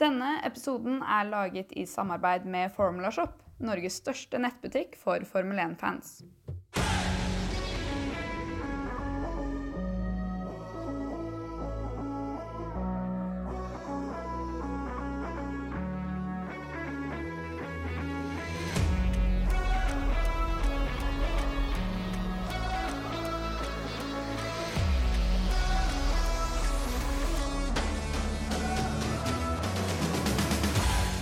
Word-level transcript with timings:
Denne 0.00 0.38
episoden 0.48 1.02
er 1.04 1.26
laget 1.28 1.74
i 1.76 1.82
samarbeid 1.84 2.46
med 2.48 2.70
Formula 2.72 3.10
Shop, 3.12 3.34
Norges 3.60 3.98
største 4.00 4.38
nettbutikk 4.40 4.94
for 4.96 5.20
Formel 5.28 5.60
1-fans. 5.60 6.22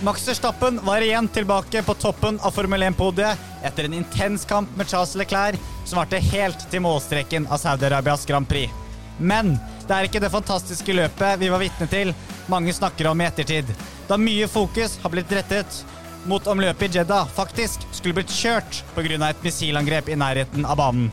Max 0.09 0.27
Verstappen 0.27 0.79
var 0.83 1.01
igjen 1.01 1.27
tilbake 1.27 1.83
på 1.83 1.93
toppen 1.93 2.39
av 2.41 2.51
Formel 2.51 2.81
1-podiet 2.83 3.37
etter 3.63 3.85
en 3.85 3.93
intens 3.93 4.45
kamp 4.45 4.71
med 4.77 4.89
Charles 4.89 5.11
Leclerc, 5.15 5.59
som 5.85 5.99
varte 5.99 6.17
helt 6.31 6.63
til 6.71 6.81
målstreken 6.81 7.45
av 7.45 7.61
Saudi-Arabias 7.61 8.25
Grand 8.25 8.49
Prix. 8.49 8.73
Men 9.21 9.51
det 9.85 9.93
er 9.93 10.09
ikke 10.09 10.23
det 10.23 10.31
fantastiske 10.33 10.95
løpet 10.97 11.37
vi 11.43 11.51
var 11.53 11.61
vitne 11.61 11.85
til 11.93 12.15
mange 12.49 12.73
snakker 12.73 13.11
om 13.11 13.21
i 13.21 13.27
ettertid, 13.27 13.69
da 14.09 14.17
mye 14.17 14.49
fokus 14.49 14.97
har 15.03 15.13
blitt 15.13 15.37
rettet 15.37 15.83
mot 16.25 16.49
om 16.49 16.65
løpet 16.65 16.89
i 16.89 17.03
Jeddah 17.03 17.29
faktisk 17.37 17.85
skulle 17.93 18.17
blitt 18.17 18.33
kjørt 18.33 18.81
pga. 18.97 19.29
et 19.29 19.45
missilangrep 19.45 20.09
i 20.09 20.17
nærheten 20.17 20.65
av 20.65 20.81
banen. 20.81 21.11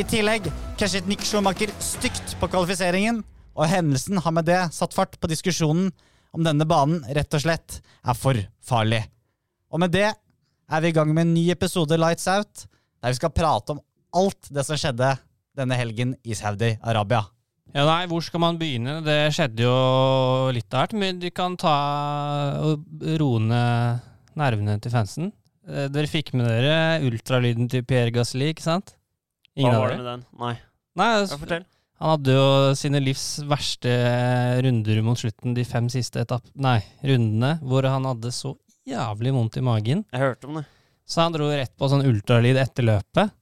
I 0.00 0.08
tillegg 0.08 0.48
krasjet 0.78 1.06
Nick 1.06 1.20
Schumacher 1.20 1.68
stygt 1.84 2.40
på 2.40 2.48
kvalifiseringen, 2.48 3.24
og 3.52 3.68
hendelsen 3.68 4.24
har 4.24 4.32
med 4.32 4.48
det 4.48 4.72
satt 4.72 4.94
fart 4.96 5.20
på 5.20 5.28
diskusjonen 5.28 5.92
om 6.36 6.44
denne 6.44 6.66
banen 6.68 7.02
rett 7.16 7.34
og 7.34 7.42
slett 7.44 7.78
er 8.04 8.16
for 8.18 8.38
farlig. 8.64 9.02
Og 9.72 9.80
med 9.82 9.92
det 9.94 10.08
er 10.10 10.84
vi 10.84 10.90
i 10.92 10.96
gang 10.96 11.10
med 11.14 11.26
en 11.26 11.34
ny 11.36 11.46
episode 11.54 11.96
Lights 11.98 12.28
Out, 12.28 12.66
der 13.00 13.14
vi 13.14 13.18
skal 13.20 13.32
prate 13.34 13.74
om 13.76 13.80
alt 14.18 14.50
det 14.52 14.64
som 14.66 14.78
skjedde 14.80 15.14
denne 15.58 15.76
helgen 15.78 16.14
i 16.24 16.36
Saudi-Arabia. 16.38 17.24
Ja, 17.74 17.82
nei, 17.84 18.06
hvor 18.08 18.22
skal 18.24 18.40
man 18.40 18.56
begynne? 18.60 18.98
Det 19.04 19.16
skjedde 19.36 19.66
jo 19.66 19.72
litt 20.56 20.72
av 20.72 20.86
hvert, 20.86 20.94
men 20.96 21.18
du 21.20 21.28
kan 21.34 21.56
ta 21.60 21.74
og 22.64 22.86
roe 23.20 23.42
ned 23.44 24.06
nervene 24.40 24.78
til 24.80 24.94
fansen. 24.94 25.32
Eh, 25.68 25.88
Dere 25.92 26.08
fikk 26.08 26.32
med 26.38 26.48
dere 26.48 27.02
ultralyden 27.04 27.68
til 27.68 27.84
Pierre 27.84 28.14
Gasli, 28.14 28.54
ikke 28.54 28.64
sant? 28.64 28.94
Hva 29.58 29.74
var 29.74 29.92
det 29.92 29.98
med 30.00 30.08
den? 30.08 30.24
Nei, 30.40 30.54
Nei, 30.98 31.08
ja, 31.12 31.20
altså, 31.20 31.38
fortell. 31.42 31.66
Han 31.98 32.12
hadde 32.14 32.34
jo 32.36 32.74
sine 32.78 33.00
livs 33.02 33.40
verste 33.50 33.90
runder 34.62 35.00
mot 35.02 35.18
slutten, 35.18 35.56
de 35.56 35.64
fem 35.66 35.88
siste 35.90 36.22
etapp... 36.22 36.44
Nei, 36.54 36.78
rundene, 37.02 37.56
hvor 37.66 37.86
han 37.90 38.06
hadde 38.06 38.30
så 38.34 38.54
jævlig 38.86 39.32
vondt 39.34 39.58
i 39.58 39.64
magen. 39.66 40.04
Jeg 40.14 40.22
hørte 40.22 40.46
om 40.46 40.60
det. 40.60 40.64
Så 41.08 41.24
han 41.24 41.34
dro 41.34 41.48
rett 41.50 41.74
på 41.74 41.88
sånn 41.90 42.06
ultralyd 42.06 42.60
etter 42.60 42.86
løpet. 42.86 43.34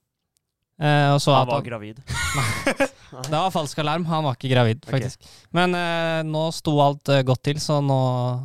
Eh, 0.77 1.09
og 1.13 1.21
så 1.21 1.33
Han 1.33 1.47
var 1.49 1.61
han, 1.61 1.65
gravid. 1.65 2.01
Det 3.29 3.31
var 3.33 3.53
falsk 3.53 3.79
alarm. 3.81 4.05
Han 4.09 4.25
var 4.25 4.37
ikke 4.37 4.51
gravid, 4.51 4.83
faktisk. 4.89 5.21
faktisk. 5.21 5.47
Men 5.55 5.77
eh, 5.77 6.25
nå 6.27 6.47
sto 6.55 6.75
alt 6.81 7.09
eh, 7.13 7.23
godt 7.27 7.45
til, 7.49 7.61
så 7.61 7.79
nå, 7.81 7.97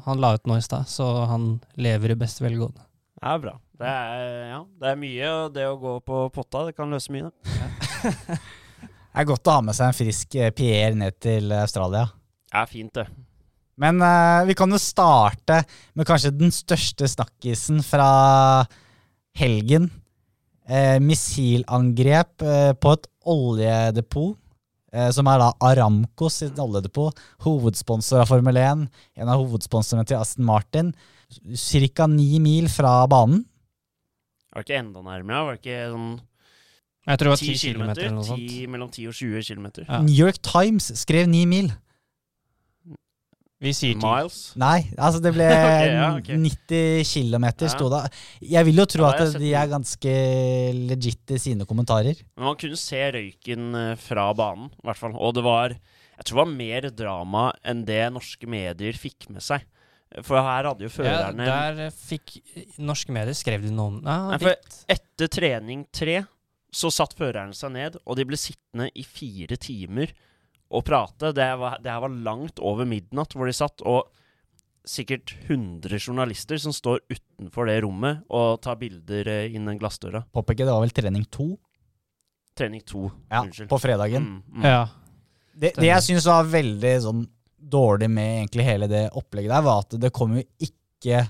han 0.06 0.22
la 0.22 0.34
ut 0.36 0.48
nå 0.48 0.60
i 0.60 0.64
stad. 0.64 0.88
Så 0.92 1.08
han 1.28 1.54
lever 1.80 2.12
i 2.12 2.20
beste 2.20 2.44
velgående. 2.44 2.84
Det 3.16 3.32
er 3.32 3.44
bra. 3.46 3.58
Det 3.82 3.90
er, 3.90 4.26
ja, 4.52 4.64
det 4.80 4.90
er 4.92 4.98
mye, 5.00 5.30
og 5.34 5.54
det 5.56 5.64
å 5.66 5.78
gå 5.80 6.00
på 6.06 6.26
potta, 6.34 6.68
det 6.68 6.76
kan 6.76 6.92
løse 6.92 7.12
mye. 7.14 7.32
Det 7.48 8.38
Det 9.12 9.20
er 9.20 9.28
godt 9.28 9.48
å 9.50 9.58
ha 9.58 9.64
med 9.64 9.76
seg 9.76 9.90
en 9.90 9.96
frisk 9.96 10.34
eh, 10.40 10.52
Pierre 10.56 10.96
ned 10.96 11.18
til 11.20 11.52
Australia. 11.52 12.06
Det 12.48 12.60
er 12.62 12.70
fint, 12.70 12.94
det. 12.96 13.04
Men 13.82 14.00
uh, 14.00 14.44
vi 14.48 14.56
kan 14.56 14.72
jo 14.72 14.80
starte 14.80 15.62
med 15.96 16.08
kanskje 16.08 16.32
den 16.32 16.52
største 16.54 17.08
snakkisen 17.08 17.82
fra 17.84 18.08
helgen. 19.36 19.90
Uh, 20.64 20.96
missilangrep 21.04 22.44
uh, 22.44 22.72
på 22.72 22.96
et 22.96 23.08
oljedepot, 23.28 24.38
som 25.16 25.28
er 25.30 25.38
da 25.40 25.46
Aramco 25.64 26.28
sitt 26.28 26.58
oljedepot. 26.60 27.16
Hovedsponsor 27.46 28.20
av 28.20 28.28
Formel 28.28 28.58
1, 28.60 28.82
en 29.16 29.30
av 29.32 29.40
hovedsponsorene 29.40 30.04
til 30.04 30.18
Aston 30.18 30.44
Martin. 30.44 30.90
Cirka 31.56 32.04
ni 32.12 32.36
mil 32.44 32.68
fra 32.68 32.98
banen. 33.08 33.40
Var 34.52 34.60
det 34.60 34.66
ikke 34.66 34.82
enda 34.82 35.04
nærmere? 35.06 35.46
Var 35.46 35.56
det 35.56 35.62
ikke 35.62 35.78
sånn 35.94 36.10
Jeg 37.02 37.18
tror 37.18 37.28
det 37.28 37.32
var 37.34 37.40
10 37.42 37.46
10 37.46 37.54
km 37.58 37.72
kilometer? 37.72 38.04
eller 38.06 38.18
noe 38.18 38.36
10, 38.38 38.66
mellom 38.70 38.90
10 38.90 39.06
og 39.10 39.14
20 39.18 39.46
kilometer. 39.48 39.86
Ja. 39.88 40.02
New 40.02 40.14
York 40.14 40.38
Times 40.46 40.92
skrev 41.00 41.26
9 41.30 41.46
mil. 41.50 41.72
Vi 43.62 43.70
sier 43.78 43.94
10. 43.94 44.02
Miles. 44.02 44.38
Nei, 44.58 44.78
altså 44.96 45.20
det 45.22 45.30
ble 45.36 45.46
okay, 45.54 45.90
ja, 45.94 46.06
okay. 46.18 46.38
90 46.42 47.06
km, 47.06 47.46
sto 47.70 47.90
det. 47.92 48.00
Jeg 48.50 48.66
vil 48.66 48.82
jo 48.82 48.86
tro 48.90 49.06
Ja, 49.06 49.12
at 49.22 49.36
de 49.38 49.52
er 49.54 49.70
ganske 49.70 50.14
legit 50.90 51.34
i 51.34 51.38
sine 51.42 51.66
kommentarer. 51.68 52.22
Men 52.34 52.50
man 52.50 52.58
kunne 52.58 52.78
se 52.80 53.02
røyken 53.14 53.68
eh, 53.78 53.92
fra 54.02 54.28
banen, 54.38 54.72
i 54.74 54.88
hvert 54.88 54.98
fall. 54.98 55.14
Og 55.14 55.36
det 55.38 55.46
var 55.46 55.76
Jeg 55.76 56.26
tror 56.26 56.36
det 56.36 56.42
var 56.42 56.56
mer 56.58 56.90
drama 56.90 57.44
enn 57.66 57.86
det 57.86 58.02
norske 58.14 58.50
medier 58.50 58.98
fikk 58.98 59.30
med 59.30 59.42
seg. 59.46 59.62
For 60.26 60.42
her 60.42 60.68
hadde 60.68 60.84
jo 60.84 60.90
Ja, 60.90 60.96
førerne 60.98 61.46
der 61.46 61.86
eh, 61.86 61.94
fikk 62.10 62.40
norske 62.82 63.14
medier 63.14 63.36
skrev 63.36 63.62
de 63.64 63.70
noe 63.72 63.94
om 63.94 64.02
ja, 64.02 64.18
Nei, 64.34 64.42
for 64.42 64.82
etter 64.92 65.30
trening 65.38 65.86
tre 65.94 66.18
så 66.72 66.90
satt 66.92 67.14
førerne 67.18 67.56
seg 67.56 67.74
ned, 67.74 67.98
og 68.06 68.16
de 68.16 68.26
ble 68.28 68.38
sittende 68.40 68.88
i 68.96 69.04
fire 69.04 69.58
timer 69.60 70.14
og 70.72 70.86
prate. 70.88 71.34
Det 71.36 71.48
var, 71.60 71.78
det 71.84 71.92
her 71.92 72.02
var 72.06 72.20
langt 72.24 72.62
over 72.64 72.88
midnatt 72.88 73.36
hvor 73.36 73.48
de 73.48 73.56
satt, 73.56 73.84
og 73.84 74.08
sikkert 74.88 75.34
100 75.46 76.00
journalister 76.00 76.58
som 76.58 76.74
står 76.74 77.04
utenfor 77.12 77.68
det 77.70 77.76
rommet 77.84 78.24
og 78.34 78.56
tar 78.64 78.80
bilder 78.80 79.28
eh, 79.30 79.52
innen 79.54 79.78
glassdøra. 79.78 80.24
Påpeker 80.34 80.66
det 80.66 80.74
var 80.74 80.82
vel 80.82 80.94
trening 80.96 81.28
to 81.30 81.52
Trening 82.52 82.82
to, 82.84 83.06
ja, 83.30 83.40
unnskyld. 83.46 83.68
på 83.70 83.78
fredagen. 83.80 84.26
Mm, 84.26 84.58
mm. 84.58 84.64
Ja. 84.66 84.88
Det, 85.52 85.70
det 85.78 85.86
jeg 85.88 86.04
syns 86.04 86.26
var 86.28 86.50
veldig 86.52 86.90
sånn 87.00 87.22
dårlig 87.56 88.10
med 88.12 88.42
egentlig 88.42 88.66
hele 88.66 88.88
det 88.90 89.06
opplegget 89.16 89.54
der, 89.54 89.64
var 89.64 89.86
at 89.86 89.96
det 90.02 90.10
kom 90.12 90.34
jo 90.36 90.42
ikke 90.60 91.22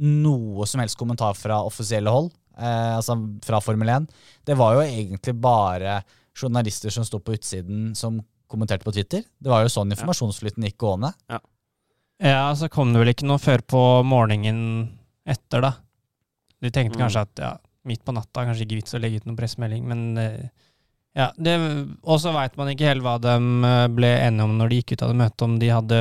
noe 0.00 0.64
som 0.70 0.80
helst 0.80 0.96
kommentar 0.96 1.36
fra 1.36 1.58
offisielle 1.66 2.12
hold, 2.14 2.30
eh, 2.58 2.96
altså 2.96 3.16
fra 3.44 3.60
Formel 3.60 3.88
1. 3.88 4.08
Det 4.46 4.56
var 4.58 4.74
jo 4.78 4.84
egentlig 4.86 5.34
bare 5.40 6.00
journalister 6.40 6.90
som 6.94 7.04
sto 7.04 7.18
på 7.20 7.34
utsiden 7.36 7.94
som 7.98 8.20
kommenterte 8.50 8.84
på 8.84 8.92
Twitter. 8.94 9.22
Det 9.38 9.50
var 9.52 9.62
jo 9.62 9.70
sånn 9.70 9.90
informasjonsflyten 9.94 10.64
gikk 10.66 10.78
gående. 10.78 11.12
ja, 12.20 12.54
så 12.56 12.68
kom 12.68 12.92
det 12.92 12.98
vel 13.00 13.12
ikke 13.14 13.26
noe 13.28 13.38
før 13.40 13.62
på 13.62 13.82
morgenen 14.04 14.90
etter, 15.26 15.60
da. 15.62 15.74
De 16.60 16.70
tenkte 16.70 16.98
Mm. 16.98 17.04
kanskje 17.06 17.20
at 17.22 17.38
ja, 17.40 17.52
midt 17.86 18.02
på 18.04 18.12
natta 18.12 18.44
kanskje 18.44 18.66
ikke 18.66 18.76
vits 18.82 18.94
å 18.94 19.00
legge 19.00 19.16
ut 19.22 19.26
noen 19.26 19.36
pressemelding, 19.38 19.86
men 19.88 20.18
eh, 20.18 20.48
ja, 21.16 21.30
det, 21.38 21.54
Og 22.04 22.20
så 22.20 22.32
veit 22.34 22.56
man 22.56 22.68
ikke 22.68 22.86
helt 22.90 23.02
hva 23.02 23.16
de 23.18 23.32
eh, 23.66 23.86
ble 23.88 24.10
enige 24.20 24.44
om 24.44 24.58
når 24.58 24.68
de 24.68 24.76
gikk 24.82 24.92
ut 24.92 25.02
av 25.02 25.08
det 25.08 25.16
møtet, 25.22 25.42
om 25.42 25.58
de 25.58 25.68
hadde 25.72 26.00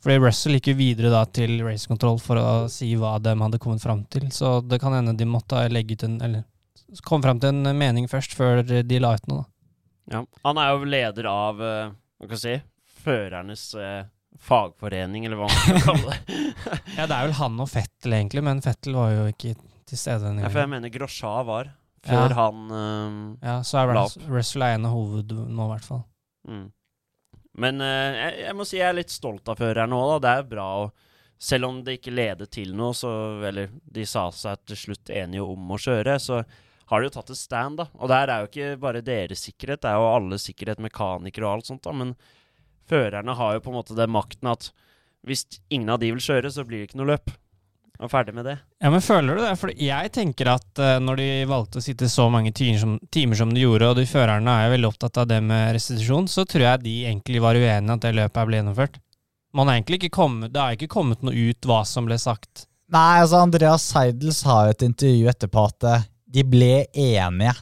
Fordi 0.00 0.16
Russell 0.22 0.56
gikk 0.56 0.70
jo 0.72 0.76
videre 0.78 1.10
da 1.12 1.24
til 1.28 1.58
race 1.66 1.88
control 1.90 2.16
for 2.22 2.40
å 2.40 2.52
si 2.72 2.94
hva 2.96 3.18
de 3.20 3.34
hadde 3.36 3.58
kommet 3.60 3.82
fram 3.84 4.04
til, 4.12 4.30
så 4.32 4.60
det 4.64 4.78
kan 4.80 4.94
hende 4.96 5.12
de 5.18 5.26
måtte 5.28 5.60
legge 5.68 5.92
ut 5.98 6.04
en 6.06 6.20
Eller 6.24 6.44
komme 7.06 7.22
fram 7.26 7.40
til 7.42 7.52
en 7.52 7.76
mening 7.78 8.08
først, 8.10 8.32
før 8.34 8.62
de 8.64 8.98
la 9.02 9.12
ut 9.14 9.26
noe, 9.30 9.42
da. 9.44 10.16
Ja. 10.16 10.22
Han 10.42 10.58
er 10.58 10.72
jo 10.72 10.88
leder 10.90 11.28
av 11.30 11.60
eh, 11.62 11.92
hva 12.18 12.26
kan 12.30 12.34
jeg 12.38 12.40
si, 12.42 12.54
førernes 13.04 13.66
eh, 13.78 14.00
fagforening, 14.40 15.26
eller 15.28 15.38
hva 15.38 15.46
man 15.50 15.60
skal 15.60 15.84
kalle 15.84 16.14
det. 16.16 16.38
Ja, 16.96 17.04
det 17.06 17.14
er 17.14 17.28
vel 17.28 17.36
han 17.38 17.60
og 17.62 17.68
Fettel, 17.70 18.16
egentlig, 18.16 18.42
men 18.48 18.64
Fettel 18.64 18.96
var 18.98 19.12
jo 19.14 19.28
ikke 19.30 19.52
til 19.86 19.98
stede 20.00 20.24
denne 20.26 20.42
Ja, 20.42 20.50
for 20.50 20.64
jeg 20.64 20.72
mener 20.72 20.92
Grosja 20.96 21.30
var, 21.46 21.70
før 22.06 22.32
Ja. 22.32 22.36
han 22.40 22.74
eh, 22.80 23.46
Ja, 23.46 23.56
så 23.66 23.82
er 23.84 23.94
La 23.94 24.04
Russell 24.32 24.64
er 24.66 24.74
en 24.80 24.88
av 24.88 24.96
hoved 24.96 25.36
nå, 25.36 25.66
i 25.68 25.70
hvert 25.76 25.86
fall. 25.92 26.02
Mm. 26.48 26.66
Men 27.60 27.84
eh, 27.84 28.16
jeg, 28.16 28.34
jeg 28.46 28.56
må 28.56 28.66
si 28.66 28.78
jeg 28.78 28.88
er 28.88 28.98
litt 28.98 29.12
stolt 29.12 29.48
av 29.52 29.60
føreren 29.60 29.92
nå, 29.92 30.00
da. 30.14 30.18
Det 30.24 30.34
er 30.34 30.50
bra 30.56 30.72
å 30.82 30.90
Selv 31.40 31.70
om 31.70 31.78
det 31.80 31.94
ikke 31.96 32.12
ledet 32.12 32.50
til 32.52 32.74
noe, 32.76 32.92
så 32.92 33.10
Eller 33.48 33.70
de 33.88 34.02
sa 34.04 34.26
seg 34.28 34.60
til 34.68 34.76
slutt 34.76 35.08
enige 35.08 35.46
om 35.48 35.70
å 35.72 35.78
kjøre, 35.80 36.18
så 36.20 36.42
har 36.90 37.00
de 37.00 37.06
jo 37.08 37.14
tatt 37.14 37.30
et 37.32 37.38
stand, 37.38 37.78
da. 37.78 37.86
Og 37.96 38.10
der 38.10 38.28
er 38.28 38.42
jo 38.42 38.50
ikke 38.50 38.80
bare 38.82 39.00
deres 39.06 39.46
sikkerhet, 39.46 39.80
det 39.80 39.88
er 39.88 39.96
jo 40.02 40.10
alle 40.10 40.36
sikkerhet, 40.42 40.82
mekanikere 40.82 41.46
og 41.46 41.52
alt 41.54 41.70
sånt, 41.70 41.84
da. 41.86 41.94
Men 41.96 42.12
førerne 42.90 43.36
har 43.38 43.54
jo 43.56 43.62
på 43.64 43.72
en 43.72 43.78
måte 43.78 43.96
den 43.96 44.12
makten 44.12 44.50
at 44.50 44.68
hvis 45.24 45.46
ingen 45.70 45.92
av 45.94 46.00
de 46.02 46.10
vil 46.12 46.24
kjøre, 46.24 46.50
så 46.52 46.66
blir 46.66 46.82
det 46.82 46.90
ikke 46.90 47.00
noe 47.00 47.12
løp. 47.12 47.32
Og 48.00 48.08
ferdig 48.08 48.32
med 48.32 48.46
det. 48.48 48.56
Ja, 48.80 48.88
men 48.92 49.02
føler 49.04 49.36
du 49.36 49.42
det? 49.44 49.52
For 49.60 49.72
jeg 49.76 50.12
tenker 50.14 50.54
at 50.54 50.80
eh, 50.80 50.96
når 51.04 51.20
de 51.20 51.28
valgte 51.50 51.82
å 51.82 51.84
sitte 51.84 52.08
så 52.08 52.30
mange 52.32 52.52
timer 52.56 52.80
som, 52.80 52.96
timer 53.12 53.36
som 53.36 53.52
de 53.52 53.66
gjorde, 53.66 53.90
og 53.90 54.00
de 54.00 54.06
førerne 54.08 54.54
er 54.56 54.66
jo 54.66 54.74
veldig 54.74 54.88
opptatt 54.88 55.20
av 55.20 55.28
det 55.28 55.40
med 55.44 55.74
restitusjon, 55.76 56.28
så 56.32 56.46
tror 56.48 56.64
jeg 56.64 56.84
de 56.86 56.96
egentlig 57.10 57.42
var 57.44 57.60
uenige 57.60 57.96
at 57.98 58.06
det 58.06 58.14
løpet 58.16 58.40
her 58.40 58.48
ble 58.48 58.60
gjennomført. 58.60 59.00
Man 59.52 59.68
har 59.68 59.76
egentlig 59.76 60.00
ikke 60.00 60.16
kommet, 60.16 60.52
det 60.54 60.62
har 60.62 60.76
ikke 60.78 60.92
kommet 60.92 61.26
noe 61.26 61.34
ut 61.50 61.68
hva 61.68 61.82
som 61.88 62.08
ble 62.08 62.16
sagt. 62.22 62.64
Nei, 62.90 63.20
altså 63.20 63.42
Andreas 63.44 63.84
Seidel 63.92 64.32
sa 64.34 64.64
jo 64.64 64.72
et 64.72 64.86
intervju 64.86 65.28
etterpå 65.30 65.66
at 65.68 65.88
eh, 65.90 66.06
de 66.30 66.46
ble 66.46 66.72
enige. 66.88 67.52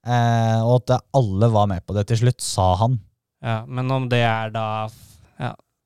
Eh, 0.00 0.58
og 0.64 0.80
at 0.80 1.06
alle 1.16 1.50
var 1.52 1.70
med 1.70 1.86
på 1.86 1.94
det 1.94 2.08
til 2.10 2.24
slutt, 2.24 2.42
sa 2.42 2.72
han. 2.82 2.98
Ja, 3.44 3.62
men 3.68 3.88
om 3.94 4.08
det 4.10 4.24
er 4.26 4.50
da 4.52 4.66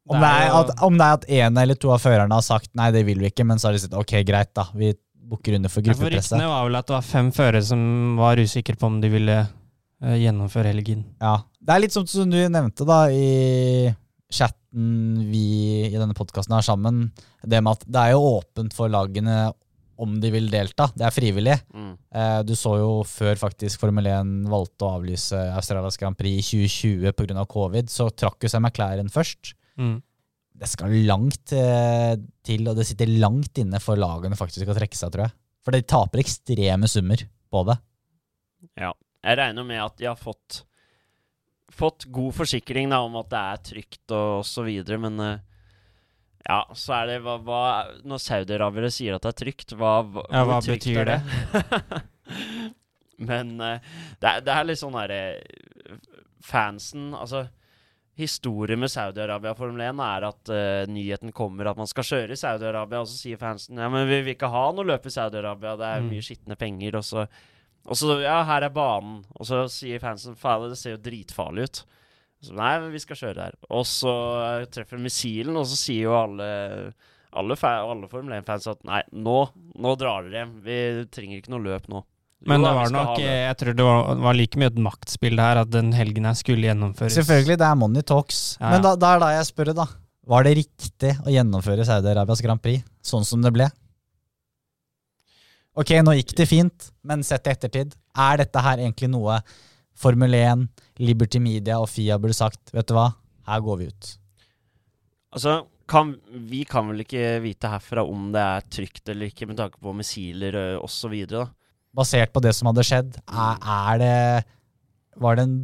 Om 0.05 0.21
det, 0.21 0.29
er 0.29 0.53
at, 0.53 0.71
om 0.85 0.99
det 1.01 1.05
er 1.07 1.17
at 1.17 1.27
en 1.39 1.59
eller 1.63 1.79
to 1.81 1.89
av 1.95 2.03
førerne 2.03 2.37
har 2.37 2.45
sagt 2.45 2.69
nei, 2.77 2.91
det 2.93 3.07
vil 3.07 3.23
vi 3.23 3.31
ikke, 3.31 3.47
men 3.49 3.61
så 3.61 3.71
har 3.71 3.77
de 3.77 3.81
sagt 3.87 3.97
ok, 3.97 4.19
greit, 4.29 4.51
da. 4.57 4.67
Vi 4.77 4.93
bukker 5.25 5.57
under 5.57 5.73
for 5.73 5.85
gruppepresset. 5.87 6.35
Ryktene 6.37 6.51
var 6.51 6.67
vel 6.67 6.77
at 6.77 6.91
det 6.91 6.97
var 6.99 7.07
fem 7.09 7.31
førere 7.33 7.65
som 7.65 7.85
var 8.21 8.43
usikre 8.43 8.77
på 8.77 8.91
om 8.91 8.99
de 9.01 9.09
ville 9.09 9.39
uh, 9.41 10.17
gjennomføre 10.21 10.75
helgen. 10.75 11.07
Ja. 11.23 11.39
Det 11.57 11.73
er 11.73 11.85
litt 11.87 11.97
sånn 11.97 12.11
som 12.11 12.29
du 12.29 12.37
nevnte 12.37 12.85
da 12.89 13.07
i 13.09 13.89
chatten 14.35 15.25
vi 15.31 15.87
i 15.87 15.97
denne 15.97 16.17
podkasten 16.17 16.57
har 16.57 16.65
sammen. 16.67 17.07
Det 17.41 17.63
med 17.65 17.79
at 17.79 17.89
det 17.89 18.03
er 18.03 18.15
jo 18.17 18.35
åpent 18.35 18.77
for 18.77 18.93
lagene 18.93 19.53
om 19.97 20.17
de 20.21 20.31
vil 20.35 20.49
delta. 20.51 20.89
Det 20.93 21.07
er 21.07 21.15
frivillig. 21.15 21.57
Mm. 21.73 21.93
Eh, 22.15 22.39
Du 22.43 22.55
så 22.59 22.77
jo 22.81 22.95
før 23.07 23.39
faktisk 23.39 23.81
Formel 23.81 24.09
1 24.11 24.33
valgte 24.51 24.85
å 24.85 24.97
avlyse 24.99 25.39
Australias 25.55 25.97
Grand 26.01 26.19
Prix 26.19 26.53
i 26.53 26.67
2020 26.67 27.15
pga. 27.15 27.45
covid, 27.47 27.89
så 27.89 28.11
trakk 28.11 28.43
jo 28.43 28.51
seg 28.51 28.61
McLaren 28.61 29.09
først. 29.09 29.55
Mm. 29.81 29.97
Det 30.55 30.69
skal 30.71 30.93
langt 31.09 31.55
eh, 31.57 32.15
til, 32.47 32.69
og 32.71 32.79
det 32.79 32.87
sitter 32.87 33.11
langt 33.19 33.59
inne 33.59 33.81
for 33.83 33.99
lagene 33.99 34.39
faktisk 34.39 34.71
å 34.71 34.77
trekke 34.77 34.99
seg, 34.99 35.11
tror 35.15 35.27
jeg. 35.27 35.37
For 35.65 35.75
de 35.75 35.87
taper 35.89 36.23
ekstreme 36.23 36.91
summer 36.91 37.25
på 37.51 37.65
det. 37.71 37.79
Ja. 38.81 38.93
Jeg 39.25 39.39
regner 39.41 39.65
med 39.65 39.81
at 39.81 39.99
de 40.01 40.09
har 40.11 40.21
fått 40.21 40.65
Fått 41.75 42.05
god 42.13 42.37
forsikring 42.37 42.93
da, 42.93 43.01
om 43.03 43.17
at 43.19 43.31
det 43.33 43.39
er 43.41 43.63
trygt 43.67 44.13
og 44.15 44.45
så 44.47 44.63
videre, 44.63 44.95
men 45.03 45.17
eh, 45.25 45.41
ja, 46.45 46.61
så 46.77 46.93
er 47.01 47.09
det 47.09 47.17
hva, 47.25 47.39
hva 47.43 47.63
Når 48.07 48.21
saudiarabere 48.23 48.91
sier 48.93 49.17
at 49.17 49.25
det 49.25 49.33
er 49.33 49.39
trygt, 49.41 49.75
hva, 49.81 49.95
hva, 50.05 50.23
Ja, 50.29 50.45
hva 50.47 50.61
trygt 50.63 50.85
betyr 50.85 51.01
er 51.03 51.11
det? 51.11 52.03
men 53.31 53.57
uh, 53.59 53.81
det, 54.21 54.29
er, 54.29 54.45
det 54.45 54.55
er 54.55 54.69
litt 54.69 54.81
sånn 54.81 54.95
derre 54.95 55.21
Fansen 56.45 57.11
Altså 57.17 57.47
Historien 58.17 58.79
med 58.79 58.93
Saudi-Arabia 58.93 59.55
Formel 59.59 59.81
1 59.89 60.03
er 60.07 60.27
at 60.29 60.51
uh, 60.55 60.85
nyheten 60.93 61.33
kommer 61.35 61.67
at 61.73 61.81
man 61.81 61.89
skal 61.91 62.07
kjøre 62.07 62.37
i 62.37 62.39
Saudi-Arabia, 62.39 63.01
og 63.03 63.09
så 63.11 63.17
sier 63.19 63.41
fansen 63.41 63.81
ja, 63.83 63.89
men 63.91 64.07
vi 64.07 64.21
vil 64.23 64.35
ikke 64.37 64.51
ha 64.53 64.69
noe 64.77 64.87
løp 64.87 65.09
i 65.11 65.15
Saudi-Arabia, 65.17 65.75
det 65.81 65.89
er 65.89 66.05
Mm. 66.05 66.13
mye 66.13 66.23
skitne 66.23 66.57
penger. 66.61 67.01
Og 67.01 67.05
så, 67.09 67.25
og 67.89 67.99
så 67.99 68.21
ja, 68.23 68.37
her 68.47 68.69
er 68.69 68.71
banen. 68.77 69.25
Og 69.35 69.47
så 69.51 69.65
sier 69.73 69.99
fansen 70.03 70.37
faen, 70.39 70.69
det 70.71 70.79
ser 70.79 70.95
jo 70.95 71.03
dritfarlig 71.03 71.67
ut. 71.67 71.83
Så 72.45 72.55
nei, 72.55 72.73
vi 72.93 73.03
skal 73.03 73.17
kjøre 73.17 73.35
der. 73.41 73.59
Og 73.71 73.83
så 73.89 74.15
uh, 74.15 74.65
treffer 74.71 75.01
missilen, 75.03 75.57
og 75.57 75.67
så 75.67 75.77
sier 75.81 76.07
jo 76.07 76.15
alle 76.15 76.49
alle, 77.35 77.57
alle 77.59 78.07
Formel 78.07 78.37
1-fans 78.39 78.69
at 78.71 78.85
nei, 78.87 79.01
nå, 79.11 79.41
nå 79.75 79.95
drar 79.99 80.23
dere 80.23 80.45
hjem. 80.45 80.53
Vi 80.63 80.77
trenger 81.11 81.41
ikke 81.41 81.51
noe 81.51 81.65
løp 81.67 81.89
nå. 81.91 82.05
Men 82.49 82.61
jo, 82.61 82.67
det 82.67 82.75
var 82.77 82.91
nok 82.93 83.19
eh. 83.23 83.37
Jeg 83.47 83.57
tror 83.61 83.77
det 83.79 83.85
var, 83.87 84.17
var 84.27 84.37
like 84.37 84.61
mye 84.61 84.69
et 84.73 84.81
maktspill 84.87 85.41
her 85.41 85.63
at 85.63 85.71
den 85.73 85.93
helgen 85.97 86.27
her 86.29 86.37
skulle 86.39 86.69
gjennomføres. 86.69 87.17
Selvfølgelig, 87.17 87.59
det 87.63 87.69
er 87.69 87.79
money 87.81 88.05
talks. 88.05 88.43
Ja, 88.59 88.67
ja. 88.67 88.73
Men 88.75 88.85
da, 88.85 88.95
da 89.01 89.13
er 89.15 89.23
da 89.23 89.31
jeg 89.39 89.49
spør, 89.49 89.73
da. 89.77 89.87
Var 90.35 90.47
det 90.47 90.55
riktig 90.61 91.13
å 91.25 91.33
gjennomføre 91.33 91.85
Saudi-Arabias 91.89 92.43
Grand 92.45 92.63
Prix 92.65 92.85
sånn 93.05 93.27
som 93.29 93.43
det 93.45 93.53
ble? 93.53 93.69
Ok, 95.75 95.91
nå 96.07 96.15
gikk 96.15 96.37
det 96.39 96.47
fint, 96.47 96.91
men 97.03 97.25
sett 97.27 97.49
i 97.49 97.53
ettertid, 97.53 97.97
er 98.15 98.39
dette 98.45 98.63
her 98.63 98.79
egentlig 98.79 99.09
noe 99.11 99.41
Formel 99.99 100.35
1, 100.39 100.67
Liberty 101.03 101.41
Media 101.43 101.81
og 101.83 101.89
FIA 101.91 102.17
burde 102.23 102.37
sagt 102.37 102.71
vet 102.75 102.87
du 102.89 102.95
hva, 102.97 103.09
her 103.51 103.63
går 103.65 103.81
vi 103.81 103.89
ut. 103.91 104.11
Altså, 105.35 105.57
kan, 105.91 106.15
vi 106.49 106.63
kan 106.69 106.89
vel 106.93 107.03
ikke 107.05 107.41
vite 107.45 107.71
herfra 107.73 108.05
om 108.07 108.31
det 108.35 108.43
er 108.43 108.69
trygt 108.71 109.11
eller 109.11 109.31
ikke, 109.33 109.49
med 109.51 109.59
tanke 109.59 109.83
på 109.83 109.95
missiler 109.99 110.57
ø, 110.57 110.67
Basert 111.95 112.33
på 112.35 112.43
det 112.43 112.55
som 112.57 112.71
hadde 112.71 112.85
skjedd, 112.87 113.17
er, 113.31 113.59
er 113.63 113.99
det 114.03 114.15
Var 115.23 115.37
det 115.39 115.47
en 115.47 115.59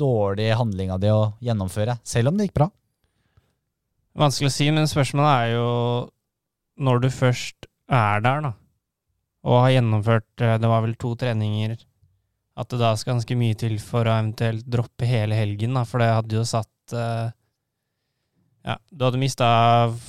dårlig 0.00 0.50
handling 0.56 0.92
av 0.92 1.00
det 1.00 1.12
å 1.12 1.32
gjennomføre, 1.44 1.98
selv 2.04 2.30
om 2.30 2.38
det 2.38 2.48
gikk 2.48 2.58
bra? 2.60 2.68
Vanskelig 4.20 4.50
å 4.50 4.54
si, 4.54 4.66
men 4.74 4.88
spørsmålet 4.90 5.30
er 5.30 5.52
jo 5.54 5.68
når 6.80 7.04
du 7.04 7.08
først 7.12 7.68
er 7.90 8.22
der, 8.24 8.42
da, 8.44 8.52
og 9.46 9.62
har 9.64 9.74
gjennomført 9.74 10.44
eh, 10.44 10.56
Det 10.60 10.68
var 10.70 10.84
vel 10.84 10.96
to 11.00 11.14
treninger, 11.18 11.76
at 12.60 12.72
det 12.72 12.80
da 12.80 12.92
skal 12.98 13.16
ganske 13.16 13.36
mye 13.40 13.56
til 13.58 13.76
for 13.82 14.08
å 14.08 14.16
eventuelt 14.16 14.66
droppe 14.68 15.08
hele 15.08 15.38
helgen, 15.38 15.76
da, 15.76 15.84
for 15.88 16.02
det 16.02 16.10
hadde 16.12 16.38
jo 16.38 16.46
satt 16.48 16.96
eh, 16.96 17.32
Ja, 18.66 18.76
du 18.92 19.06
hadde 19.06 19.20
mista 19.20 19.46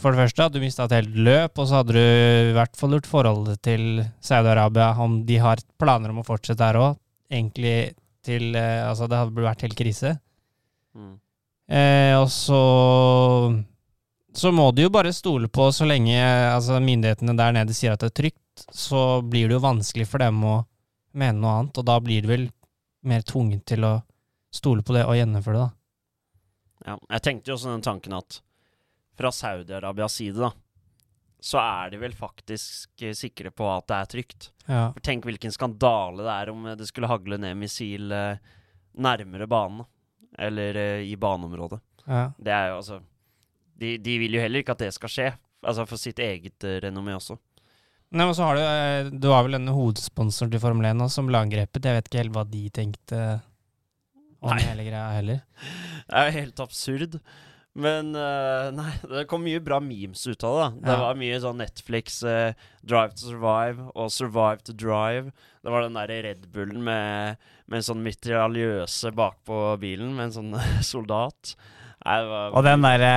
For 0.01 0.12
det 0.12 0.25
første 0.25 0.50
du 0.51 0.59
mista 0.63 0.83
et 0.88 0.98
helt 0.98 1.15
løp, 1.15 1.56
og 1.56 1.69
så 1.69 1.80
hadde 1.80 1.95
du 1.95 2.01
i 2.01 2.56
hvert 2.56 2.75
fall 2.77 2.98
gjort 2.98 3.07
forholdet 3.07 3.62
til 3.63 4.03
Saudi-Arabia, 4.19 4.92
om 5.00 5.21
de 5.27 5.39
har 5.39 5.63
planer 5.80 6.12
om 6.12 6.19
å 6.19 6.27
fortsette 6.27 6.59
der 6.59 6.80
òg, 6.81 7.00
egentlig 7.31 7.94
til 8.25 8.56
eh, 8.59 8.83
Altså, 8.86 9.07
det 9.09 9.18
hadde 9.18 9.45
vært 9.48 9.63
helt 9.65 9.77
krise. 9.80 10.15
Mm. 10.98 11.15
Eh, 11.71 12.13
og 12.19 12.27
så 12.30 12.62
Så 14.36 14.51
må 14.51 14.69
du 14.75 14.83
jo 14.83 14.92
bare 14.92 15.13
stole 15.15 15.48
på 15.48 15.69
så 15.75 15.88
lenge 15.88 16.19
altså, 16.19 16.80
myndighetene 16.80 17.36
der 17.39 17.56
nede 17.56 17.75
sier 17.75 17.95
at 17.95 18.03
det 18.03 18.12
er 18.12 18.19
trygt, 18.19 18.65
så 18.71 19.21
blir 19.24 19.48
det 19.48 19.57
jo 19.57 19.63
vanskelig 19.63 20.07
for 20.07 20.24
dem 20.24 20.44
å 20.44 20.62
mene 21.19 21.39
noe 21.39 21.57
annet, 21.59 21.80
og 21.80 21.88
da 21.88 21.98
blir 22.00 22.24
det 22.24 22.31
vel 22.31 22.45
mer 23.07 23.24
tvunget 23.27 23.65
til 23.68 23.83
å 23.83 23.98
stole 24.53 24.83
på 24.88 24.95
det 24.95 25.03
og 25.07 25.18
gjennomføre 25.18 25.57
det, 25.57 25.65
da. 25.65 25.80
Ja, 26.85 26.97
jeg 26.97 27.23
tenkte 27.25 27.51
jo 27.51 27.57
også 27.57 27.73
den 27.73 27.85
tanken 27.85 28.15
at 28.17 28.41
fra 29.17 29.31
Saudi-Arabias 29.35 30.15
side, 30.17 30.39
da, 30.41 30.49
så 31.41 31.59
er 31.61 31.91
de 31.93 31.99
vel 32.01 32.13
faktisk 32.17 33.03
eh, 33.03 33.15
sikre 33.17 33.51
på 33.53 33.67
at 33.69 33.87
det 33.89 33.97
er 33.97 34.09
trygt. 34.15 34.49
Ja. 34.67 34.87
For 34.93 35.01
tenk 35.05 35.25
hvilken 35.27 35.53
skandale 35.53 36.25
det 36.25 36.33
er 36.33 36.51
om 36.53 36.67
eh, 36.69 36.77
det 36.79 36.87
skulle 36.89 37.09
hagle 37.09 37.39
ned 37.41 37.57
missil 37.59 38.13
eh, 38.13 38.41
nærmere 39.01 39.47
banen. 39.49 39.85
Eller 40.39 40.77
eh, 40.79 41.07
i 41.11 41.15
baneområdet. 41.19 41.81
ja. 42.05 42.29
Det 42.37 42.53
er 42.55 42.69
jo 42.69 42.75
altså 42.77 43.01
de, 43.81 43.95
de 43.97 44.17
vil 44.21 44.37
jo 44.37 44.41
heller 44.43 44.61
ikke 44.61 44.75
at 44.77 44.83
det 44.85 44.93
skal 44.93 45.11
skje. 45.11 45.31
Altså 45.65 45.85
for 45.89 45.99
sitt 46.01 46.21
eget 46.21 46.63
renommé 46.85 47.15
også. 47.17 47.35
Nei, 48.11 48.25
men 48.25 48.35
så 48.35 48.45
har 48.45 48.57
du 48.59 49.17
Du 49.23 49.29
var 49.31 49.45
vel 49.45 49.55
denne 49.55 49.73
hovedsponsoren 49.73 50.51
til 50.53 50.61
Formel 50.61 50.89
1 50.89 50.99
nå, 50.99 51.07
som 51.09 51.29
ble 51.29 51.41
angrepet. 51.41 51.85
Jeg 51.85 51.97
vet 51.97 52.09
ikke 52.09 52.21
helt 52.21 52.35
hva 52.35 52.45
de 52.47 52.63
tenkte 52.73 53.21
om 54.41 54.51
Nei. 54.55 54.59
hele 54.65 54.83
greia 54.88 55.07
heller. 55.15 55.41
Det 56.07 56.17
er 56.17 56.27
jo 56.31 56.35
helt 56.39 56.59
absurd. 56.63 57.19
Men 57.71 58.09
uh, 58.17 58.67
nei, 58.75 58.89
det 59.07 59.21
kom 59.31 59.45
mye 59.45 59.61
bra 59.63 59.77
memes 59.79 60.25
ut 60.27 60.43
av 60.43 60.55
det. 60.57 60.63
da. 60.63 60.69
Det 60.89 60.95
Ja. 60.97 61.03
var 61.05 61.19
mye 61.21 61.38
sånn 61.39 61.61
Netflix 61.61 62.17
uh, 62.27 62.51
Drive 62.83 63.13
to 63.15 63.29
Survive 63.29 63.85
og 63.95 64.09
Survive 64.11 64.59
to 64.67 64.73
Drive. 64.75 65.31
Det 65.63 65.71
var 65.71 65.85
den 65.85 65.95
der 65.95 66.11
Red 66.25 66.49
Bullen 66.51 66.83
med, 66.83 67.38
med 67.71 67.79
en 67.79 67.88
sånn 67.88 68.03
mitraljøse 68.03 69.13
bakpå 69.15 69.61
bilen, 69.79 70.11
med 70.17 70.31
en 70.31 70.35
sånn 70.35 70.51
soldat. 70.91 71.53
Nei, 72.03 72.17
var 72.27 72.57
Og 72.59 72.65
den 72.67 72.83
der 72.83 73.07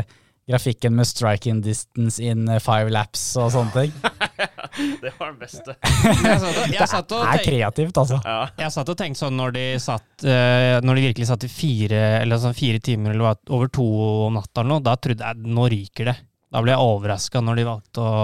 uh, 0.00 0.14
grafikken 0.50 0.96
med 0.98 1.06
striking 1.06 1.62
distance 1.64 2.18
in 2.20 2.48
eh, 2.50 2.58
five 2.60 2.90
laps 2.92 3.22
og 3.40 3.52
sånne 3.54 3.72
ting. 3.78 3.94
Det 5.04 5.12
var 5.18 5.32
den 5.32 5.38
beste. 5.38 5.74
Jeg 5.84 6.40
satt 6.40 6.58
og, 6.58 6.72
jeg 6.72 6.88
satt 6.90 7.12
og 7.14 7.24
Det 7.24 7.32
er 7.34 7.44
kreativt, 7.44 7.98
altså. 8.00 8.18
Ja. 8.24 8.38
Jeg 8.58 8.74
satt 8.74 8.90
og 8.90 8.98
tenkte 8.98 9.22
sånn 9.22 9.36
når 9.38 9.54
de 9.54 9.64
satt 9.82 10.24
eh, 10.26 10.78
Når 10.84 10.98
de 10.98 11.04
virkelig 11.08 11.28
satt 11.30 11.46
i 11.46 11.50
fire 11.52 12.00
Eller 12.20 12.40
sånn 12.42 12.56
fire 12.56 12.80
timer 12.82 13.14
eller 13.14 13.38
over 13.54 13.70
to 13.72 13.86
om 14.26 14.38
natta 14.38 14.62
eller 14.62 14.76
noe, 14.76 14.84
da 14.84 14.96
trodde 14.98 15.30
jeg 15.30 15.54
nå 15.54 15.68
ryker 15.70 16.10
det. 16.10 16.16
Da 16.54 16.62
ble 16.62 16.74
jeg 16.74 16.86
overraska 16.86 17.42
når 17.42 17.58
de 17.58 17.66
valgte 17.66 18.04
å, 18.04 18.18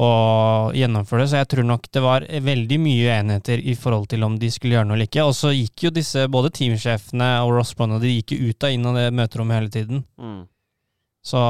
å 0.00 0.08
gjennomføre 0.76 1.24
det. 1.24 1.30
Så 1.32 1.40
jeg 1.42 1.50
tror 1.52 1.68
nok 1.68 1.88
det 1.92 2.02
var 2.04 2.26
veldig 2.48 2.78
mye 2.80 3.18
enheter 3.18 3.60
i 3.60 3.76
forhold 3.78 4.08
til 4.12 4.24
om 4.26 4.38
de 4.40 4.50
skulle 4.52 4.78
gjøre 4.78 4.88
noe 4.88 4.98
eller 4.98 5.10
ikke. 5.10 5.26
Og 5.28 5.36
så 5.36 5.52
gikk 5.52 5.86
jo 5.88 5.94
disse, 5.94 6.26
både 6.32 6.52
teamsjefene 6.56 7.30
og 7.44 7.54
Ross 7.58 7.74
Brown, 7.76 7.98
de 8.02 8.16
gikk 8.16 8.36
jo 8.36 8.50
ut 8.50 8.68
og 8.68 8.76
inn 8.76 8.90
av 8.90 9.00
det 9.00 9.08
møterommet 9.20 9.60
hele 9.60 9.74
tiden. 9.76 10.04
Mm. 10.20 10.42
Så 11.24 11.40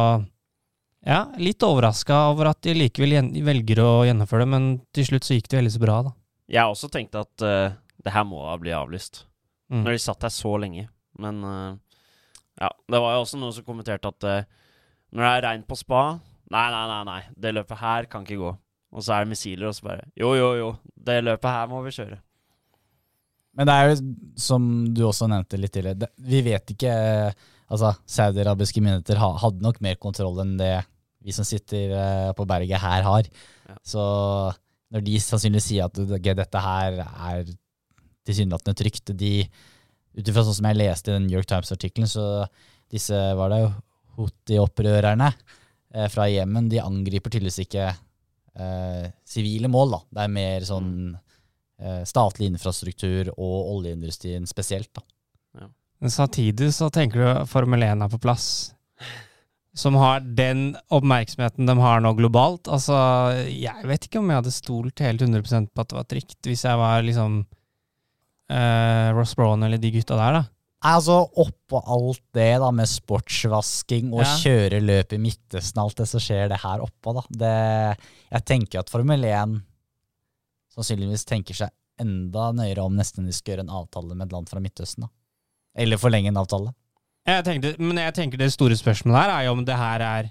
ja, 1.05 1.21
litt 1.37 1.63
overraska 1.65 2.19
over 2.33 2.49
at 2.53 2.63
de 2.65 2.75
likevel 2.77 3.29
velger 3.45 3.81
å 3.85 3.93
gjennomføre 4.09 4.45
det, 4.45 4.51
men 4.55 4.69
til 4.97 5.09
slutt 5.11 5.27
så 5.27 5.37
gikk 5.37 5.51
det 5.53 5.61
veldig 5.61 5.75
så 5.77 5.83
bra, 5.83 6.01
da. 6.09 6.13
Jeg 6.55 6.73
også 6.73 6.91
tenkte 6.93 7.23
at 7.25 7.45
uh, 7.45 7.77
det 8.05 8.13
her 8.13 8.27
må 8.29 8.43
da 8.45 8.57
bli 8.61 8.73
avlyst. 8.77 9.25
Mm. 9.73 9.83
Når 9.85 9.97
de 9.97 10.03
satt 10.05 10.25
der 10.25 10.33
så 10.33 10.53
lenge. 10.61 10.87
Men 11.21 11.41
uh, 11.45 11.77
ja, 12.61 12.69
det 12.91 13.01
var 13.01 13.17
jo 13.17 13.25
også 13.25 13.41
noen 13.41 13.55
som 13.57 13.67
kommenterte 13.67 14.11
at 14.13 14.29
uh, 14.29 14.69
når 15.15 15.25
det 15.25 15.33
er 15.33 15.47
regn 15.49 15.67
på 15.69 15.79
spa 15.79 16.05
Nei, 16.53 16.67
nei, 16.71 16.83
nei, 16.87 16.99
nei, 17.09 17.21
det 17.41 17.55
løpet 17.55 17.81
her 17.81 18.07
kan 18.13 18.27
ikke 18.27 18.37
gå. 18.37 18.51
Og 18.95 19.03
så 19.03 19.15
er 19.15 19.25
det 19.25 19.31
missiler, 19.33 19.71
og 19.71 19.75
så 19.75 19.87
bare 19.87 20.05
Jo, 20.13 20.35
jo, 20.37 20.51
jo, 20.59 20.69
det 21.09 21.23
løpet 21.25 21.51
her 21.51 21.71
må 21.71 21.81
vi 21.83 21.95
kjøre. 21.97 22.19
Men 23.57 23.71
det 23.71 23.75
er 23.75 23.89
jo, 23.89 23.97
som 24.39 24.67
du 24.95 25.01
også 25.09 25.27
nevnte 25.31 25.59
litt 25.59 25.73
tidligere, 25.75 26.05
det, 26.05 26.11
vi 26.21 26.43
vet 26.45 26.75
ikke 26.77 26.93
Altså, 27.73 27.95
saudiarabiske 28.07 28.83
myndigheter 28.85 29.19
hadde 29.19 29.65
nok 29.65 29.79
mer 29.83 29.97
kontroll 29.99 30.37
enn 30.43 30.53
det 30.61 30.75
vi 31.25 31.35
som 31.35 31.47
sitter 31.49 31.95
eh, 31.97 32.31
på 32.37 32.47
berget 32.49 32.83
her, 32.83 33.03
har. 33.07 33.29
Ja. 33.69 33.77
Så 33.87 34.05
når 34.95 35.05
de 35.07 35.19
sannsynligvis 35.23 35.71
sier 35.73 35.89
at 35.89 35.97
dette 35.97 36.65
her 36.67 37.01
er 37.05 37.49
tilsynelatende 38.25 38.79
trygt 38.79 39.15
de, 39.19 39.37
Ut 40.15 40.29
ifra 40.31 40.45
sånn 40.47 40.55
som 40.61 40.67
jeg 40.69 40.79
leste 40.79 41.11
i 41.11 41.15
den 41.17 41.25
New 41.27 41.35
York 41.35 41.49
Times-artikkelen, 41.51 42.07
så 42.07 42.45
disse 42.93 43.19
var 43.35 43.51
det 43.51 43.57
jo 43.65 43.71
Houthi-opprørerne 44.15 45.27
eh, 45.27 46.07
fra 46.07 46.29
Jemen, 46.31 46.69
de 46.71 46.79
angriper 46.79 47.35
tydeligvis 47.35 47.65
ikke 47.65 47.89
eh, 47.89 49.09
sivile 49.27 49.71
mål, 49.73 49.97
da. 49.97 50.01
Det 50.15 50.23
er 50.23 50.37
mer 50.37 50.69
sånn 50.69 50.93
eh, 51.83 52.05
statlig 52.07 52.53
infrastruktur 52.53 53.33
og 53.35 53.73
oljeindustrien 53.75 54.47
spesielt. 54.47 54.93
Da. 54.95 55.67
Men 55.99 56.15
samtidig 56.15 56.71
så 56.77 56.91
tenker 56.95 57.19
du 57.19 57.51
Formel 57.51 57.83
1 57.87 58.05
er 58.05 58.15
på 58.15 58.23
plass. 58.23 58.74
Som 59.75 59.97
har 59.99 60.21
den 60.39 60.77
oppmerksomheten 60.95 61.67
de 61.67 61.75
har 61.83 62.01
nå 62.05 62.13
globalt. 62.15 62.69
Altså, 62.71 62.95
jeg 63.51 63.87
vet 63.91 64.07
ikke 64.07 64.21
om 64.23 64.29
jeg 64.31 64.39
hadde 64.43 64.53
stolt 64.55 65.03
helt 65.03 65.25
100% 65.27 65.71
på 65.75 65.83
at 65.83 65.91
det 65.91 65.99
var 65.99 66.07
trygt, 66.13 66.39
hvis 66.47 66.63
jeg 66.67 66.79
var 66.79 67.03
liksom 67.03 67.41
eh, 68.51 69.09
Ross 69.17 69.35
Brown 69.35 69.63
eller 69.67 69.81
de 69.83 69.91
gutta 69.97 70.19
der, 70.21 70.39
da. 70.39 70.45
Nei, 70.85 70.93
altså 70.99 71.15
Oppå 71.41 71.81
alt 71.89 72.21
det 72.37 72.51
da 72.61 72.69
med 72.77 72.87
sportsvasking 72.91 74.11
og 74.13 74.21
Ja. 74.21 74.35
kjøre 74.43 74.83
løp 74.85 75.15
i 75.17 75.19
Midtøsten, 75.23 75.81
alt 75.81 75.97
det 75.97 76.07
som 76.11 76.21
skjer 76.21 76.51
det 76.53 76.61
her 76.61 76.83
oppå, 76.85 77.15
da. 77.17 77.23
Det, 77.31 77.55
jeg 78.31 78.45
tenker 78.51 78.83
at 78.83 78.93
Formel 78.93 79.25
1 79.25 79.57
sannsynligvis 80.75 81.25
tenker 81.29 81.55
seg 81.57 81.73
enda 82.03 82.51
nøyere 82.53 82.83
om 82.85 82.95
nesten 82.99 83.27
de 83.27 83.33
skal 83.33 83.55
gjøre 83.55 83.65
en 83.69 83.75
avtale 83.81 84.15
med 84.15 84.27
et 84.29 84.33
land 84.35 84.49
fra 84.51 84.61
Midtøsten. 84.61 85.07
da. 85.07 85.13
Eller 85.75 85.97
forlenge 85.99 86.29
en 86.31 86.37
avtale. 86.43 86.75
Jeg 87.25 87.45
tenkte, 87.47 87.75
men 87.81 88.01
jeg 88.03 88.15
tenker 88.17 88.41
det 88.41 88.51
store 88.53 88.77
spørsmålet 88.77 89.23
her 89.23 89.33
er 89.33 89.47
jo 89.47 89.55
om 89.57 89.65
det 89.65 89.77
her 89.81 90.03
er 90.05 90.31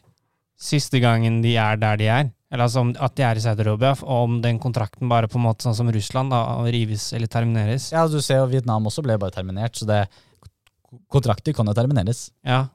siste 0.63 1.01
gangen 1.01 1.41
de 1.43 1.55
er 1.57 1.79
der 1.81 1.97
de 1.99 2.09
er. 2.09 2.27
Eller 2.53 2.67
altså 2.67 2.83
at 3.01 3.15
de 3.17 3.23
er 3.25 3.39
i 3.39 3.41
Saudi-Arabia, 3.41 3.95
og 4.05 4.27
om 4.27 4.35
den 4.43 4.59
kontrakten 4.61 5.09
bare 5.09 5.29
på 5.31 5.39
en 5.39 5.47
måte 5.47 5.65
sånn 5.65 5.77
som 5.77 5.89
Russland 5.89 6.29
da, 6.29 6.43
rives 6.69 7.07
eller 7.17 7.31
termineres. 7.31 7.89
Ja, 7.95 8.05
du 8.05 8.19
ser 8.21 8.43
jo 8.43 8.51
Vietnam 8.51 8.85
også 8.85 9.01
ble 9.05 9.17
bare 9.17 9.33
terminert, 9.33 9.79
så 9.79 9.89
det, 9.89 10.03
kontrakter 11.09 11.55
kan 11.57 11.65
jo 11.65 11.73
termineres. 11.73 12.27
Ja, 12.45 12.67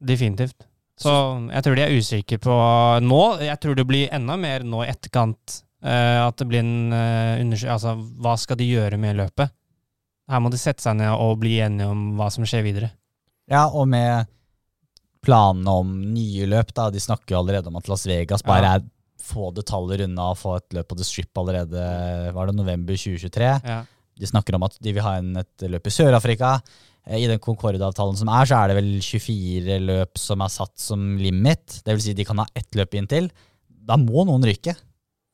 definitivt. 0.00 0.64
Så 0.96 1.12
jeg 1.50 1.66
tror 1.66 1.76
de 1.76 1.84
er 1.84 1.98
usikre 1.98 2.38
på 2.40 2.56
nå. 3.02 3.22
Jeg 3.42 3.60
tror 3.60 3.76
det 3.76 3.86
blir 3.88 4.12
enda 4.14 4.38
mer 4.40 4.64
nå 4.64 4.84
i 4.84 4.90
etterkant. 4.92 5.60
Uh, 5.84 6.24
at 6.30 6.38
det 6.40 6.46
blir 6.48 6.62
en 6.62 6.94
uh, 6.94 7.64
Altså, 7.68 7.92
hva 8.24 8.38
skal 8.40 8.56
de 8.56 8.70
gjøre 8.70 8.96
med 8.96 9.18
løpet? 9.18 9.52
Her 10.30 10.40
må 10.40 10.48
de 10.48 10.56
sette 10.56 10.80
seg 10.80 10.96
ned 10.96 11.12
og 11.12 11.42
bli 11.42 11.58
enige 11.60 11.90
om 11.92 12.14
hva 12.16 12.30
som 12.32 12.46
skjer 12.48 12.64
videre. 12.64 12.94
Ja, 13.50 13.66
og 13.68 13.88
med 13.92 14.26
planene 15.24 15.72
om 15.80 15.92
nye 16.14 16.46
løp, 16.48 16.72
da. 16.76 16.90
De 16.92 17.00
snakker 17.00 17.34
jo 17.34 17.40
allerede 17.42 17.70
om 17.70 17.76
at 17.80 17.88
Las 17.88 18.06
Vegas 18.08 18.44
bare 18.44 18.62
Ja. 18.64 18.74
er 18.76 18.84
få 19.24 19.48
detaljer 19.56 20.04
unna 20.04 20.30
å 20.32 20.36
få 20.36 20.56
et 20.58 20.68
løp 20.76 20.88
på 20.88 20.96
The 20.98 21.04
Strip 21.04 21.32
allerede 21.40 22.32
var 22.34 22.46
det 22.46 22.54
november 22.56 22.92
2023. 22.94 23.62
Ja. 23.64 23.84
De 24.20 24.26
snakker 24.26 24.54
om 24.54 24.62
at 24.62 24.76
de 24.80 24.92
vil 24.92 25.02
ha 25.02 25.16
inn 25.18 25.34
et 25.40 25.64
løp 25.64 25.86
i 25.88 25.90
Sør-Afrika. 25.90 26.60
Eh, 27.06 27.22
I 27.24 27.26
den 27.26 27.38
Concorde-avtalen 27.40 28.16
som 28.16 28.28
er, 28.28 28.44
så 28.44 28.60
er 28.62 28.68
det 28.68 28.76
vel 28.76 28.90
24 29.00 29.78
løp 29.80 30.18
som 30.20 30.40
er 30.44 30.52
satt 30.52 30.76
som 30.78 31.16
limit. 31.16 31.80
Det 31.84 31.94
vil 31.96 32.00
si 32.04 32.12
de 32.14 32.24
kan 32.24 32.38
ha 32.38 32.46
ett 32.54 32.70
løp 32.76 32.94
inntil. 32.94 33.30
Da 33.68 33.96
må 33.96 34.26
noen 34.28 34.44
ryke. 34.44 34.76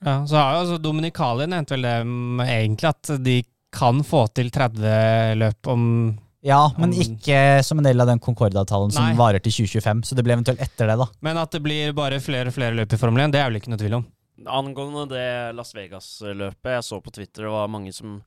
Ja, 0.05 0.25
så 0.25 0.39
har 0.39 0.55
jo 0.55 0.61
altså 0.65 0.79
Dominikalia 0.83 1.47
nevnt 1.51 1.71
vel 1.75 1.83
det 1.83 1.97
mm, 2.07 2.41
egentlig, 2.47 2.89
at 2.95 3.11
de 3.23 3.43
kan 3.75 4.01
få 4.07 4.33
til 4.33 4.51
30 4.51 5.37
løp 5.37 5.67
om 5.69 5.85
Ja, 6.41 6.61
men 6.81 6.95
ikke 6.97 7.61
som 7.65 7.81
en 7.81 7.85
del 7.85 8.01
av 8.01 8.09
den 8.09 8.21
Concorde-avtalen 8.23 8.93
som 8.95 9.05
Nei. 9.05 9.17
varer 9.19 9.43
til 9.45 9.53
2025. 9.53 10.03
Så 10.09 10.17
det 10.17 10.25
blir 10.25 10.39
eventuelt 10.39 10.63
etter 10.65 10.89
det, 10.89 10.97
da. 11.03 11.07
Men 11.21 11.41
at 11.41 11.53
det 11.53 11.61
blir 11.65 11.93
bare 11.97 12.21
flere 12.25 12.49
og 12.49 12.57
flere 12.57 12.77
løp 12.79 12.97
i 12.97 13.01
Formel 13.01 13.27
1, 13.27 13.35
det 13.35 13.43
er 13.43 13.51
vel 13.51 13.61
ikke 13.61 13.73
noe 13.73 13.83
tvil 13.83 13.99
om. 13.99 14.07
Angående 14.49 15.05
det 15.11 15.27
Las 15.53 15.75
Vegas-løpet, 15.77 16.71
jeg 16.79 16.87
så 16.87 17.01
på 17.05 17.13
Twitter 17.13 17.45
det 17.45 17.53
var 17.53 17.69
mange 17.69 17.93
som 17.93 18.23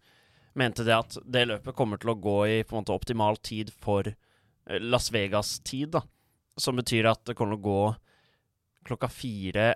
mente 0.53 0.85
det 0.85 0.93
at 0.93 1.17
det 1.25 1.47
løpet 1.49 1.73
kommer 1.73 1.97
til 1.97 2.13
å 2.13 2.19
gå 2.21 2.37
i 2.45 2.59
på 2.61 2.75
en 2.75 2.83
måte 2.83 2.93
optimal 2.93 3.39
tid 3.41 3.71
for 3.81 4.05
eh, 4.05 4.77
Las 4.77 5.09
Vegas-tid, 5.13 5.95
da. 5.97 6.03
Som 6.53 6.77
betyr 6.77 7.09
at 7.09 7.23
det 7.25 7.33
kommer 7.33 7.57
til 7.57 7.63
å 7.63 7.71
gå 7.71 7.95
klokka 8.85 9.09
fire 9.09 9.71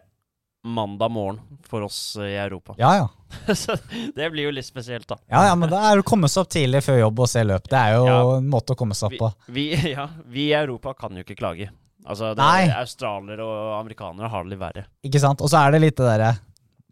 mandag 0.67 1.11
morgen 1.11 1.39
for 1.67 1.85
oss 1.87 2.17
i 2.21 2.35
Europa. 2.39 2.75
Ja, 2.77 2.91
ja. 2.99 3.07
Så 3.55 3.75
det 4.15 4.29
blir 4.31 4.47
jo 4.47 4.51
litt 4.55 4.65
spesielt, 4.67 5.07
da. 5.09 5.17
Ja, 5.31 5.45
ja, 5.49 5.55
men 5.59 5.69
det 5.71 5.79
er 5.79 5.99
å 5.99 6.05
komme 6.07 6.29
seg 6.31 6.45
opp 6.45 6.51
tidlig 6.53 6.83
før 6.85 6.99
jobb 7.01 7.19
og 7.25 7.31
se 7.31 7.43
løp. 7.47 7.67
Det 7.71 7.79
er 7.79 7.95
jo 7.97 8.05
Ja. 8.07 8.21
en 8.37 8.47
måte 8.51 8.75
å 8.75 8.79
komme 8.79 8.95
seg 8.95 9.11
opp 9.11 9.19
på. 9.23 9.31
vi, 9.57 9.67
ja, 9.97 10.07
vi 10.27 10.49
i 10.51 10.55
Europa 10.59 10.93
kan 10.93 11.15
jo 11.17 11.25
ikke 11.25 11.35
klage. 11.39 11.69
Altså, 12.07 12.29
det, 12.37 12.39
Nei. 12.39 12.69
Australiere 12.71 13.43
og 13.43 13.73
amerikanere 13.81 14.29
har 14.31 14.45
det 14.45 14.53
litt 14.53 14.61
verre. 14.61 14.85
Ikke 15.03 15.19
sant? 15.19 15.41
Og 15.43 15.49
så 15.51 15.59
er 15.65 15.73
det 15.75 15.81
litt 15.83 15.97
det 15.99 16.05
derre 16.07 16.29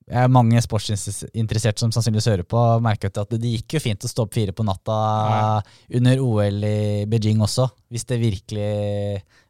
er 0.05 0.27
Mange 0.29 0.62
sportsinteresserte 0.62 1.81
som 1.81 1.91
sannsynligvis 1.93 2.27
hører 2.29 2.45
på, 2.45 2.59
merket 2.83 3.17
at 3.17 3.31
det 3.41 3.50
gikk 3.55 3.77
jo 3.77 3.81
fint 3.81 4.05
å 4.05 4.09
stå 4.12 4.25
opp 4.27 4.35
fire 4.38 4.53
på 4.53 4.65
natta 4.67 4.97
under 5.97 6.21
OL 6.21 6.67
i 6.67 7.05
Beijing 7.09 7.41
også, 7.41 7.65
hvis 7.89 8.05
det 8.05 8.19
virkelig 8.21 8.69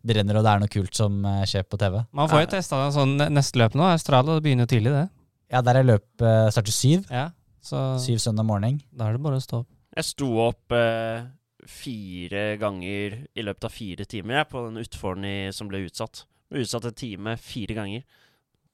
brenner 0.06 0.40
og 0.40 0.46
det 0.46 0.54
er 0.54 0.64
noe 0.64 0.72
kult 0.72 0.96
som 0.96 1.18
eh, 1.28 1.44
skjer 1.50 1.66
på 1.68 1.80
TV. 1.82 2.00
Man 2.16 2.32
får 2.32 2.46
jo 2.46 2.52
testa 2.56 2.80
det 2.86 2.94
sånn 2.96 3.16
neste 3.36 3.60
løp 3.60 3.76
nå. 3.76 3.88
Australia 3.90 4.38
det 4.38 4.46
begynner 4.46 4.68
jo 4.68 4.74
tidlig, 4.76 4.94
det. 4.96 5.08
Ja, 5.52 5.62
der 5.66 5.82
er 5.82 5.90
løpet 5.90 6.54
starter 6.54 6.76
syv. 6.76 7.08
Ja, 7.12 7.30
så 7.66 7.88
Syv 8.02 8.22
søndag 8.22 8.46
morgen. 8.48 8.80
da 8.94 9.10
er 9.10 9.18
det 9.18 9.26
bare 9.26 9.42
å 9.42 9.44
stå 9.44 9.64
opp. 9.64 9.72
Jeg 9.96 10.08
sto 10.08 10.30
opp 10.44 10.76
eh, 10.76 11.26
fire 11.66 12.46
ganger 12.62 13.20
i 13.34 13.46
løpet 13.46 13.68
av 13.68 13.74
fire 13.74 14.06
timer 14.08 14.42
jeg, 14.42 14.50
på 14.52 14.64
den 14.68 14.82
utfordringen 14.84 15.56
som 15.56 15.70
ble 15.72 15.84
utsatt. 15.88 16.26
Ble 16.52 16.62
Utsatt 16.62 16.86
en 16.86 16.98
time 16.98 17.36
fire 17.42 17.74
ganger. 17.78 18.04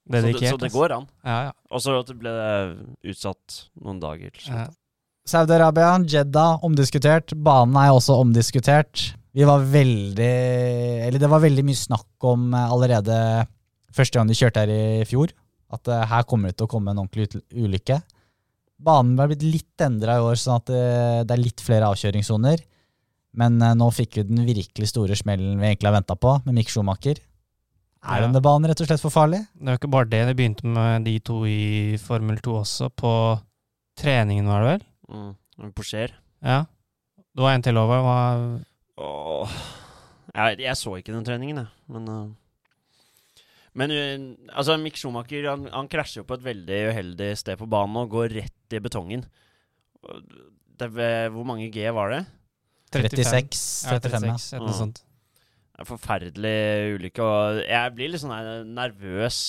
Så 0.10 0.22
det, 0.26 0.50
så 0.50 0.58
det 0.60 0.72
går 0.74 0.96
an. 0.96 1.08
Ja, 1.24 1.38
ja. 1.48 1.52
Og 1.72 1.82
så 1.84 1.94
ble 2.18 2.32
det 2.34 3.12
utsatt 3.14 3.60
noen 3.80 4.00
dager 4.02 4.34
ja. 4.48 4.66
Saudi-Arabia, 5.30 5.94
Jeddah, 6.10 6.64
omdiskutert. 6.66 7.36
Banen 7.38 7.78
er 7.78 7.92
også 7.94 8.18
omdiskutert. 8.20 9.12
Vi 9.32 9.46
var 9.48 9.64
veldig 9.64 10.32
Eller 11.06 11.22
det 11.22 11.30
var 11.32 11.44
veldig 11.44 11.64
mye 11.64 11.78
snakk 11.78 12.26
om 12.28 12.50
eh, 12.54 12.74
allerede 12.74 13.18
første 13.96 14.18
gang 14.18 14.28
de 14.28 14.36
kjørte 14.36 14.64
her 14.64 14.72
i 14.72 15.06
fjor, 15.08 15.32
at 15.72 15.88
eh, 15.88 16.08
her 16.10 16.26
kommer 16.28 16.52
det 16.52 16.60
til 16.60 16.68
å 16.68 16.72
komme 16.72 16.92
en 16.92 17.04
ordentlig 17.04 17.42
ulykke. 17.54 18.02
Banen 18.82 19.16
ble 19.16 19.30
blitt 19.32 19.46
litt 19.46 19.86
endra 19.86 20.18
i 20.18 20.26
år, 20.26 20.40
sånn 20.40 20.58
at 20.58 20.72
det, 20.72 20.84
det 21.30 21.36
er 21.36 21.44
litt 21.44 21.64
flere 21.64 21.92
avkjøringssoner. 21.92 22.64
Men 23.40 23.62
eh, 23.62 23.76
nå 23.78 23.88
fikk 23.96 24.20
vi 24.20 24.28
den 24.28 24.46
virkelig 24.48 24.92
store 24.92 25.16
smellen 25.20 25.60
vi 25.62 25.70
egentlig 25.70 25.92
har 25.92 26.00
venta 26.00 26.18
på, 26.20 26.40
med 26.48 26.58
Mick 26.58 26.72
Schumacher. 26.74 27.22
Er 28.02 28.18
Ja. 28.18 28.26
denne 28.26 28.42
banen 28.42 28.70
rett 28.70 28.82
og 28.82 28.88
slett 28.88 29.02
for 29.04 29.14
farlig? 29.14 29.44
Det 29.54 29.68
er 29.68 29.76
jo 29.76 29.80
ikke 29.82 29.92
bare 29.94 30.10
det. 30.10 30.22
Det 30.28 30.36
begynte 30.38 30.66
med 30.66 31.06
de 31.06 31.20
to 31.20 31.44
i 31.46 31.98
Formel 32.02 32.40
2 32.42 32.56
også, 32.64 32.90
på 32.90 33.12
treningen, 33.96 34.48
var 34.50 34.64
det 34.64 34.70
vel? 34.72 34.88
Mm. 35.12 35.36
på 35.62 35.72
Porscher. 35.76 36.12
Ja. 36.42 36.66
Det 37.36 37.44
var 37.44 37.54
en 37.54 37.62
til 37.62 37.78
over. 37.78 38.02
Var 38.02 38.66
Åh. 38.98 39.50
Jeg, 40.34 40.60
jeg 40.60 40.78
så 40.78 40.96
ikke 40.98 41.14
den 41.14 41.26
treningen, 41.26 41.58
jeg. 41.58 41.68
Men 41.88 42.10
uh... 42.10 42.30
Men 43.74 43.92
uh, 43.92 44.56
altså, 44.58 44.76
Mick 44.78 44.98
Schumacher 45.00 45.46
han, 45.48 45.70
han 45.72 45.88
krasjer 45.88 46.22
jo 46.22 46.28
på 46.28 46.36
et 46.36 46.44
veldig 46.44 46.80
uheldig 46.92 47.30
sted 47.40 47.56
på 47.60 47.70
banen 47.72 48.02
og 48.02 48.10
går 48.10 48.34
rett 48.36 48.76
i 48.76 48.82
betongen. 48.84 49.24
Det, 50.82 50.90
hvor 51.32 51.46
mange 51.48 51.70
G 51.72 51.86
var 51.94 52.12
det? 52.12 52.26
36, 52.92 53.86
Ja, 53.86 53.96
35, 53.96 54.28
ja. 54.28 54.36
36, 54.36 54.52
et 54.52 54.60
eller 54.60 54.76
En 55.82 55.88
forferdelig 55.90 56.56
ulykke. 57.00 57.26
Og 57.26 57.62
jeg 57.66 57.94
blir 57.98 58.12
litt 58.14 58.22
sånn 58.24 58.72
nervøs. 58.78 59.42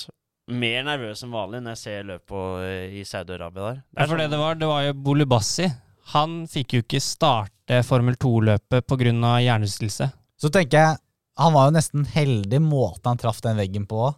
Mer 0.53 0.83
nervøs 0.89 1.23
enn 1.25 1.33
vanlig 1.33 1.61
når 1.63 1.77
jeg 1.77 1.83
ser 1.85 2.09
løpet 2.09 2.97
i 2.99 3.05
Saudi-Arabia 3.07 3.69
der. 3.69 3.83
Ja, 4.01 4.07
for 4.11 4.19
det 4.19 4.31
det 4.33 4.41
var, 4.41 4.57
det 4.59 4.69
var 4.71 4.83
jo 4.89 4.97
Bolubassi. 5.07 5.69
Han 6.17 6.43
fikk 6.51 6.75
jo 6.79 6.83
ikke 6.83 7.01
starte 7.05 7.79
Formel 7.87 8.17
2-løpet 8.21 8.89
pga. 8.91 9.13
hjernerystelse. 9.45 10.11
Så 10.41 10.51
tenker 10.51 10.79
jeg, 10.81 10.99
han 11.39 11.55
var 11.55 11.69
jo 11.71 11.77
nesten 11.79 12.05
heldig 12.11 12.59
måten 12.61 13.13
han 13.13 13.21
traff 13.23 13.41
den 13.45 13.57
veggen 13.61 13.87
på. 13.89 14.11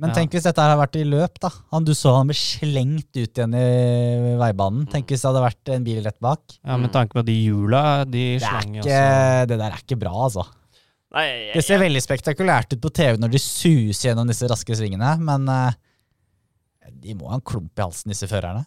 Men 0.00 0.10
Ja. 0.10 0.14
tenk 0.16 0.32
hvis 0.32 0.44
dette 0.46 0.60
her 0.60 0.70
hadde 0.70 0.80
vært 0.80 0.96
i 1.00 1.04
løp, 1.04 1.40
da. 1.40 1.50
Han, 1.72 1.84
du 1.84 1.92
så 1.92 2.14
han 2.16 2.28
ble 2.28 2.36
slengt 2.36 3.10
ut 3.16 3.36
igjen 3.36 3.52
i 3.56 4.36
veibanen. 4.40 4.86
Tenk 4.88 5.08
hvis 5.12 5.20
det 5.24 5.28
hadde 5.28 5.42
vært 5.44 5.72
en 5.74 5.84
bil 5.84 5.98
rett 6.04 6.16
bak. 6.20 6.40
Ja, 6.64 6.76
Med 6.80 6.92
tanke 6.92 7.12
på 7.18 7.24
de 7.24 7.34
hjula, 7.36 8.04
de 8.08 8.38
Det, 8.38 8.42
slang 8.46 8.76
også. 8.80 9.46
det 9.48 9.58
der 9.58 9.66
er 9.70 9.76
ikke 9.82 9.98
bra, 10.00 10.12
altså. 10.28 10.46
Nei, 11.10 11.24
jeg, 11.26 11.54
Det 11.56 11.62
ser 11.66 11.74
jeg, 11.74 11.84
veldig 11.88 12.02
spektakulært 12.04 12.74
ut 12.76 12.82
på 12.84 12.92
TV 12.94 13.18
når 13.18 13.32
de 13.32 13.40
suser 13.42 14.10
gjennom 14.10 14.28
disse 14.30 14.46
raske 14.50 14.76
svingene, 14.78 15.16
men 15.26 15.48
uh, 15.50 15.72
de 17.02 17.16
må 17.18 17.30
ha 17.32 17.38
en 17.38 17.46
klump 17.46 17.72
i 17.74 17.82
halsen, 17.82 18.12
disse 18.12 18.28
førerne. 18.30 18.62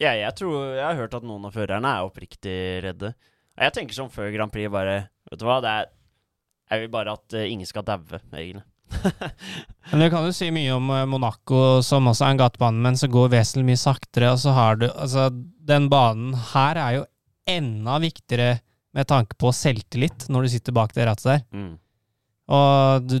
Ja, 0.00 0.14
jeg 0.16 0.32
tror 0.38 0.78
Jeg 0.78 0.86
har 0.86 0.96
hørt 0.96 1.14
at 1.18 1.26
noen 1.28 1.44
av 1.44 1.52
førerne 1.52 1.90
er 1.92 2.06
oppriktig 2.08 2.56
redde. 2.86 3.12
Jeg 3.60 3.74
tenker 3.76 3.98
som 3.98 4.08
før 4.12 4.30
Grand 4.32 4.52
Prix 4.52 4.70
bare 4.72 5.10
Vet 5.28 5.42
du 5.42 5.44
hva, 5.44 5.58
det 5.60 5.72
er 5.82 5.90
Jeg 6.72 6.84
vil 6.84 6.92
bare 6.94 7.16
at 7.18 7.36
uh, 7.36 7.44
ingen 7.44 7.68
skal 7.68 7.84
daue, 7.84 8.22
egentlig. 8.32 8.64
Men 9.90 10.02
du 10.02 10.06
kan 10.12 10.24
jo 10.24 10.32
si 10.34 10.48
mye 10.54 10.72
om 10.74 10.88
eh, 10.94 11.06
Monaco, 11.06 11.80
som 11.84 12.08
også 12.10 12.24
er 12.26 12.34
en 12.34 12.40
gatebane, 12.40 12.82
men 12.82 12.96
så 12.98 13.06
går 13.10 13.30
vesentlig 13.32 13.68
mye 13.68 13.78
saktere. 13.78 14.32
Og 14.34 14.40
så 14.42 14.54
har 14.56 14.80
du 14.80 14.88
Altså, 14.90 15.28
den 15.30 15.86
banen 15.92 16.34
her 16.52 16.80
er 16.80 16.96
jo 16.96 17.04
enda 17.50 18.00
viktigere 18.02 18.50
med 18.96 19.08
tanke 19.10 19.36
på 19.38 19.52
selvtillit 19.54 20.26
når 20.32 20.46
du 20.46 20.52
sitter 20.54 20.76
bak 20.76 20.94
det 20.96 21.06
rattet 21.08 21.28
der. 21.28 21.44
Mm. 21.54 21.74
Og 22.50 23.06
du, 23.06 23.18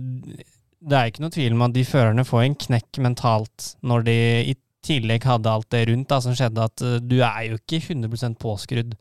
det 0.80 0.96
er 0.96 1.10
ikke 1.10 1.22
noe 1.22 1.34
tvil 1.34 1.54
om 1.54 1.68
at 1.68 1.76
de 1.76 1.86
førerne 1.86 2.26
får 2.26 2.46
en 2.46 2.58
knekk 2.66 3.00
mentalt 3.04 3.74
når 3.86 4.08
de 4.08 4.18
i 4.54 4.56
tillegg 4.86 5.26
hadde 5.28 5.52
alt 5.52 5.68
det 5.74 5.84
rundt 5.90 6.08
da, 6.10 6.18
som 6.24 6.34
skjedde, 6.36 6.66
at 6.70 6.84
eh, 6.86 6.98
du 7.04 7.18
er 7.20 7.50
jo 7.50 7.60
ikke 7.60 7.82
100% 7.92 8.38
påskrudd. 8.40 8.96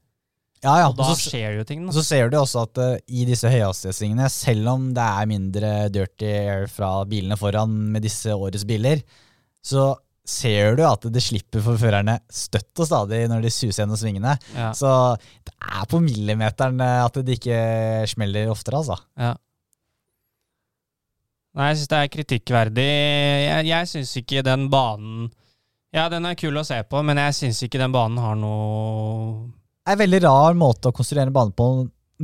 Ja, 0.59 0.73
ja. 0.81 0.89
Og 0.89 0.97
da 0.99 1.07
så, 1.07 1.29
skjer 1.31 1.55
jo 1.55 1.65
ting. 1.67 1.85
Da. 1.87 1.93
så 1.95 2.03
ser 2.03 2.31
du 2.31 2.35
også 2.39 2.65
at 2.67 2.81
uh, 2.83 2.97
i 3.07 3.23
disse 3.27 3.47
høyhastighetssvingene, 3.47 4.27
selv 4.33 4.73
om 4.73 4.89
det 4.95 5.05
er 5.05 5.29
mindre 5.31 5.71
dirty 5.93 6.27
air 6.27 6.67
fra 6.71 6.91
bilene 7.07 7.37
foran 7.39 7.77
med 7.93 8.03
disse 8.03 8.35
årets 8.35 8.67
biler, 8.67 8.99
så 9.63 9.93
ser 10.29 10.75
du 10.77 10.83
at 10.85 11.05
det 11.11 11.21
slipper 11.25 11.63
for 11.65 11.79
førerne 11.81 12.19
støtt 12.29 12.81
og 12.83 12.87
stadig 12.89 13.23
når 13.31 13.41
de 13.47 13.51
suser 13.53 13.81
gjennom 13.83 13.97
svingene. 13.99 14.35
Ja. 14.55 14.69
Så 14.77 14.91
det 15.47 15.53
er 15.57 15.87
på 15.89 15.99
millimeteren 16.05 16.79
eh, 16.85 16.99
at 17.05 17.17
det 17.25 17.39
ikke 17.39 17.59
smeller 18.13 18.51
oftere, 18.53 18.83
altså. 18.83 18.99
Ja. 19.19 19.33
Nei, 21.57 21.71
jeg 21.71 21.79
syns 21.79 21.89
det 21.91 21.99
er 21.99 22.11
kritikkverdig. 22.13 22.87
Jeg, 23.49 23.67
jeg 23.71 23.89
syns 23.89 24.11
ikke 24.21 24.43
den 24.45 24.67
banen 24.71 25.29
Ja, 25.95 26.05
den 26.13 26.27
er 26.29 26.35
kul 26.37 26.53
å 26.61 26.63
se 26.67 26.77
på, 26.85 27.01
men 27.03 27.17
jeg 27.17 27.33
syns 27.39 27.63
ikke 27.65 27.81
den 27.81 27.93
banen 27.95 28.19
har 28.21 28.35
noe 28.37 29.47
Det 29.49 29.89
er 29.89 29.97
en 29.97 30.03
veldig 30.03 30.19
rar 30.27 30.57
måte 30.59 30.91
å 30.91 30.95
konstruere 30.95 31.25
en 31.27 31.33
bane 31.35 31.55
på 31.57 31.65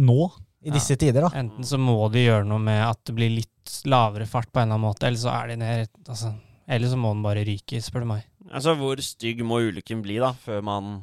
nå, 0.06 0.20
i 0.62 0.70
Ja. 0.70 0.74
disse 0.78 0.96
tider. 1.02 1.26
da. 1.26 1.32
Enten 1.42 1.66
så 1.66 1.78
må 1.82 1.98
de 2.14 2.24
gjøre 2.28 2.46
noe 2.46 2.62
med 2.62 2.82
at 2.86 3.02
det 3.10 3.16
blir 3.18 3.34
litt 3.34 3.80
lavere 3.90 4.28
fart 4.30 4.52
på 4.54 4.60
en 4.62 4.68
eller 4.70 4.78
annen 4.78 4.86
måte, 4.86 5.08
eller 5.10 5.18
så 5.22 5.32
er 5.34 5.48
de 5.52 5.56
ned 5.64 5.90
altså, 6.08 6.32
Eller 6.68 6.90
så 6.90 6.98
må 6.98 7.12
den 7.14 7.24
bare 7.26 7.44
ryke, 7.46 7.82
spør 7.84 8.06
du 8.06 8.10
meg. 8.16 8.24
Altså, 8.52 8.74
hvor 8.80 8.98
stygg 9.04 9.44
må 9.46 9.60
ulykken 9.68 10.02
bli, 10.06 10.18
da, 10.22 10.32
før 10.34 10.64
man 10.66 10.96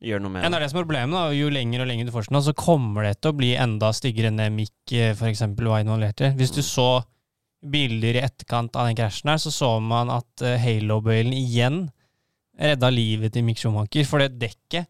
gjør 0.00 0.22
noe 0.24 0.32
med 0.32 0.44
Ja, 0.44 0.48
det 0.48 0.56
er 0.56 0.64
det 0.64 0.70
som 0.72 0.80
er 0.80 0.86
problemet. 0.86 1.12
da, 1.12 1.26
Jo 1.36 1.50
lenger 1.52 1.82
og 1.84 1.88
lenger 1.90 2.08
du 2.08 2.12
forsker 2.14 2.32
nå, 2.32 2.40
så 2.44 2.54
kommer 2.56 3.04
det 3.04 3.18
til 3.20 3.32
å 3.34 3.36
bli 3.36 3.50
enda 3.60 3.90
styggere 3.92 4.30
enn 4.32 4.40
det 4.40 4.46
Mick 4.54 4.94
eh, 4.96 5.12
eksempel 5.28 5.68
var 5.68 5.82
involvert 5.84 6.22
i. 6.24 6.30
Hvis 6.38 6.54
du 6.56 6.62
så 6.64 7.02
bilder 7.60 8.16
i 8.16 8.22
etterkant 8.24 8.76
av 8.80 8.88
den 8.88 8.96
krasjen 8.96 9.28
her, 9.28 9.40
så 9.42 9.52
så 9.52 9.74
man 9.84 10.08
at 10.14 10.44
uh, 10.46 10.54
Halo-bøylen 10.56 11.34
igjen 11.36 11.82
redda 12.60 12.88
livet 12.92 13.34
til 13.34 13.44
Mick 13.44 13.60
Schumacher. 13.60 14.06
For 14.08 14.24
det 14.24 14.38
dekket, 14.40 14.88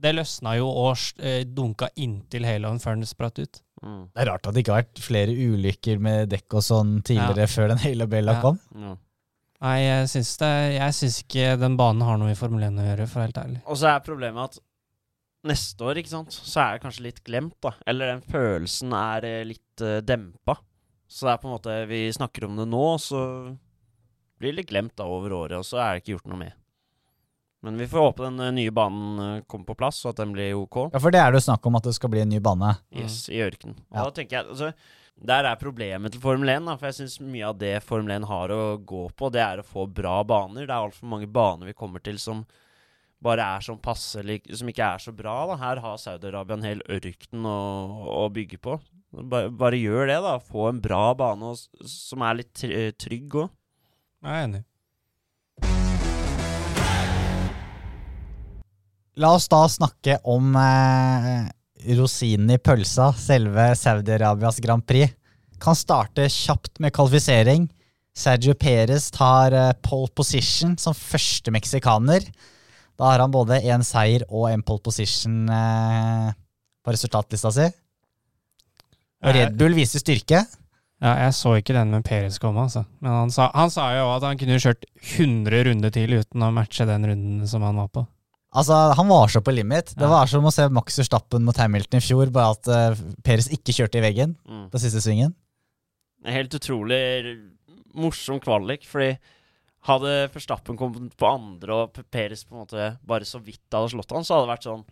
det 0.00 0.12
løsna 0.16 0.58
jo 0.58 0.68
og 0.68 1.00
uh, 1.24 1.40
dunka 1.48 1.88
inntil 1.96 2.44
Haloen 2.44 2.80
før 2.80 2.98
den 3.00 3.08
spratt 3.08 3.40
ut. 3.40 3.62
Mm. 3.80 4.02
Det 4.12 4.20
er 4.20 4.28
rart 4.28 4.44
at 4.44 4.52
det 4.52 4.60
ikke 4.60 4.74
har 4.76 4.82
vært 4.84 5.00
flere 5.00 5.32
ulykker 5.32 6.00
med 6.04 6.28
dekk 6.34 6.58
og 6.60 6.66
sånn 6.66 6.98
tidligere 7.00 7.48
før 7.48 7.72
den 7.72 7.80
Halo-bøylen 7.86 8.36
Ja. 8.36 8.42
kom. 8.44 8.60
Ja. 8.76 8.96
Nei, 9.60 9.76
jeg 9.84 10.08
syns, 10.08 10.32
det, 10.40 10.50
jeg 10.78 10.96
syns 10.96 11.16
ikke 11.20 11.54
den 11.60 11.76
banen 11.76 12.04
har 12.06 12.16
noe 12.20 12.32
i 12.32 12.38
Formel 12.38 12.62
1 12.64 12.80
å 12.80 12.86
gjøre, 12.86 13.06
for 13.10 13.18
å 13.18 13.20
være 13.20 13.28
helt 13.28 13.40
ærlig. 13.42 13.58
Og 13.68 13.76
så 13.76 13.90
er 13.90 14.04
problemet 14.06 14.46
at 14.48 14.62
neste 15.50 15.84
år, 15.84 16.00
ikke 16.00 16.12
sant, 16.14 16.32
så 16.32 16.62
er 16.62 16.76
det 16.76 16.84
kanskje 16.86 17.04
litt 17.10 17.20
glemt, 17.26 17.56
da. 17.64 17.74
Eller 17.88 18.14
den 18.14 18.24
følelsen 18.24 18.94
er 18.96 19.26
eh, 19.28 19.42
litt 19.48 19.84
uh, 19.84 19.98
dempa. 20.04 20.56
Så 21.10 21.26
det 21.26 21.34
er 21.34 21.42
på 21.42 21.48
en 21.48 21.54
måte 21.56 21.76
Vi 21.90 22.00
snakker 22.14 22.46
om 22.46 22.56
det 22.60 22.68
nå, 22.70 22.84
så 23.02 23.20
blir 24.40 24.52
det 24.54 24.60
litt 24.62 24.70
glemt 24.70 24.96
da 24.96 25.04
over 25.10 25.34
året, 25.42 25.58
og 25.60 25.66
så 25.68 25.80
er 25.82 25.92
det 25.92 26.04
ikke 26.04 26.14
gjort 26.16 26.32
noe 26.32 26.40
med. 26.46 26.56
Men 27.60 27.76
vi 27.76 27.88
får 27.90 28.00
håpe 28.06 28.24
den 28.24 28.40
eh, 28.40 28.54
nye 28.56 28.72
banen 28.72 29.20
eh, 29.24 29.42
kommer 29.44 29.68
på 29.68 29.76
plass, 29.82 30.00
og 30.06 30.14
at 30.14 30.22
den 30.22 30.32
blir 30.32 30.56
OK. 30.56 30.86
Ja, 30.94 31.02
For 31.02 31.12
det 31.12 31.20
er 31.20 31.34
det 31.34 31.42
jo 31.42 31.48
snakk 31.50 31.68
om 31.68 31.76
at 31.76 31.84
det 31.90 31.92
skal 31.98 32.12
bli 32.14 32.22
en 32.24 32.32
ny 32.32 32.40
bane. 32.40 32.72
Yes, 32.96 33.26
i 33.28 33.42
ørkenen. 33.44 33.76
Og 33.92 33.98
Ja. 34.00 34.06
da 34.08 34.16
tenker 34.16 34.38
jeg 34.38 34.48
altså, 34.54 34.72
Der 35.20 35.44
er 35.44 35.58
problemet 35.60 36.14
til 36.14 36.22
Formel 36.22 36.48
1, 36.48 36.64
da, 36.64 36.78
for 36.80 36.88
jeg 36.88 36.96
syns 37.02 37.18
mye 37.20 37.50
av 37.50 37.58
det 37.60 37.74
Formel 37.84 38.14
1 38.14 38.24
har 38.30 38.52
å 38.54 38.62
gå 38.80 39.02
på, 39.12 39.28
det 39.28 39.42
er 39.44 39.60
å 39.60 39.66
få 39.66 39.84
bra 39.84 40.22
baner. 40.24 40.64
Det 40.64 40.72
er 40.72 40.78
altfor 40.78 41.10
mange 41.12 41.28
baner 41.28 41.68
vi 41.68 41.76
kommer 41.76 42.00
til 42.00 42.16
som 42.20 42.40
bare 43.20 43.44
er 43.44 43.66
sånn 43.66 43.82
passe, 43.84 44.24
som 44.56 44.70
ikke 44.72 44.86
er 44.86 45.02
så 45.04 45.12
bra. 45.12 45.42
da. 45.50 45.58
Her 45.60 45.82
har 45.84 46.00
Saudi-Arabia 46.00 46.56
en 46.56 46.64
hel 46.64 46.80
ørken 46.88 47.44
å, 47.44 47.58
å 48.22 48.24
bygge 48.32 48.62
på. 48.64 48.78
Bare, 49.10 49.50
bare 49.52 49.76
gjør 49.76 50.08
det, 50.08 50.18
da. 50.24 50.38
Få 50.40 50.70
en 50.70 50.80
bra 50.80 51.02
bane 51.18 51.52
og, 51.52 51.84
som 51.84 52.24
er 52.24 52.40
litt 52.40 52.64
trygg 52.96 53.40
òg. 53.44 53.52
Jeg 54.24 54.32
er 54.32 54.48
enig. 54.48 54.64
La 59.20 59.34
oss 59.36 59.50
da 59.52 59.66
snakke 59.68 60.16
om 60.32 60.54
eh, 60.56 61.50
rosinen 61.98 62.54
i 62.54 62.58
pølsa, 62.60 63.10
selve 63.16 63.70
Saudi-Arabias 63.78 64.60
Grand 64.64 64.84
Prix. 64.86 65.12
Kan 65.60 65.76
starte 65.76 66.28
kjapt 66.30 66.80
med 66.80 66.94
kvalifisering. 66.96 67.68
Sergio 68.16 68.54
Perez 68.58 69.10
tar 69.14 69.54
eh, 69.54 69.72
pole 69.84 70.10
position 70.16 70.76
som 70.80 70.96
første 70.96 71.52
meksikaner. 71.54 72.24
Da 73.00 73.12
har 73.12 73.22
han 73.22 73.32
både 73.32 73.60
én 73.64 73.84
seier 73.86 74.26
og 74.28 74.50
en 74.50 74.64
pole 74.66 74.82
position 74.84 75.44
eh, 75.48 76.30
på 76.84 76.96
resultatlista 76.96 77.52
si. 77.54 77.68
Og 79.20 79.36
Red 79.36 79.56
Bull 79.60 79.76
viser 79.76 80.02
styrke. 80.02 80.42
Ja, 81.00 81.14
jeg 81.24 81.32
så 81.36 81.54
ikke 81.56 81.76
den 81.76 81.92
med 81.94 82.04
Perez 82.04 82.36
komme, 82.40 82.66
altså. 82.66 82.84
Men 83.00 83.14
han 83.14 83.30
sa, 83.32 83.48
han 83.56 83.72
sa 83.72 83.86
jo 83.96 84.08
at 84.12 84.24
han 84.26 84.40
kunne 84.40 84.60
kjørt 84.60 84.84
100 85.16 85.64
runder 85.68 85.92
til 85.94 86.18
uten 86.18 86.44
å 86.44 86.50
matche 86.52 86.84
den 86.88 87.06
runden 87.08 87.48
som 87.48 87.64
han 87.64 87.80
var 87.80 87.88
på. 87.92 88.04
Altså, 88.52 88.74
Han 88.96 89.06
var 89.08 89.28
så 89.30 89.40
på 89.40 89.52
limit. 89.54 89.94
Det 89.94 90.02
Ja. 90.02 90.08
var 90.08 90.26
som 90.26 90.42
å 90.44 90.50
se 90.52 90.68
Max 90.68 90.96
Verstappen 90.98 91.44
mot 91.44 91.56
Hamilton 91.56 91.98
i 91.98 92.00
fjor, 92.02 92.30
bare 92.32 92.50
at 92.56 92.66
uh, 92.68 92.94
Peres 93.22 93.48
ikke 93.48 93.72
kjørte 93.72 93.98
i 93.98 94.02
veggen 94.02 94.36
Mm. 94.48 94.70
på 94.70 94.78
siste 94.80 94.98
svingen. 95.00 95.34
En 96.24 96.32
helt 96.34 96.50
utrolig 96.52 97.50
morsom 97.94 98.40
kvalik, 98.40 98.82
fordi 98.86 99.18
hadde 99.86 100.28
Verstappen 100.34 100.76
kommet 100.76 101.14
på 101.16 101.26
andre 101.30 101.70
og 101.72 101.92
Peres 102.10 102.44
på 102.44 102.52
en 102.54 102.66
måte 102.66 102.98
bare 103.06 103.24
så 103.24 103.40
vidt 103.42 103.62
hadde 103.72 103.90
slått 103.94 104.10
han, 104.12 104.22
så 104.26 104.34
hadde 104.36 104.46
det 104.48 104.54
vært 104.58 104.66
sånn 104.68 104.84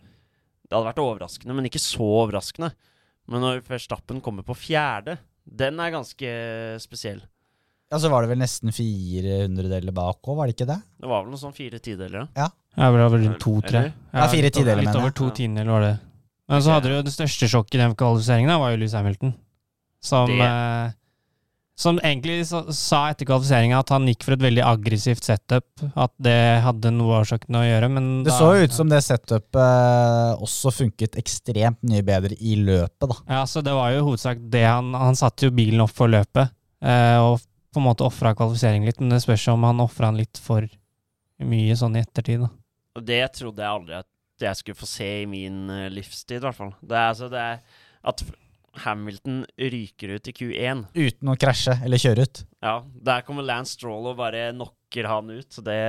Det 0.69 0.77
hadde 0.77 0.93
vært 0.93 1.01
overraskende, 1.03 1.55
men 1.55 1.65
ikke 1.65 1.79
så 1.81 2.05
overraskende. 2.27 2.71
Men 3.27 3.41
når 3.41 3.61
Verstappen 3.65 4.21
kommer 4.21 4.43
på 4.45 4.53
fjerde, 4.55 5.17
den 5.49 5.79
er 5.79 5.89
ganske 5.91 6.77
spesiell. 6.79 7.21
Ja, 7.91 7.97
Så 7.97 8.07
var 8.09 8.21
det 8.21 8.29
vel 8.29 8.37
nesten 8.37 8.69
400 8.71 9.67
deler 9.67 9.91
bak 9.91 10.21
òg, 10.21 10.35
var 10.37 10.45
det 10.45 10.55
ikke 10.55 10.67
det? 10.69 10.81
Det 11.01 11.09
var 11.09 11.23
vel 11.23 11.31
noe 11.31 11.41
sånn 11.41 11.55
fire 11.57 11.79
tideler, 11.81 12.27
da. 12.35 12.49
Ja, 12.79 12.87
det 12.93 12.99
var 13.03 13.09
vel 13.11 13.25
rundt 13.27 13.41
to, 13.43 13.57
tre. 13.67 13.81
Ja, 14.13 14.27
fire 14.31 14.49
tideler, 14.55 14.79
Litt 14.85 14.95
over 14.95 15.11
to 15.11 15.25
Ja. 15.27 15.35
tiendedeler 15.41 15.73
var 15.75 15.81
det. 15.83 15.95
Men 16.49 16.61
så 16.65 16.71
hadde 16.77 16.87
du 16.89 16.95
jo 16.95 17.01
det 17.05 17.11
største 17.13 17.49
sjokket 17.51 17.75
i 17.75 17.83
den 17.83 17.93
kvalifiseringen, 17.99 18.55
var 18.57 18.71
jo 18.71 18.77
Louis 18.81 18.93
Hamilton. 18.95 19.33
Som, 20.01 20.31
eh, 20.41 20.91
som 21.75 21.99
egentlig 21.99 22.45
sa, 22.47 22.63
sa 22.71 23.01
etter 23.11 23.25
kvalifiseringa 23.27 23.77
at 23.79 23.89
han 23.93 24.07
gikk 24.07 24.23
for 24.23 24.33
et 24.33 24.39
veldig 24.43 24.63
aggressivt 24.63 25.23
setup. 25.27 25.67
At 25.95 26.11
det 26.19 26.61
hadde 26.63 26.91
noe 26.95 27.19
av 27.19 27.25
årsakene 27.25 27.59
å 27.61 27.67
gjøre, 27.67 27.91
men 27.91 28.23
Det 28.23 28.31
da- 28.31 28.39
så 28.39 28.49
jo 28.57 28.63
ut 28.65 28.73
som 28.73 28.89
det 28.89 29.01
setupet 29.03 29.59
eh, 29.59 30.35
også 30.41 30.71
funket 30.73 31.15
ekstremt 31.19 31.77
mye 31.83 32.01
bedre 32.01 32.35
i 32.39 32.55
løpet, 32.55 33.07
da. 33.07 33.15
Ja, 33.27 33.43
så 33.45 33.61
det 33.63 33.73
var 33.75 33.91
jo 33.91 34.05
hovedsak 34.09 34.39
det 34.49 34.65
han 34.65 34.93
Han 34.93 35.15
satte 35.15 35.43
jo 35.47 35.51
bilen 35.51 35.81
opp 35.81 35.91
for 35.91 36.07
løpet, 36.07 36.49
eh, 36.81 37.17
og 37.19 37.39
på 37.73 37.77
en 37.77 37.83
måte 37.85 38.03
ofra 38.07 38.33
kvalifisering 38.33 38.83
litt, 38.85 38.99
men 38.99 39.09
det 39.09 39.21
spørs 39.21 39.47
om 39.53 39.63
han 39.63 39.77
ofra 39.79 40.05
han 40.09 40.17
litt 40.17 40.37
for 40.41 40.67
mye 41.39 41.75
sånn 41.77 41.95
i 41.95 42.01
ettertid, 42.03 42.41
da. 42.41 42.49
Og 42.99 43.07
det 43.07 43.23
trodde 43.37 43.63
jeg 43.63 43.79
aldri 43.79 43.99
at 44.01 44.09
jeg 44.39 44.59
skulle 44.61 44.79
få 44.79 44.87
se 44.87 45.09
i 45.23 45.27
min 45.27 45.65
eh, 45.73 45.89
livstid, 45.91 46.39
i 46.39 46.45
hvert 46.45 46.59
fall. 46.59 46.75
Det 46.79 46.95
er 46.95 47.09
altså 47.09 47.31
det 47.31 47.41
er 47.43 47.63
at 48.09 48.23
Hamilton 48.85 49.43
ryker 49.57 50.15
ut 50.15 50.29
i 50.29 50.33
Q1. 50.35 50.83
Uten 50.95 51.31
å 51.31 51.35
krasje 51.39 51.75
eller 51.85 52.01
kjøre 52.01 52.25
ut. 52.25 52.41
Ja, 52.63 52.75
der 53.09 53.25
kommer 53.27 53.45
Lance 53.45 53.75
Stroll 53.75 54.07
og 54.11 54.19
bare 54.19 54.49
knocker 54.53 55.07
han 55.09 55.31
ut. 55.33 55.47
Så 55.53 55.63
det 55.65 55.79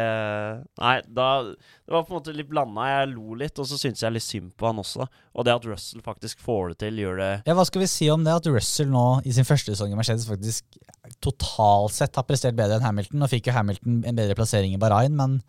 Nei, 0.81 0.97
da 1.07 1.29
Det 1.45 1.93
var 1.93 2.07
på 2.07 2.15
en 2.15 2.19
måte 2.19 2.35
litt 2.37 2.51
blanda. 2.51 2.89
Jeg 2.89 3.13
lo 3.13 3.37
litt, 3.39 3.59
og 3.61 3.69
så 3.69 3.79
syntes 3.79 4.03
jeg 4.05 4.17
litt 4.17 4.27
synd 4.27 4.55
på 4.59 4.71
han 4.71 4.83
også. 4.83 5.07
Og 5.07 5.47
det 5.47 5.55
at 5.55 5.69
Russell 5.69 6.05
faktisk 6.05 6.43
får 6.45 6.73
det 6.73 6.81
til, 6.87 7.03
gjør 7.05 7.23
det 7.23 7.31
Ja, 7.47 7.57
Hva 7.59 7.69
skal 7.69 7.85
vi 7.85 7.93
si 7.93 8.11
om 8.13 8.27
det 8.27 8.35
at 8.41 8.51
Russell 8.51 8.91
nå 8.91 9.07
i 9.25 9.37
sin 9.37 9.49
første 9.49 9.75
sesong 9.75 9.95
i 9.95 10.01
Mercedes 10.01 10.29
faktisk 10.31 10.81
totalt 11.25 11.97
sett 11.97 12.17
har 12.17 12.27
prestert 12.29 12.59
bedre 12.59 12.81
enn 12.81 12.89
Hamilton? 12.89 13.23
Nå 13.23 13.31
fikk 13.31 13.51
jo 13.51 13.57
Hamilton 13.57 14.03
en 14.09 14.19
bedre 14.19 14.39
plassering 14.39 14.75
i 14.75 14.81
Bahrain, 14.81 15.17
men 15.17 15.41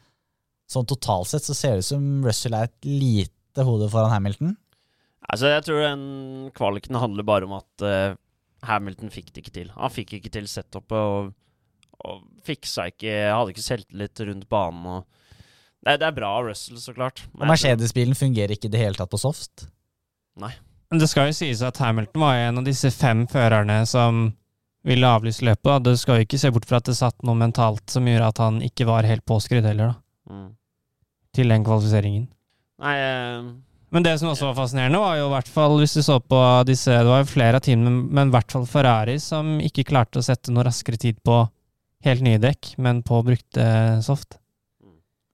sånn 0.71 0.87
totalt 0.87 1.27
sett 1.31 1.43
så 1.47 1.55
ser 1.57 1.75
det 1.77 1.83
ut 1.85 1.89
som 1.91 2.05
Russell 2.25 2.55
er 2.57 2.69
et 2.69 2.87
lite 2.87 3.65
hode 3.67 3.89
foran 3.91 4.13
Hamilton. 4.13 4.53
Altså, 5.31 5.51
jeg 5.51 5.63
tror 5.67 5.81
den 5.83 6.05
kvaliken 6.57 6.97
handler 6.99 7.27
bare 7.27 7.45
om 7.47 7.53
at 7.59 7.83
uh, 7.85 8.15
Hamilton 8.67 9.11
fikk 9.13 9.31
det 9.35 9.43
ikke 9.43 9.55
til. 9.59 9.69
Han 9.77 9.91
fikk 9.93 10.15
ikke 10.17 10.31
til 10.33 10.47
setupet 10.49 10.97
og, 10.97 11.31
og 12.07 12.23
fiksa 12.47 12.87
ikke 12.91 13.13
Hadde 13.29 13.53
ikke 13.53 13.63
selvtillit 13.67 14.23
rundt 14.27 14.47
banen. 14.51 14.87
Og 14.87 15.05
det, 15.83 15.93
er- 15.93 16.01
det 16.01 16.07
er 16.09 16.17
bra 16.17 16.31
av 16.39 16.47
Russell, 16.49 16.79
så 16.81 16.95
klart. 16.97 17.23
Men 17.37 17.51
Mercedes-bilen 17.51 18.17
fungerer 18.17 18.55
ikke 18.55 18.69
i 18.71 18.73
det 18.73 18.81
hele 18.81 18.97
tatt 18.97 19.11
på 19.13 19.19
soft. 19.21 19.67
Nei. 20.41 20.51
Men 20.91 20.99
det 20.99 21.07
skal 21.11 21.29
jo 21.29 21.35
sies 21.37 21.61
at 21.63 21.77
Hamilton 21.79 22.21
var 22.25 22.35
en 22.47 22.59
av 22.59 22.65
disse 22.67 22.89
fem 22.91 23.25
førerne 23.31 23.81
som 23.87 24.29
ville 24.87 25.07
avlyse 25.07 25.45
løpet. 25.45 25.67
Da. 25.69 25.77
Du 25.91 25.93
skal 25.99 26.19
jo 26.19 26.25
ikke 26.25 26.39
se 26.41 26.49
bort 26.51 26.65
fra 26.67 26.79
at 26.81 26.89
det 26.89 26.97
satt 26.97 27.21
noe 27.27 27.37
mentalt 27.37 27.85
som 27.93 28.07
gjorde 28.09 28.31
at 28.33 28.41
han 28.43 28.57
ikke 28.65 28.87
var 28.89 29.07
helt 29.07 29.23
påskrudd 29.29 29.67
heller, 29.69 29.93
da, 29.93 29.97
Mm. 30.31 30.49
Til 31.35 31.47
den 31.51 31.63
kvalifiseringen. 31.63 32.27
Nei, 32.81 32.95
eh, 32.97 33.51
Men 33.91 34.03
det 34.03 34.13
som 34.19 34.29
også 34.31 34.47
var 34.49 34.55
fascinerende, 34.63 34.99
var 34.99 35.17
jo 35.19 35.27
i 35.27 35.33
hvert 35.33 35.49
fall 35.51 35.77
hvis 35.81 35.93
du 35.97 36.01
så 36.01 36.15
på 36.23 36.39
disse 36.65 36.91
Det 36.91 37.05
var 37.09 37.23
jo 37.25 37.27
flere 37.31 37.59
av 37.59 37.61
teamene, 37.65 37.91
men 38.09 38.29
i 38.29 38.31
hvert 38.31 38.51
fall 38.51 38.65
Ferrari, 38.65 39.17
som 39.19 39.57
ikke 39.59 39.83
klarte 39.89 40.19
å 40.21 40.23
sette 40.23 40.51
noe 40.51 40.63
raskere 40.63 40.97
tid 40.97 41.19
på 41.23 41.41
helt 42.05 42.21
nye 42.25 42.39
dekk, 42.41 42.77
men 42.81 43.03
på 43.03 43.19
brukte 43.23 43.65
soft. 44.01 44.37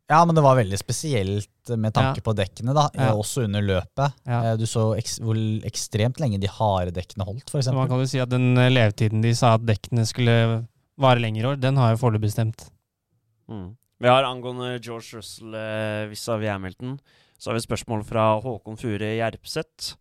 Ja, 0.09 0.21
men 0.25 0.35
det 0.35 0.43
var 0.43 0.55
veldig 0.55 0.77
spesielt 0.79 1.49
med 1.75 1.93
tanke 1.93 2.21
Ja. 2.21 2.23
på 2.23 2.33
dekkene, 2.33 2.73
da. 2.73 2.89
Ja. 2.95 3.13
Også 3.13 3.43
under 3.43 3.61
løpet. 3.61 4.13
Ja. 4.25 4.53
Eh, 4.53 4.57
Du 4.57 4.63
så 4.65 4.95
eks 4.97 5.19
hvor 5.19 5.35
ekstremt 5.67 6.17
lenge 6.19 6.39
de 6.39 6.47
harde 6.47 6.93
dekkene 6.95 7.25
holdt, 7.27 7.49
f.eks. 7.51 7.67
Man 7.75 7.87
kan 7.89 7.99
jo 7.99 8.05
si 8.07 8.19
at 8.19 8.29
den 8.29 8.57
eh, 8.57 8.69
levetiden 8.69 9.21
de 9.21 9.33
sa 9.35 9.53
at 9.55 9.65
dekkene 9.67 10.05
skulle 10.07 10.65
vare 10.97 11.19
lenger 11.19 11.43
i 11.43 11.47
år, 11.51 11.59
den 11.59 11.75
har 11.75 11.91
jo 11.93 11.97
foreløpig 11.97 12.31
bestemt. 12.31 12.69
mm. 13.49 13.75
Vi 13.99 14.09
har 14.11 14.27
angående 14.27 14.75
George 14.83 15.17
Russell 15.17 15.55
eh, 15.57 16.05
vis-à-vis 16.11 16.51
Hamilton, 16.53 16.97
så 17.37 17.49
har 17.49 17.57
vi 17.57 17.61
et 17.63 17.67
spørsmål 17.67 18.03
fra 18.05 18.25
Håkon 18.43 18.77
Fure 18.77 19.09
Gjerpseth. 19.17 19.95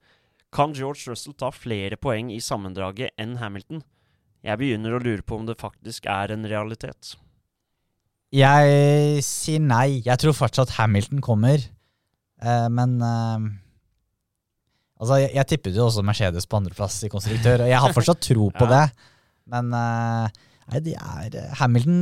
Kan 0.53 0.75
George 0.77 1.11
Russell 1.11 1.35
ta 1.37 1.51
flere 1.53 1.97
poeng 2.01 2.29
i 2.33 2.41
sammendraget 2.45 3.15
enn 3.21 3.37
Hamilton? 3.41 3.83
Jeg 4.47 4.61
begynner 4.61 4.95
å 4.95 5.01
lure 5.03 5.25
på 5.27 5.39
om 5.41 5.47
det 5.49 5.57
faktisk 5.61 6.07
er 6.13 6.33
en 6.37 6.45
realitet. 6.49 7.15
Jeg 8.37 9.23
sier 9.25 9.63
nei. 9.63 10.03
Jeg 10.05 10.21
tror 10.21 10.37
fortsatt 10.37 10.75
Hamilton 10.77 11.23
kommer. 11.25 11.63
Eh, 12.43 12.67
men 12.73 12.99
eh, 13.01 13.47
Altså, 14.97 15.19
jeg, 15.21 15.29
jeg 15.37 15.49
tippet 15.51 15.77
jo 15.77 15.83
også 15.91 16.01
Mercedes 16.09 16.47
på 16.49 16.57
andreplass 16.57 16.95
i 17.05 17.11
konstruktør, 17.13 17.67
og 17.67 17.69
jeg 17.69 17.81
har 17.85 17.93
fortsatt 17.93 18.23
tro 18.25 18.47
på 18.57 18.65
Ja. 18.71 18.79
det. 18.87 19.09
Men 19.53 19.69
eh, 19.77 20.39
Nei, 20.67 20.83
det 20.83 20.97
er 20.99 21.35
eh, 21.39 21.51
Hamilton 21.61 21.99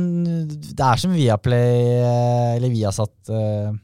Det 0.49 0.81
er 0.81 0.97
som 1.01 1.13
Viaplay 1.13 1.81
eh, 1.99 2.55
Eller 2.55 2.71
Viasat 2.73 3.29
eh, 3.29 3.75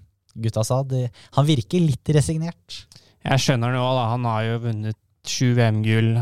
sa. 0.65 0.81
De, 0.87 1.05
han 1.37 1.47
virker 1.47 1.83
litt 1.83 2.11
resignert. 2.15 2.85
Jeg 3.21 3.43
skjønner 3.43 3.75
nå, 3.75 3.81
da. 3.97 4.05
Han 4.13 4.25
har 4.29 4.45
jo 4.47 4.59
vunnet 4.63 4.97
sju 5.27 5.51
VM-gull. 5.57 6.15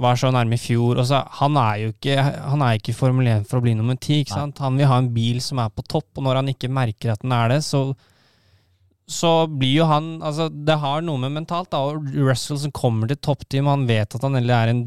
Var 0.00 0.20
så 0.20 0.30
nærme 0.32 0.56
i 0.56 0.60
fjor. 0.62 1.02
Så, 1.04 1.20
han 1.40 1.58
er 1.60 1.80
jo 1.82 1.92
ikke 1.92 2.16
Han 2.22 2.62
er 2.64 2.78
ikke 2.78 2.94
Formel 2.96 3.28
1 3.34 3.48
for 3.50 3.58
å 3.58 3.66
bli 3.66 3.74
nummer 3.76 3.98
ti. 4.00 4.22
Han 4.30 4.78
vil 4.78 4.88
ha 4.88 5.00
en 5.02 5.10
bil 5.12 5.42
som 5.44 5.60
er 5.60 5.72
på 5.74 5.84
topp, 5.84 6.12
og 6.16 6.28
når 6.28 6.40
han 6.40 6.52
ikke 6.54 6.72
merker 6.72 7.12
at 7.16 7.24
den 7.24 7.34
er 7.36 7.56
det, 7.56 7.64
så 7.66 7.90
så 9.06 9.46
blir 9.46 9.82
jo 9.82 9.84
han 9.86 10.16
Altså, 10.18 10.48
det 10.50 10.78
har 10.82 11.04
noe 11.06 11.20
med 11.22 11.34
mentalt, 11.36 11.70
da. 11.70 11.82
Og 11.86 12.10
Russell 12.14 12.58
som 12.58 12.74
kommer 12.74 13.10
til 13.10 13.20
toppteam, 13.22 13.70
han 13.70 13.86
vet 13.86 14.16
at 14.18 14.26
han 14.26 14.34
heller 14.38 14.66
er 14.66 14.72
en 14.72 14.84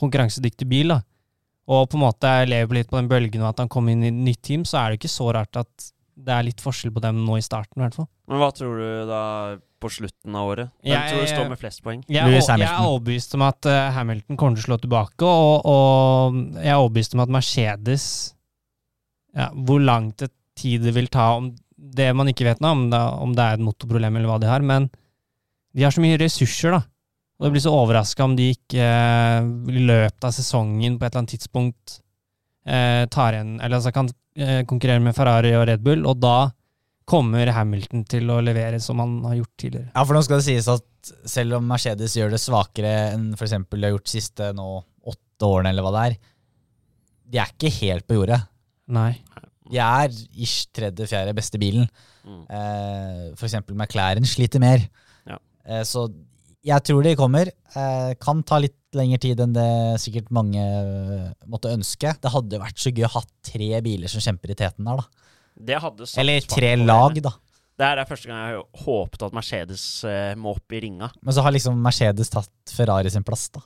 konkurransedyktig 0.00 0.68
bil, 0.68 0.94
da. 0.94 1.02
Og 1.70 1.86
på 1.90 1.98
en 1.98 2.02
måte 2.02 2.30
lever 2.50 2.80
litt 2.80 2.90
på 2.90 2.98
den 2.98 3.08
bølgen, 3.10 3.42
og 3.44 3.52
at 3.52 3.62
han 3.62 3.70
kommer 3.70 3.94
inn 3.94 4.02
i 4.02 4.10
et 4.10 4.20
nytt 4.26 4.40
team, 4.46 4.64
så 4.66 4.80
er 4.80 4.90
det 4.90 5.00
ikke 5.00 5.12
så 5.12 5.28
rart 5.36 5.58
at 5.60 5.90
det 6.20 6.32
er 6.34 6.44
litt 6.44 6.60
forskjell 6.60 6.92
på 6.92 7.00
dem 7.04 7.20
nå 7.24 7.38
i 7.38 7.44
starten, 7.44 7.78
i 7.78 7.84
hvert 7.86 7.96
fall. 7.96 8.08
Men 8.28 8.40
hva 8.42 8.48
tror 8.54 8.80
du 8.80 8.88
da 9.08 9.20
på 9.80 9.88
slutten 9.94 10.34
av 10.36 10.50
året? 10.50 10.72
Hvem 10.82 10.92
Jeg- 10.92 11.12
tror 11.12 11.20
du 11.22 11.30
står 11.30 11.48
med 11.48 11.58
flest 11.62 11.82
poeng? 11.82 12.02
Jeg, 12.08 12.26
jeg, 12.34 12.42
jeg 12.42 12.66
er 12.68 12.84
overbevist 12.90 13.34
om 13.38 13.42
at 13.46 13.70
uh, 13.70 13.90
Hamilton 13.96 14.36
kommer 14.36 14.58
til 14.58 14.64
å 14.64 14.68
slå 14.68 14.78
tilbake, 14.82 15.24
og, 15.24 15.64
og 15.64 16.36
jeg 16.60 16.68
er 16.74 16.76
overbevist 16.82 17.16
om 17.16 17.24
at 17.24 17.32
Mercedes 17.38 18.06
ja, 19.34 19.48
Hvor 19.54 19.80
lang 19.80 20.10
tid 20.58 20.82
det 20.82 20.92
vil 20.96 21.08
ta 21.08 21.36
om 21.38 21.52
det 21.80 22.10
man 22.18 22.28
ikke 22.28 22.44
vet 22.44 22.60
nå, 22.60 22.74
om 22.76 22.90
det, 22.92 22.98
om 23.24 23.32
det 23.32 23.44
er 23.46 23.56
et 23.56 23.64
motorproblem 23.64 24.16
eller 24.18 24.28
hva 24.28 24.40
de 24.42 24.50
har, 24.50 24.60
men 24.60 24.90
de 25.72 25.86
har 25.86 25.94
så 25.94 26.02
mye 26.02 26.18
ressurser, 26.20 26.74
da. 26.74 26.82
Og 27.40 27.46
det 27.46 27.54
blir 27.54 27.62
så 27.64 27.72
overraska 27.72 28.24
om 28.26 28.36
de 28.36 28.50
ikke 28.52 28.84
eh, 28.84 29.50
i 29.72 29.82
løpet 29.88 30.26
av 30.28 30.32
sesongen 30.36 30.98
på 31.00 31.06
et 31.06 31.14
eller 31.14 31.22
annet 31.22 31.34
tidspunkt 31.38 31.94
eh, 32.68 33.06
tar 33.08 33.32
igjen 33.32 33.54
Eller 33.56 33.78
altså 33.78 33.94
kan 33.96 34.10
eh, 34.36 34.60
konkurrere 34.68 35.00
med 35.00 35.16
Ferrari 35.16 35.54
og 35.56 35.64
Red 35.70 35.80
Bull, 35.86 36.04
og 36.04 36.20
da 36.20 36.50
kommer 37.08 37.48
Hamilton 37.56 38.04
til 38.06 38.28
å 38.30 38.38
levere 38.44 38.78
som 38.84 39.00
han 39.02 39.16
har 39.24 39.40
gjort 39.40 39.54
tidligere. 39.58 39.88
Ja, 39.94 40.04
for 40.04 40.14
nå 40.14 40.22
skal 40.22 40.38
det 40.38 40.46
sies 40.46 40.68
at 40.70 41.12
selv 41.26 41.56
om 41.58 41.66
Mercedes 41.66 42.14
gjør 42.14 42.36
det 42.36 42.42
svakere 42.42 42.92
enn 43.14 43.32
f.eks. 43.34 43.56
de 43.56 43.82
har 43.82 43.96
gjort 43.96 44.12
siste 44.12 44.52
nå 44.54 44.68
åtte 45.10 45.48
årene, 45.48 45.72
eller 45.72 45.86
hva 45.86 45.94
det 45.96 46.04
er, 46.04 46.16
de 47.30 47.40
er 47.40 47.54
ikke 47.54 47.72
helt 47.80 48.06
på 48.06 48.20
jordet. 48.20 48.38
Nei. 48.92 49.14
De 49.70 49.78
er 49.80 50.12
ish 50.42 50.68
tredje-fjerde 50.76 51.34
beste 51.34 51.58
bilen. 51.62 51.88
Mm. 52.26 52.42
Eh, 52.52 53.26
eksempel 53.32 53.78
McLaren 53.78 54.26
sliter 54.28 54.62
mer. 54.62 54.82
Ja. 55.30 55.38
Eh, 55.64 55.84
så 55.88 56.08
jeg 56.66 56.84
tror 56.84 57.04
de 57.06 57.16
kommer. 57.18 57.50
Eh, 57.74 58.12
kan 58.20 58.42
ta 58.46 58.58
litt 58.60 58.76
lengre 58.96 59.20
tid 59.22 59.40
enn 59.40 59.54
det 59.54 59.68
sikkert 60.02 60.32
mange 60.34 60.60
eh, 60.60 61.28
måtte 61.50 61.72
ønske. 61.72 62.12
Det 62.20 62.32
hadde 62.34 62.60
vært 62.60 62.80
så 62.82 62.92
gøy 62.92 63.06
å 63.08 63.14
ha 63.14 63.22
tre 63.46 63.70
biler 63.84 64.10
som 64.12 64.24
kjemper 64.24 64.52
i 64.52 64.58
teten 64.58 64.88
der, 64.88 65.00
da. 65.00 65.30
Eller 66.20 66.44
tre 66.48 66.74
lag, 66.80 67.16
da. 67.22 67.34
Det 67.80 67.88
er 67.88 68.04
første 68.08 68.28
gang 68.28 68.40
jeg 68.42 68.56
har 68.58 68.84
håpet 68.84 69.22
at 69.24 69.36
Mercedes 69.36 69.84
eh, 70.04 70.32
må 70.36 70.52
opp 70.52 70.76
i 70.76 70.82
ringa. 70.84 71.08
Men 71.24 71.36
så 71.36 71.44
har 71.44 71.54
liksom 71.54 71.78
Mercedes 71.80 72.32
tatt 72.32 72.74
Ferrari 72.76 73.12
sin 73.12 73.24
plass, 73.24 73.48
da. 73.54 73.62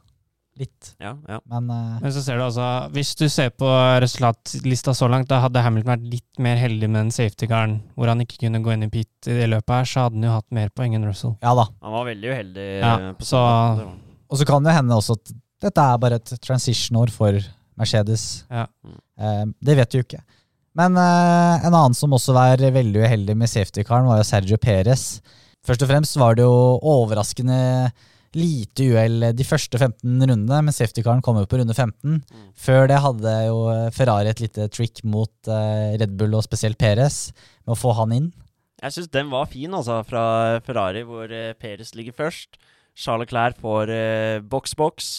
Litt. 0.60 0.92
Ja, 1.02 1.16
ja. 1.26 1.40
Men 1.50 1.66
uh, 1.66 1.96
Men 1.98 2.12
så 2.14 2.20
ser 2.22 2.38
du 2.38 2.44
altså, 2.44 2.64
hvis 2.94 3.08
du 3.18 3.24
ser 3.32 3.48
på 3.58 3.66
resultatlista 4.04 4.92
så 4.94 5.08
langt, 5.10 5.26
da 5.32 5.40
hadde 5.42 5.62
Hamilton 5.64 5.90
vært 5.96 6.04
litt 6.12 6.38
mer 6.46 6.60
heldig 6.60 6.86
med 6.92 7.00
den 7.00 7.10
safety-garden 7.14 7.80
hvor 7.98 8.10
han 8.12 8.22
ikke 8.22 8.38
kunne 8.44 8.60
gå 8.62 8.70
inn 8.76 8.86
i 8.86 8.90
pit 8.92 9.26
i 9.26 9.34
det 9.40 9.48
løpet 9.50 9.74
her, 9.74 9.88
så 9.90 10.04
hadde 10.06 10.20
han 10.20 10.28
jo 10.28 10.36
hatt 10.36 10.46
mer 10.54 10.70
poeng 10.70 10.94
enn 10.94 11.08
Russell. 11.08 11.34
ja 11.42 11.56
da. 11.58 11.66
Han 11.82 11.96
var 11.96 12.06
veldig 12.12 12.30
uheldig. 12.30 12.68
Ja, 12.78 12.94
eh, 12.94 13.12
på 13.18 13.26
så- 13.26 13.90
Og 14.30 14.38
så 14.38 14.46
kan 14.46 14.62
det 14.62 14.76
hende 14.78 14.94
også 14.94 15.18
at 15.18 15.34
dette 15.64 15.80
er 15.80 15.98
bare 15.98 16.14
et 16.22 16.32
transition-år 16.40 17.10
for 17.10 17.40
Mercedes. 17.76 18.44
Ja. 18.50 18.66
Uh, 19.18 19.44
det 19.60 19.76
vet 19.76 19.90
du 19.90 19.98
jo 19.98 20.04
ikke. 20.06 20.22
Men 20.74 20.96
uh, 20.98 21.58
en 21.66 21.74
annen 21.74 21.94
som 21.94 22.14
også 22.14 22.34
var 22.34 22.56
veldig 22.58 23.02
uheldig 23.02 23.36
med 23.36 23.48
safety-karen, 23.50 24.06
var 24.06 24.18
jo 24.22 24.30
Sergio 24.30 24.56
Perez. 24.56 25.20
Først 25.66 25.82
og 25.82 25.88
fremst 25.90 26.16
var 26.20 26.34
det 26.38 26.44
jo 26.44 26.78
overraskende 26.82 27.90
lite 28.38 28.86
uhell 28.92 29.28
de 29.36 29.46
første 29.46 29.78
15 29.78 30.04
rundene, 30.28 30.60
men 30.66 30.74
safety-caren 30.74 31.22
kom 31.24 31.38
jo 31.40 31.46
på 31.48 31.60
runde 31.60 31.74
15. 31.76 32.20
Før 32.58 32.88
det 32.90 33.00
hadde 33.04 33.34
jo 33.48 33.58
Ferrari 33.94 34.32
et 34.32 34.42
lite 34.42 34.68
trick 34.74 35.02
mot 35.06 35.50
eh, 35.50 35.94
Red 36.00 36.16
Bull, 36.18 36.34
og 36.38 36.44
spesielt 36.46 36.78
Perez, 36.80 37.28
med 37.64 37.76
å 37.76 37.78
få 37.78 37.94
han 38.00 38.14
inn. 38.16 38.32
Jeg 38.82 38.96
syns 38.96 39.12
den 39.14 39.30
var 39.32 39.46
fin, 39.48 39.72
altså, 39.72 40.00
fra 40.04 40.24
Ferrari, 40.66 41.04
hvor 41.08 41.30
eh, 41.32 41.54
Perez 41.56 41.94
ligger 41.96 42.16
først. 42.16 42.58
Charles 42.94 43.26
Leclerc 43.26 43.58
får 43.62 43.90
eh, 43.94 44.42
boks-boks. 44.44 45.14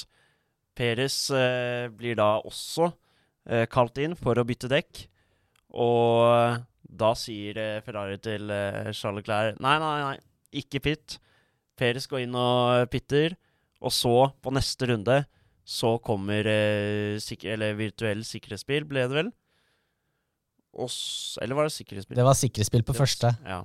Perez 0.75 1.17
eh, 1.33 1.87
blir 1.95 2.17
da 2.19 2.35
også 2.43 2.91
eh, 3.49 3.65
kalt 3.71 3.97
inn 4.03 4.15
for 4.19 4.37
å 4.37 4.45
bytte 4.47 4.69
dekk. 4.71 5.05
Og 5.75 6.61
da 6.95 7.11
sier 7.19 7.57
eh, 7.59 7.81
Ferrari 7.83 8.19
til 8.23 8.51
eh, 8.53 8.91
Charles 8.95 9.23
Leclerc 9.23 9.59
Nei, 9.63 9.75
nei, 9.81 9.95
nei, 10.03 10.17
ikke 10.61 10.83
pitt. 10.85 11.17
Perez 11.79 12.07
går 12.11 12.23
inn 12.25 12.35
og 12.39 12.89
pitter. 12.93 13.35
Og 13.85 13.91
så, 13.93 14.13
på 14.41 14.53
neste 14.55 14.87
runde, 14.89 15.17
så 15.65 15.95
kommer 16.01 16.47
eh, 16.47 17.17
sik 17.21 17.43
eller 17.49 17.75
virtuell 17.77 18.23
sikkerhetsbil, 18.25 18.85
ble 18.89 19.03
det 19.09 19.17
vel? 19.17 19.31
Og 20.75 20.89
s 20.91 21.37
eller 21.41 21.55
var 21.57 21.67
det 21.69 21.75
sikkerhetsbil? 21.75 22.17
Det 22.17 22.25
var 22.27 22.37
sikkerhetsspill 22.37 22.83
på 22.87 22.93
var- 22.95 23.01
første. 23.05 23.31
Ja. 23.45 23.61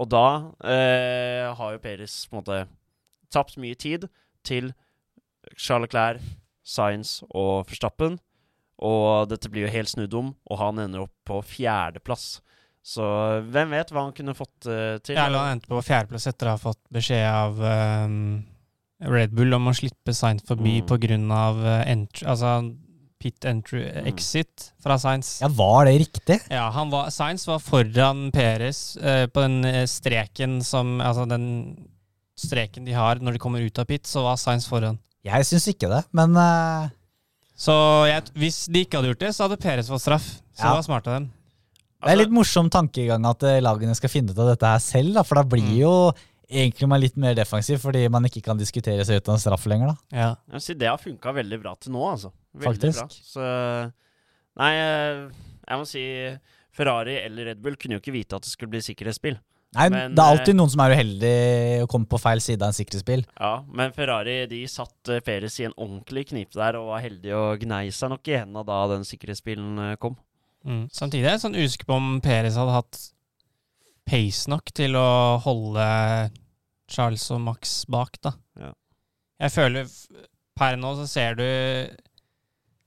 Og 0.00 0.08
da 0.08 0.24
eh, 0.64 1.46
har 1.56 1.72
jo 1.74 1.82
Peres 1.82 2.26
på 2.30 2.36
en 2.36 2.40
måte 2.42 2.60
tapt 3.32 3.58
mye 3.60 3.76
tid 3.78 4.08
til 4.46 4.72
Charles 5.56 5.90
Clair, 5.92 6.20
Science 6.64 7.24
og 7.30 7.66
Verstappen. 7.68 8.18
Og 8.80 9.28
dette 9.28 9.50
blir 9.52 9.66
jo 9.66 9.72
helt 9.74 9.90
snudd 9.92 10.14
om, 10.16 10.30
og 10.48 10.58
han 10.62 10.78
ender 10.80 11.02
opp 11.04 11.12
på 11.28 11.42
fjerdeplass. 11.44 12.38
Så 12.82 13.04
hvem 13.52 13.74
vet 13.76 13.90
hva 13.92 14.06
han 14.06 14.14
kunne 14.16 14.32
fått 14.34 14.66
uh, 14.66 14.96
til? 15.04 15.14
Ja, 15.18 15.26
han 15.28 15.56
endte 15.58 15.68
på 15.68 15.82
fjerdeplass 15.84 16.26
etter 16.30 16.48
å 16.48 16.54
ha 16.56 16.60
fått 16.62 16.80
beskjed 16.92 17.26
av 17.28 17.58
ehm, 17.60 18.20
Red 19.04 19.34
Bull 19.36 19.52
om 19.56 19.68
å 19.68 19.74
slippe 19.76 20.14
Sainz 20.16 20.44
forbi 20.48 20.78
Mm. 20.80 20.86
på 20.88 20.96
grunn 21.00 21.26
av 21.32 21.60
eh, 21.64 21.92
altså 22.24 22.54
pit 23.20 23.44
entry 23.44 23.82
Mm. 23.84 24.06
exit 24.08 24.70
fra 24.80 24.96
Sainz. 24.98 25.40
Ja, 25.42 25.48
var 25.48 25.84
det 25.84 25.98
riktig? 26.00 26.38
Ja, 26.50 26.70
han 26.72 26.88
var, 26.90 27.10
Sainz 27.12 27.46
var 27.46 27.60
foran 27.60 28.30
Peres 28.32 28.96
uh, 28.96 29.26
på 29.28 29.40
den 29.44 29.86
streken 29.86 30.62
som 30.64 31.00
Altså 31.04 31.28
den 31.28 31.86
streken 32.40 32.86
de 32.88 32.92
har 32.96 33.20
når 33.20 33.36
de 33.36 33.38
kommer 33.42 33.60
ut 33.60 33.78
av 33.78 33.84
pit, 33.84 34.06
så 34.08 34.22
var 34.24 34.36
Sainz 34.40 34.64
foran. 34.68 34.98
Jeg 35.22 35.44
syns 35.44 35.68
ikke 35.68 35.90
det, 35.92 36.04
men 36.16 36.32
uh... 36.36 36.88
Så 37.60 37.74
jeg, 38.08 38.22
hvis 38.40 38.62
de 38.72 38.86
ikke 38.86 38.96
hadde 38.96 39.10
gjort 39.12 39.20
det, 39.20 39.34
så 39.36 39.44
hadde 39.44 39.60
Peres 39.60 39.90
fått 39.92 40.00
straff. 40.00 40.30
Så 40.56 40.64
Ja. 40.64 40.70
det 40.70 40.78
var 40.78 40.86
smart 40.86 41.06
av 41.10 41.18
dem. 41.18 41.26
Det 42.00 42.08
er 42.08 42.16
Altså- 42.16 42.24
litt 42.24 42.30
morsom 42.32 42.70
tankegang 42.70 43.26
at 43.28 43.42
eh, 43.42 43.60
lagene 43.60 43.94
skal 43.94 44.08
finne 44.08 44.30
ut 44.30 44.38
av 44.38 44.48
dette 44.54 44.66
her 44.66 44.78
selv, 44.78 45.14
da, 45.14 45.22
for 45.22 45.34
da 45.36 45.42
blir 45.42 45.62
Mm. 45.62 45.76
jo 45.78 46.12
egentlig 46.50 46.88
man 46.88 47.00
litt 47.00 47.16
mer 47.16 47.34
defensiv 47.34 47.78
fordi 47.78 48.08
man 48.10 48.24
ikke 48.24 48.42
kan 48.42 48.56
diskutere 48.58 49.04
seg 49.04 49.16
ut 49.20 49.28
av 49.28 49.34
en 49.34 49.38
straff 49.38 49.66
lenger. 49.66 49.86
da. 49.88 49.96
Ja. 50.16 50.28
Jeg 50.48 50.52
vil 50.52 50.60
si 50.60 50.74
det 50.74 50.88
har 50.88 50.98
funka 50.98 51.32
veldig 51.34 51.62
bra 51.62 51.74
til 51.76 51.92
nå, 51.92 52.00
altså. 52.10 52.32
Veldig 52.56 52.80
Faktisk. 52.80 52.98
Bra. 52.98 53.08
Så 53.08 53.92
Nei, 54.56 54.72
eh, 54.74 55.28
jeg 55.68 55.78
må 55.78 55.86
si 55.86 56.02
Ferrari 56.72 57.16
eller 57.24 57.44
Red 57.52 57.62
Bull 57.62 57.76
kunne 57.76 57.92
jo 57.98 58.00
ikke 58.00 58.12
vite 58.12 58.34
at 58.36 58.42
det 58.42 58.50
skulle 58.50 58.70
bli 58.70 58.80
sikkerhetsspill. 58.80 59.38
Nei, 59.72 59.88
Men, 59.88 60.14
Det 60.16 60.18
er 60.24 60.36
alltid 60.36 60.56
noen 60.56 60.70
som 60.70 60.80
er 60.80 60.96
uheldig 60.96 61.82
og 61.84 61.88
kommer 61.92 62.08
på 62.10 62.18
feil 62.20 62.40
side 62.40 62.60
av 62.60 62.72
en 62.72 62.72
sikkerhetsbil. 62.74 63.24
Ja, 63.38 63.62
men 63.70 63.92
Ferrari 63.92 64.48
de 64.50 64.64
satt 64.66 65.22
Perez 65.24 65.60
i 65.60 65.64
en 65.68 65.74
ordentlig 65.78 66.26
knipe 66.32 66.54
der 66.58 66.74
og 66.80 66.88
var 66.88 67.00
heldige 67.04 67.36
og 67.38 67.60
gnei 67.60 67.86
seg 67.94 68.10
nok 68.10 68.26
i 68.26 68.36
henda 68.40 68.64
da 68.66 68.80
den 68.88 69.04
sikkerhetsbilen 69.06 69.92
eh, 69.92 69.96
kom. 69.96 70.16
Mm. 70.66 70.82
Samtidig 70.92 71.24
er 71.24 71.34
jeg 71.38 71.40
sånn 71.46 71.56
usikker 71.56 71.86
på 71.88 71.96
om 71.96 72.20
Perez 72.20 72.56
hadde 72.60 72.74
hatt 72.74 72.98
pace 74.10 74.50
nok 74.50 74.72
til 74.76 74.96
å 74.98 75.38
holde 75.44 75.86
Charles 76.90 77.24
og 77.30 77.40
Max 77.46 77.84
bak, 77.88 78.18
da. 78.22 78.32
Ja. 78.58 78.72
Jeg 79.40 79.54
føler 79.54 79.88
Per 80.60 80.76
nå 80.76 80.90
så 80.98 81.06
ser 81.08 81.34
du 81.38 81.46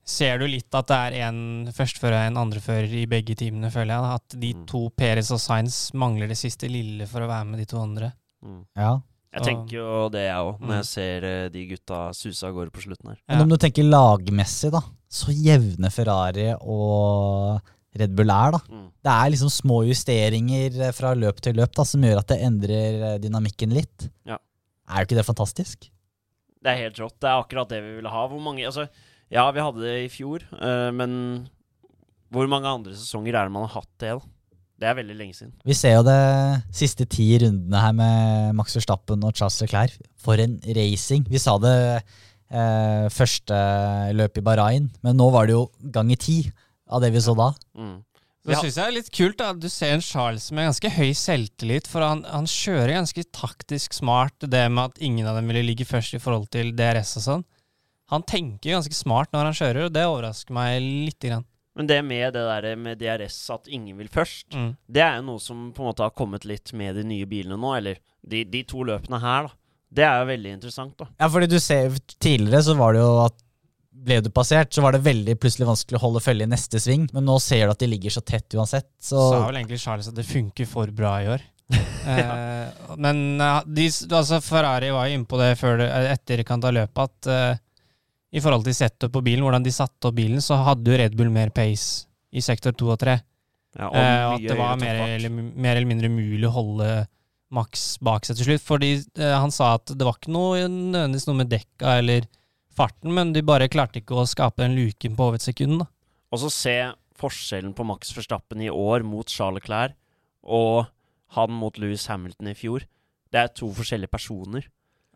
Ser 0.06 0.36
du 0.38 0.44
litt 0.46 0.68
at 0.76 0.86
det 0.90 0.96
er 1.00 1.14
en 1.30 1.38
førstefører 1.72 2.18
og 2.18 2.26
en 2.28 2.36
andrefører 2.42 2.92
i 2.92 3.06
begge 3.08 3.32
teamene, 3.40 3.70
føler 3.72 3.94
jeg. 3.94 4.02
da. 4.04 4.14
At 4.18 4.34
de 4.38 4.50
Mm. 4.52 4.66
to, 4.68 4.90
Perez 4.90 5.30
og 5.32 5.40
Sainz, 5.40 5.92
mangler 5.94 6.28
det 6.28 6.36
siste 6.36 6.68
lille 6.68 7.06
for 7.08 7.20
å 7.24 7.26
være 7.30 7.46
med 7.48 7.58
de 7.58 7.64
to 7.64 7.78
andre. 7.80 8.12
Mm. 8.44 8.66
Ja. 8.76 9.00
Jeg 9.34 9.42
tenker 9.48 9.76
jo 9.80 10.08
det, 10.14 10.24
jeg 10.28 10.36
òg, 10.46 10.60
når 10.60 10.68
Mm. 10.70 10.74
jeg 10.78 10.86
ser 10.86 11.24
eh, 11.28 11.48
de 11.50 11.62
gutta 11.72 12.00
suse 12.14 12.44
av 12.46 12.52
gårde 12.54 12.70
på 12.70 12.82
slutten 12.84 13.10
her. 13.10 13.18
Men 13.28 13.42
om 13.42 13.48
du 13.50 13.56
tenker 13.58 13.82
lagmessig, 13.86 14.70
da. 14.70 14.80
Så 15.10 15.34
jevne 15.34 15.90
Ferrari 15.90 16.52
og 16.60 17.60
Red 17.98 18.14
Bull 18.14 18.30
er, 18.30 18.52
da. 18.54 18.60
Mm. 18.70 18.86
Det 19.02 19.12
er 19.14 19.30
liksom 19.34 19.50
små 19.50 19.80
justeringer 19.86 20.78
eh, 20.88 20.92
fra 20.94 21.14
løp 21.18 21.40
til 21.42 21.54
løp 21.58 21.74
da, 21.74 21.84
som 21.86 22.02
gjør 22.02 22.18
at 22.22 22.30
det 22.30 22.40
endrer 22.46 23.00
eh, 23.14 23.18
dynamikken 23.22 23.74
litt. 23.74 24.08
Ja. 24.26 24.38
Er 24.90 25.02
jo 25.02 25.08
ikke 25.08 25.18
det 25.18 25.26
fantastisk? 25.26 25.90
Det 26.64 26.70
er 26.72 26.80
helt 26.86 26.98
rått. 27.02 27.18
Det 27.20 27.28
er 27.28 27.42
akkurat 27.42 27.68
det 27.74 27.82
vi 27.84 27.96
ville 27.98 28.10
ha. 28.10 28.26
Hvor 28.30 28.40
mange 28.40 28.64
Altså, 28.66 28.86
ja, 29.30 29.50
vi 29.50 29.60
hadde 29.60 29.82
det 29.82 29.96
i 30.04 30.08
fjor, 30.12 30.42
uh, 30.60 30.90
men 30.94 31.48
hvor 32.32 32.46
mange 32.50 32.66
andre 32.70 32.92
sesonger 32.96 33.34
er 33.34 33.48
det 33.48 33.52
man 33.54 33.66
har 33.66 33.80
hatt 33.82 33.90
det, 34.00 34.14
da? 34.18 34.33
Det 34.84 34.90
er 34.90 34.98
veldig 35.00 35.14
lenge 35.16 35.36
siden. 35.38 35.52
Vi 35.64 35.76
ser 35.78 35.94
jo 35.96 36.02
det 36.04 36.20
siste 36.76 37.06
ti 37.08 37.30
rundene 37.40 37.80
her 37.80 37.94
med 37.96 38.54
Max 38.58 38.76
Verstappen 38.76 39.24
og 39.24 39.32
Charles 39.38 39.56
Leclerc. 39.64 39.94
For 40.20 40.40
en 40.42 40.58
racing. 40.76 41.24
Vi 41.32 41.40
sa 41.40 41.56
det 41.62 41.76
eh, 42.52 43.06
første 43.12 43.60
løp 44.16 44.40
i 44.40 44.44
Bahrain. 44.44 44.90
Men 45.04 45.16
nå 45.16 45.30
var 45.32 45.48
det 45.48 45.56
jo 45.56 45.70
gang 45.94 46.12
i 46.12 46.18
ti 46.20 46.42
av 46.92 47.00
det 47.00 47.14
vi 47.14 47.22
så 47.24 47.32
da. 47.38 47.54
Mm. 47.78 48.02
Så 48.44 48.52
Ja. 48.52 48.58
synes 48.60 48.76
jeg 48.76 48.84
er 48.84 48.92
litt 48.98 49.08
kult 49.16 49.38
da, 49.40 49.50
at 49.54 49.60
du 49.62 49.70
ser 49.72 49.94
en 49.94 50.02
Charles 50.04 50.50
med 50.52 50.66
ganske 50.68 50.90
høy 50.98 51.14
selvtillit, 51.16 51.86
for 51.88 52.04
han, 52.04 52.26
han 52.28 52.44
kjører 52.44 52.92
ganske 52.98 53.24
taktisk 53.32 53.96
smart 53.96 54.36
det 54.44 54.66
med 54.70 54.84
at 54.92 55.00
ingen 55.00 55.24
av 55.26 55.38
dem 55.38 55.48
ville 55.48 55.64
ligge 55.64 55.86
først 55.88 56.12
i 56.12 56.20
forhold 56.20 56.50
til 56.52 56.74
DRS 56.76 57.16
og 57.22 57.24
sånn. 57.24 57.44
Han 58.12 58.22
tenker 58.28 58.74
ganske 58.76 58.92
smart 58.92 59.32
når 59.32 59.48
han 59.48 59.56
kjører, 59.56 59.86
og 59.88 59.94
det 59.96 60.04
overrasker 60.04 60.52
meg 60.52 60.76
lite 60.84 61.30
grann. 61.30 61.46
Men 61.74 61.88
det 61.90 61.98
med 62.06 62.36
det 62.36 62.42
der 62.46 62.76
med 62.78 63.00
DRS, 63.00 63.38
at 63.50 63.66
ingen 63.68 63.98
vil 63.98 64.08
først, 64.08 64.54
Mm. 64.54 64.76
det 64.86 65.02
er 65.02 65.16
jo 65.16 65.22
noe 65.26 65.40
som 65.42 65.72
på 65.74 65.82
en 65.82 65.90
måte 65.90 66.06
har 66.06 66.14
kommet 66.14 66.44
litt 66.44 66.72
med 66.72 66.94
de 66.94 67.02
nye 67.02 67.26
bilene 67.26 67.58
nå. 67.58 67.76
Eller 67.76 67.98
de, 68.22 68.44
de 68.44 68.62
to 68.62 68.84
løpene 68.86 69.20
her, 69.20 69.48
da. 69.48 69.56
Det 69.94 70.02
er 70.02 70.20
jo 70.20 70.26
veldig 70.30 70.52
interessant, 70.56 70.94
da. 70.98 71.06
Ja, 71.20 71.28
fordi 71.30 71.46
du 71.46 71.60
ser 71.62 71.92
Tidligere 72.18 72.62
så 72.66 72.74
var 72.78 72.94
det 72.96 73.02
jo 73.02 73.18
at 73.24 73.36
ble 74.04 74.18
du 74.24 74.30
passert, 74.34 74.72
så 74.74 74.82
var 74.82 74.94
det 74.96 75.04
veldig 75.04 75.36
plutselig 75.40 75.68
vanskelig 75.68 75.98
å 76.00 76.02
holde 76.02 76.22
følge 76.22 76.46
i 76.48 76.50
neste 76.50 76.80
sving. 76.82 77.06
Men 77.14 77.26
nå 77.28 77.38
ser 77.42 77.66
du 77.66 77.74
at 77.74 77.82
de 77.82 77.88
ligger 77.88 78.10
så 78.10 78.22
tett 78.26 78.56
uansett. 78.58 78.88
Så, 79.02 79.18
sa 79.30 79.44
vel 79.46 79.60
egentlig 79.60 79.80
Charles 79.82 80.08
at 80.10 80.16
det 80.18 80.26
funker 80.28 80.68
for 80.68 80.90
bra 80.94 81.14
i 81.22 81.28
år. 81.36 81.44
eh, 81.74 82.96
men 83.00 83.40
eh, 83.40 83.60
de, 83.66 83.86
altså 84.10 84.40
Ferrari 84.44 84.90
var 84.92 85.08
jo 85.08 85.16
inne 85.16 85.28
på 85.30 85.38
det 85.40 85.54
før 85.60 85.80
etter 85.86 86.10
etterkant 86.12 86.66
av 86.68 86.74
løpet, 86.76 87.06
at 87.06 87.30
eh, 87.32 87.62
i 88.34 88.42
forhold 88.42 88.66
til 88.66 88.74
setup 88.76 89.12
på 89.14 89.22
bilen, 89.24 89.44
hvordan 89.46 89.64
de 89.64 89.72
satte 89.74 90.10
opp 90.10 90.16
bilen, 90.16 90.42
så 90.42 90.58
hadde 90.66 90.90
jo 90.90 90.98
Red 90.98 91.14
Bull 91.18 91.30
mer 91.32 91.52
pace 91.54 92.08
i 92.34 92.42
sektor 92.42 92.74
2 92.74 92.90
og 92.96 93.00
3. 93.02 93.18
Ja, 93.78 93.88
og 93.88 93.98
Eh, 93.98 94.22
og 94.26 94.36
at 94.36 94.46
det 94.48 94.56
var 94.58 94.78
mer 94.78 95.02
eller, 95.04 95.30
mer 95.34 95.76
eller 95.76 95.90
mindre 95.90 96.10
umulig 96.10 96.48
å 96.48 96.54
holde 96.54 96.88
Max 97.54 97.94
bak 98.02 98.26
seg 98.26 98.38
til 98.38 98.48
slutt. 98.50 98.64
Fordi 98.66 98.90
eh, 98.98 99.34
han 99.34 99.54
sa 99.54 99.74
at 99.78 99.92
det 99.94 100.06
var 100.06 100.18
ikke 100.18 100.34
noe 100.34 100.66
nødvendigvis 100.66 101.28
noe 101.30 101.40
med 101.42 101.52
dekka 101.52 101.98
eller 102.02 102.28
farten, 102.74 103.14
men 103.14 103.30
de 103.34 103.44
bare 103.46 103.70
klarte 103.70 104.00
ikke 104.02 104.18
å 104.18 104.26
skape 104.26 104.62
den 104.64 104.74
luken 104.78 105.14
på 105.14 105.28
over 105.28 105.38
et 105.38 105.46
sekund. 105.46 105.84
da. 105.84 105.90
Og 106.34 106.42
så 106.42 106.50
se 106.50 106.78
forskjellen 107.18 107.74
på 107.78 107.86
Max 107.86 108.10
Verstappen 108.16 108.62
i 108.62 108.72
år 108.72 109.06
mot 109.06 109.30
Charles 109.30 109.62
Clair 109.62 109.94
og 110.42 110.90
han 111.34 111.54
mot 111.54 111.78
Louis 111.78 112.06
Hamilton 112.10 112.50
i 112.50 112.56
fjor. 112.58 112.84
Det 113.32 113.40
er 113.40 113.54
to 113.54 113.70
forskjellige 113.74 114.12
personer. 114.12 114.66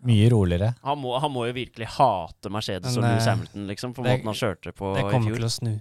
Mye 0.07 0.29
roligere. 0.31 0.75
Han 0.85 0.99
må, 1.03 1.19
han 1.21 1.31
må 1.33 1.47
jo 1.49 1.53
virkelig 1.57 1.87
hate 1.99 2.51
Mercedes 2.51 2.95
Men, 2.97 3.05
og 3.05 3.11
Louis 3.11 3.27
eh, 3.27 3.31
Hamilton, 3.35 3.67
liksom, 3.67 3.95
for 3.95 4.03
det- 4.05 4.13
måten 4.19 4.25
han 4.31 4.35
kjørte 4.35 4.73
på 4.73 4.95
Det 4.97 5.03
kommer 5.11 5.31
fjor. 5.31 5.37
til 5.37 5.45
å 5.45 5.51
snu. 5.51 5.81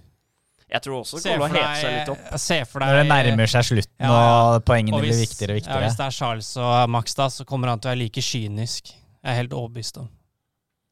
Jeg 0.68 0.82
tror 0.84 1.00
også 1.00 1.22
det 1.22 1.32
kommer 1.32 1.48
til 1.48 1.56
å 1.56 1.64
heve 1.64 1.80
seg 1.80 1.92
litt 1.96 2.08
opp. 2.12 2.38
se 2.38 2.64
for 2.68 2.80
deg 2.80 2.88
Når 2.88 2.98
det 3.02 3.08
nærmer 3.08 3.46
seg 3.48 3.62
slutten 3.64 4.04
Ja, 4.04 4.08
ja. 4.12 4.56
og 4.56 4.64
poengene 4.68 4.94
Og 4.98 5.00
blir 5.00 5.14
viktigere 5.16 5.54
og 5.54 5.56
Ja, 5.56 5.60
viktigere. 5.62 5.84
hvis 5.86 5.96
det 5.96 6.04
er 6.06 6.10
Charles 6.18 6.56
og 6.58 6.90
Max, 6.90 7.14
da, 7.14 7.26
så 7.28 7.46
kommer 7.46 7.68
han 7.68 7.78
til 7.80 7.88
å 7.88 7.92
være 7.94 8.02
like 8.02 8.20
kynisk. 8.20 8.92
Jeg 8.92 9.30
er 9.32 9.34
helt 9.40 9.52
overbevist 9.56 9.96
om. 9.98 10.08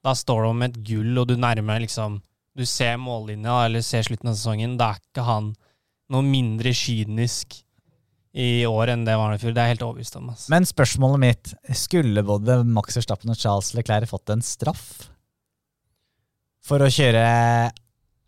Da 0.02 0.12
står 0.14 0.42
det 0.42 0.50
om 0.50 0.62
et 0.62 0.78
gull, 0.84 1.18
og 1.18 1.26
du 1.28 1.36
nærmer 1.36 1.76
deg 1.78 1.88
liksom 1.90 2.22
Du 2.56 2.64
ser 2.64 2.96
mållinja, 2.96 3.66
eller 3.66 3.82
ser 3.82 4.00
slutten 4.02 4.30
av 4.30 4.34
sesongen. 4.34 4.78
Da 4.78 4.92
er 4.94 5.00
ikke 5.12 5.24
han 5.26 5.54
noe 6.08 6.22
mindre 6.22 6.72
kynisk 6.72 7.62
i 8.36 8.66
år 8.68 8.92
enn 8.92 9.06
det 9.06 9.16
var 9.16 9.32
i 9.32 9.40
fjor. 9.40 9.54
Det 9.56 9.62
er 9.62 9.70
jeg 9.70 9.76
helt 9.78 9.86
overbevist 9.86 10.18
om. 10.18 10.28
Altså. 10.34 10.50
Men 10.52 10.68
spørsmålet 10.68 11.22
mitt 11.22 11.52
skulle 11.78 12.24
både 12.26 12.60
Max 12.68 12.98
Verstappen 12.98 13.32
og 13.32 13.40
Charles 13.40 13.72
Leclerc 13.76 14.10
fått 14.10 14.32
en 14.34 14.44
straff 14.44 14.86
for 16.66 16.82
å 16.82 16.90
kjøre 16.90 17.24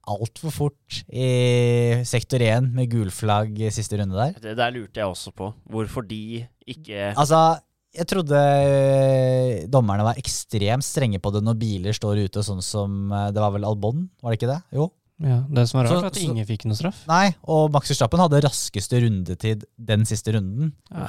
altfor 0.08 0.54
fort 0.54 1.00
i 1.12 2.00
sektor 2.08 2.40
1 2.40 2.70
med 2.72 2.88
gulflagg 2.92 3.58
i 3.60 3.72
siste 3.74 3.98
runde 4.00 4.16
der? 4.16 4.36
Det 4.40 4.54
der 4.56 4.72
lurte 4.72 5.02
jeg 5.02 5.10
også 5.10 5.34
på. 5.36 5.50
Hvorfor 5.68 6.06
de 6.08 6.46
ikke 6.68 7.10
Altså, 7.12 7.58
jeg 7.98 8.08
trodde 8.08 8.38
eh, 8.38 9.66
dommerne 9.68 10.06
var 10.06 10.20
ekstremt 10.20 10.86
strenge 10.86 11.20
på 11.20 11.32
det 11.34 11.42
når 11.44 11.58
biler 11.60 11.96
står 11.96 12.22
ute, 12.28 12.44
sånn 12.46 12.64
som 12.64 13.12
eh, 13.12 13.28
Det 13.34 13.42
var 13.42 13.52
vel 13.56 13.68
Albon, 13.68 14.06
var 14.22 14.32
det 14.32 14.40
ikke 14.40 14.52
det? 14.54 14.60
Jo. 14.76 14.88
Ja, 15.18 15.40
Det 15.50 15.64
som 15.68 15.80
er 15.80 15.88
rart, 15.88 15.90
Så- 15.90 16.04
er 16.04 16.06
at 16.06 16.18
ingen 16.22 16.46
fikk 16.46 16.64
noe 16.64 16.76
straff. 16.78 17.00
Nei, 17.08 17.34
og 17.42 17.72
Max 17.74 17.90
Verstappen 17.90 18.20
hadde 18.22 18.42
raskeste 18.44 19.00
rundetid 19.02 19.64
den 19.76 20.04
siste 20.06 20.32
runden. 20.36 20.72
Ja. 20.92 21.08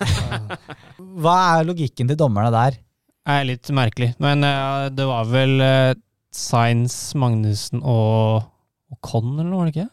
Hva 1.20 1.34
er 1.58 1.66
logikken 1.68 2.08
til 2.08 2.16
dommerne 2.20 2.52
der? 2.54 2.78
Det 2.78 3.34
er 3.40 3.44
litt 3.48 3.70
merkelig. 3.74 4.14
Men 4.22 4.44
uh, 4.46 4.88
det 4.94 5.06
var 5.06 5.26
vel 5.30 5.58
uh, 5.60 5.94
Sainz, 6.34 7.12
Magnussen 7.18 7.82
og, 7.82 8.46
og 8.90 9.00
Conn, 9.02 9.34
eller 9.34 9.50
noe, 9.50 9.58
var 9.64 9.70
det 9.70 9.74
ikke? 9.76 9.90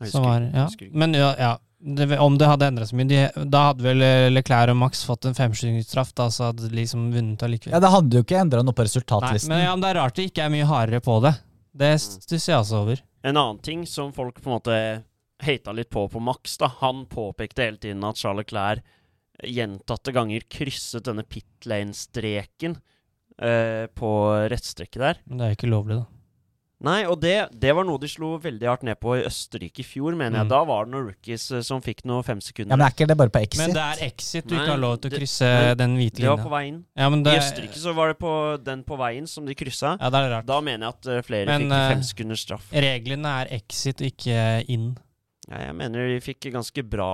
Jeg 0.00 0.06
husker- 0.08 0.24
var, 0.28 0.46
ja. 0.52 0.68
husker 0.68 0.86
ikke. 0.88 0.96
Men 1.02 1.14
ja, 1.18 1.34
ja. 1.38 1.56
Det, 1.80 2.10
om 2.20 2.34
det 2.36 2.44
hadde 2.44 2.66
endra 2.68 2.84
seg 2.84 2.98
mye 3.00 3.08
de, 3.08 3.20
Da 3.48 3.60
hadde 3.70 3.80
vel 3.86 4.02
eh, 4.04 4.26
Leclerc 4.28 4.68
og 4.68 4.76
Max 4.76 5.00
fått 5.08 5.24
en 5.24 5.32
femskytingsstraff, 5.32 6.10
da, 6.12 6.26
så 6.28 6.50
hadde 6.50 6.68
de 6.68 6.76
liksom 6.76 7.06
vunnet 7.14 7.40
allikevel. 7.40 7.72
Ja, 7.72 7.80
Det 7.80 7.88
hadde 7.94 8.18
jo 8.18 8.24
ikke 8.26 8.36
endra 8.36 8.60
noe 8.60 8.76
på 8.76 8.84
Nei, 8.84 9.38
men 9.48 9.62
ja, 9.64 9.70
men 9.72 9.80
det 9.80 9.88
er 9.94 9.96
rart 9.96 10.18
det 10.18 10.26
ikke 10.28 10.44
er 10.44 10.52
mye 10.52 10.66
hardere 10.68 11.00
på 11.00 11.16
det. 11.24 11.32
Det 11.72 11.92
stusser 12.02 12.52
jeg 12.54 12.62
også 12.62 12.80
over. 12.84 13.02
En 13.22 13.36
annen 13.36 13.60
ting 13.62 13.84
som 13.86 14.12
folk 14.16 14.40
på 14.40 14.50
en 14.50 14.56
måte 14.56 14.78
hata 15.40 15.72
litt 15.72 15.90
på 15.92 16.06
på 16.12 16.20
Max, 16.22 16.56
da. 16.60 16.70
Han 16.80 17.04
påpekte 17.10 17.66
hele 17.66 17.80
tiden 17.80 18.04
at 18.04 18.20
Charles 18.20 18.48
Clair 18.50 18.82
gjentatte 19.40 20.12
ganger 20.12 20.44
krysset 20.52 21.06
denne 21.06 21.24
pit 21.24 21.68
lane-streken 21.68 22.76
eh, 23.40 23.86
på 23.96 24.10
rettstrekket 24.52 25.00
der. 25.00 25.20
Men 25.24 25.40
det 25.40 25.46
er 25.46 25.54
jo 25.54 25.60
ikke 25.60 25.72
lovlig, 25.72 26.00
da. 26.02 26.19
Nei, 26.80 27.02
og 27.04 27.18
det, 27.20 27.34
det 27.60 27.74
var 27.76 27.84
noe 27.84 28.00
de 28.00 28.08
slo 28.08 28.38
veldig 28.40 28.64
hardt 28.70 28.84
ned 28.88 28.96
på 29.02 29.18
i 29.18 29.24
Østerrike 29.28 29.82
i 29.82 29.84
fjor, 29.84 30.14
mener 30.16 30.38
jeg. 30.40 30.46
Mm. 30.48 30.52
Da 30.54 30.60
var 30.64 30.86
det 30.86 30.94
noen 30.94 31.10
rookies 31.10 31.44
eh, 31.52 31.60
som 31.66 31.82
fikk 31.84 32.06
noe 32.08 32.22
fem 32.24 32.40
sekunder. 32.40 32.72
Ja, 32.72 32.78
Men 32.80 32.86
er 32.86 32.94
ikke 32.94 33.08
det 33.10 33.16
bare 33.20 33.32
på 33.34 33.42
exit? 33.42 33.60
Men 33.60 33.74
det 33.76 33.82
er 33.84 34.00
exit 34.06 34.46
du 34.48 34.54
Nei, 34.54 34.62
ikke 34.62 34.72
har 34.72 34.80
lov 34.80 34.94
til 35.02 35.10
å 35.10 35.12
det- 35.12 35.20
krysse 35.20 35.50
men 35.50 35.76
den 35.82 35.96
hvite 36.00 36.22
det 36.24 36.30
var 36.30 36.40
på 36.40 36.48
veien. 36.54 36.56
vei 36.56 36.64
inn. 36.70 36.78
Ja, 36.96 37.10
men 37.12 37.22
det, 37.26 37.34
I 37.36 37.42
Østerrike 37.42 37.82
så 37.84 37.94
var 37.94 38.08
det 38.14 38.18
på 38.22 38.32
den 38.64 38.82
på 38.88 38.96
veien 38.96 39.28
som 39.28 39.44
de 39.44 39.54
kryssa. 39.54 39.96
ja, 40.00 40.08
det 40.10 40.22
er 40.24 40.30
rart. 40.38 40.46
Da 40.48 40.60
mener 40.64 40.86
jeg 40.88 40.94
at 40.96 41.06
eh, 41.18 41.22
flere 41.28 41.46
Men, 41.52 41.68
fikk 41.68 41.76
eh, 41.76 41.88
fem 41.92 42.02
sekunders 42.14 42.40
straff. 42.48 42.72
Reglene 42.72 43.36
er 43.42 43.52
exit 43.60 44.00
og 44.00 44.08
ikke 44.08 44.64
inn. 44.72 44.96
Ja, 45.50 45.64
jeg 45.66 45.74
mener 45.74 46.06
de 46.06 46.18
fikk 46.22 46.46
ganske 46.54 46.82
bra 46.86 47.06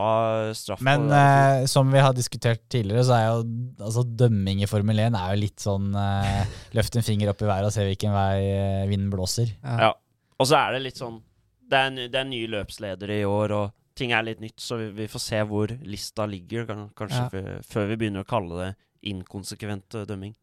straff. 0.57 0.83
Men 0.85 1.07
eh, 1.09 1.63
som 1.73 1.89
vi 1.89 2.03
har 2.05 2.13
diskutert 2.13 2.67
tidligere, 2.69 3.05
så 3.09 3.15
er 3.17 3.25
jo 3.31 3.39
altså, 3.81 4.03
dømming 4.05 4.61
i 4.61 4.69
Formel 4.69 5.01
1 5.07 5.17
er 5.17 5.31
jo 5.33 5.41
litt 5.41 5.65
sånn 5.65 5.87
eh, 5.97 6.43
løft 6.77 6.99
en 7.01 7.07
finger 7.07 7.33
opp 7.33 7.41
i 7.41 7.49
været 7.49 7.71
og 7.71 7.73
se 7.73 7.87
hvilken 7.89 8.13
vei 8.13 8.43
eh, 8.51 8.83
vinden 8.91 9.09
blåser. 9.15 9.55
Ja. 9.65 9.95
Og 10.37 10.51
så 10.51 10.59
er 10.61 10.77
det 10.77 10.83
litt 10.85 11.01
sånn 11.01 11.23
Det 11.67 11.79
er, 11.81 11.95
det 12.13 12.19
er 12.21 12.29
nye 12.29 12.51
løpsledere 12.53 13.17
i 13.23 13.25
år, 13.25 13.55
og 13.57 13.73
ting 13.97 14.13
er 14.13 14.27
litt 14.27 14.43
nytt, 14.45 14.61
så 14.61 14.77
vi, 14.79 14.91
vi 14.95 15.09
får 15.09 15.23
se 15.25 15.41
hvor 15.49 15.73
lista 15.89 16.27
ligger, 16.29 16.69
kanskje 16.95 17.23
Ja. 17.23 17.31
før, 17.33 17.49
før 17.65 17.89
vi 17.89 17.97
begynner 18.03 18.27
å 18.27 18.29
kalle 18.29 18.61
det 18.61 18.69
inkonsekvent 19.11 19.97
eh, 19.97 20.05
dømming. 20.13 20.37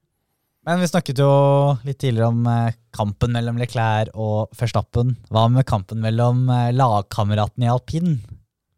Men 0.64 0.80
vi 0.80 0.88
snakket 0.88 1.20
jo 1.20 1.32
litt 1.84 2.00
tidligere 2.00 2.30
om 2.32 2.46
eh, 2.48 2.76
kampen 2.96 3.34
mellom 3.36 3.58
Leclerc 3.60 4.14
og 4.16 4.54
Verstappen. 4.56 5.12
Hva 5.28 5.50
med 5.52 5.68
kampen 5.68 6.00
mellom 6.04 6.46
eh, 6.48 6.72
lagkameratene 6.72 7.68
i 7.68 7.72
alpin? 7.74 8.14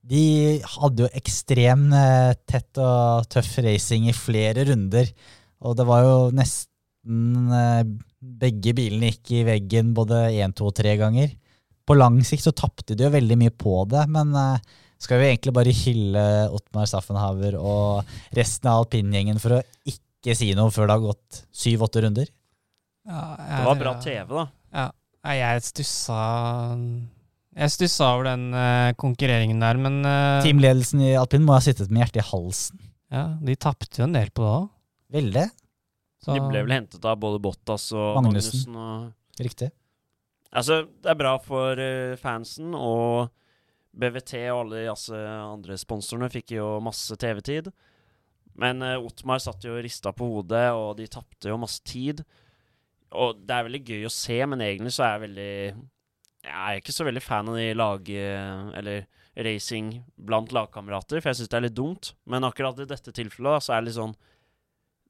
De 0.06 0.24
hadde 0.66 1.06
jo 1.06 1.12
ekstrem 1.18 1.92
eh, 1.94 2.32
tett 2.50 2.82
og 2.82 3.30
tøff 3.30 3.52
racing 3.66 4.10
i 4.10 4.18
flere 4.18 4.66
runder. 4.72 5.12
Og 5.66 5.78
det 5.78 5.86
var 5.90 6.06
jo 6.06 6.16
nesten 6.36 7.52
Begge 8.26 8.72
bilene 8.74 9.12
gikk 9.12 9.30
i 9.38 9.44
veggen 9.46 9.92
både 9.94 10.24
én, 10.34 10.56
to 10.58 10.72
og 10.72 10.74
tre 10.74 10.96
ganger. 10.98 11.36
På 11.86 11.94
lang 11.94 12.16
sikt 12.26 12.48
så 12.48 12.54
tapte 12.58 12.96
de 12.98 13.06
jo 13.06 13.12
veldig 13.14 13.38
mye 13.38 13.54
på 13.54 13.76
det, 13.92 14.08
men 14.10 14.32
skal 14.98 15.22
vi 15.22 15.28
egentlig 15.28 15.54
bare 15.54 15.76
hylle 15.84 16.24
Ottmar 16.50 16.90
Staffenhaver 16.90 17.60
og 17.60 18.10
resten 18.34 18.72
av 18.72 18.82
alpingjengen 18.82 19.38
for 19.44 19.60
å 19.60 19.62
ikke 19.86 20.05
si 20.34 20.48
noe 20.58 20.74
før 20.74 20.90
det 20.90 20.96
har 20.96 21.04
gått 21.04 21.42
syv-åtte 21.54 22.02
runder? 22.02 22.30
Det 23.06 23.66
var 23.68 23.78
bra 23.78 23.94
TV, 24.02 24.26
da. 24.32 24.48
Nei, 25.26 25.36
jeg 25.40 25.62
stussa 25.66 26.20
Jeg 27.56 27.74
stussa 27.74 28.10
over 28.14 28.28
den 28.32 28.48
uh, 28.54 28.94
konkurreringen 29.00 29.62
der, 29.62 29.78
men 29.82 30.02
uh, 30.06 30.42
Teamledelsen 30.46 31.04
i 31.06 31.14
alpin 31.18 31.46
må 31.46 31.56
ha 31.56 31.62
sittet 31.64 31.94
med 31.94 32.04
hjertet 32.04 32.24
i 32.24 32.28
halsen. 32.32 32.82
ja, 33.14 33.28
de 33.42 33.56
tapte 33.56 34.02
jo 34.02 34.08
en 34.10 34.18
del 34.18 34.34
på 34.34 34.44
det 34.44 34.52
òg. 34.56 34.68
Veldig. 35.16 35.46
De 36.26 36.42
ble 36.42 36.62
vel 36.66 36.74
hentet 36.74 37.06
av 37.06 37.20
både 37.22 37.40
Bottas 37.42 37.92
og 37.94 38.18
Magnussen. 38.18 38.66
Magnussen. 38.74 38.78
og 38.82 39.42
Riktig. 39.46 39.70
Altså, 40.56 40.86
det 41.04 41.12
er 41.12 41.20
bra 41.20 41.36
for 41.44 41.78
uh, 41.80 42.18
fansen, 42.20 42.74
og 42.74 43.30
BVT 43.96 44.34
og 44.52 44.62
alle 44.66 44.82
de 44.82 44.92
altså, 44.92 45.20
andre 45.46 45.78
sponsorene 45.80 46.30
fikk 46.34 46.58
jo 46.58 46.76
masse 46.84 47.16
TV-tid. 47.22 47.70
Men 48.62 48.84
uh, 48.86 48.96
Ottmar 49.04 49.42
satt 49.44 49.66
jo 49.68 49.76
og 49.76 49.84
rista 49.84 50.14
på 50.16 50.28
hodet, 50.32 50.70
og 50.76 50.96
de 51.00 51.10
tapte 51.12 51.52
jo 51.52 51.60
masse 51.60 51.84
tid. 51.86 52.24
Og 53.16 53.42
det 53.44 53.56
er 53.56 53.68
veldig 53.68 53.84
gøy 53.88 54.08
å 54.08 54.14
se, 54.14 54.40
men 54.50 54.64
egentlig 54.64 54.94
så 54.96 55.06
er 55.06 55.14
jeg 55.14 55.24
veldig 55.26 55.52
Jeg 56.46 56.56
er 56.56 56.80
ikke 56.80 56.96
så 56.96 57.06
veldig 57.08 57.24
fan 57.24 57.52
av 57.52 57.60
de 57.60 57.70
lag... 57.78 58.10
eh, 58.16 58.72
eller 58.80 59.06
racing 59.36 60.04
blant 60.16 60.54
lagkamerater, 60.56 61.20
for 61.20 61.32
jeg 61.32 61.42
syns 61.42 61.52
det 61.52 61.58
er 61.60 61.66
litt 61.68 61.78
dumt. 61.78 62.14
Men 62.32 62.48
akkurat 62.48 62.80
i 62.80 62.88
dette 62.88 63.12
tilfellet 63.16 63.66
så 63.66 63.76
er 63.76 63.82
det 63.82 63.90
litt 63.90 63.98
sånn 63.98 64.14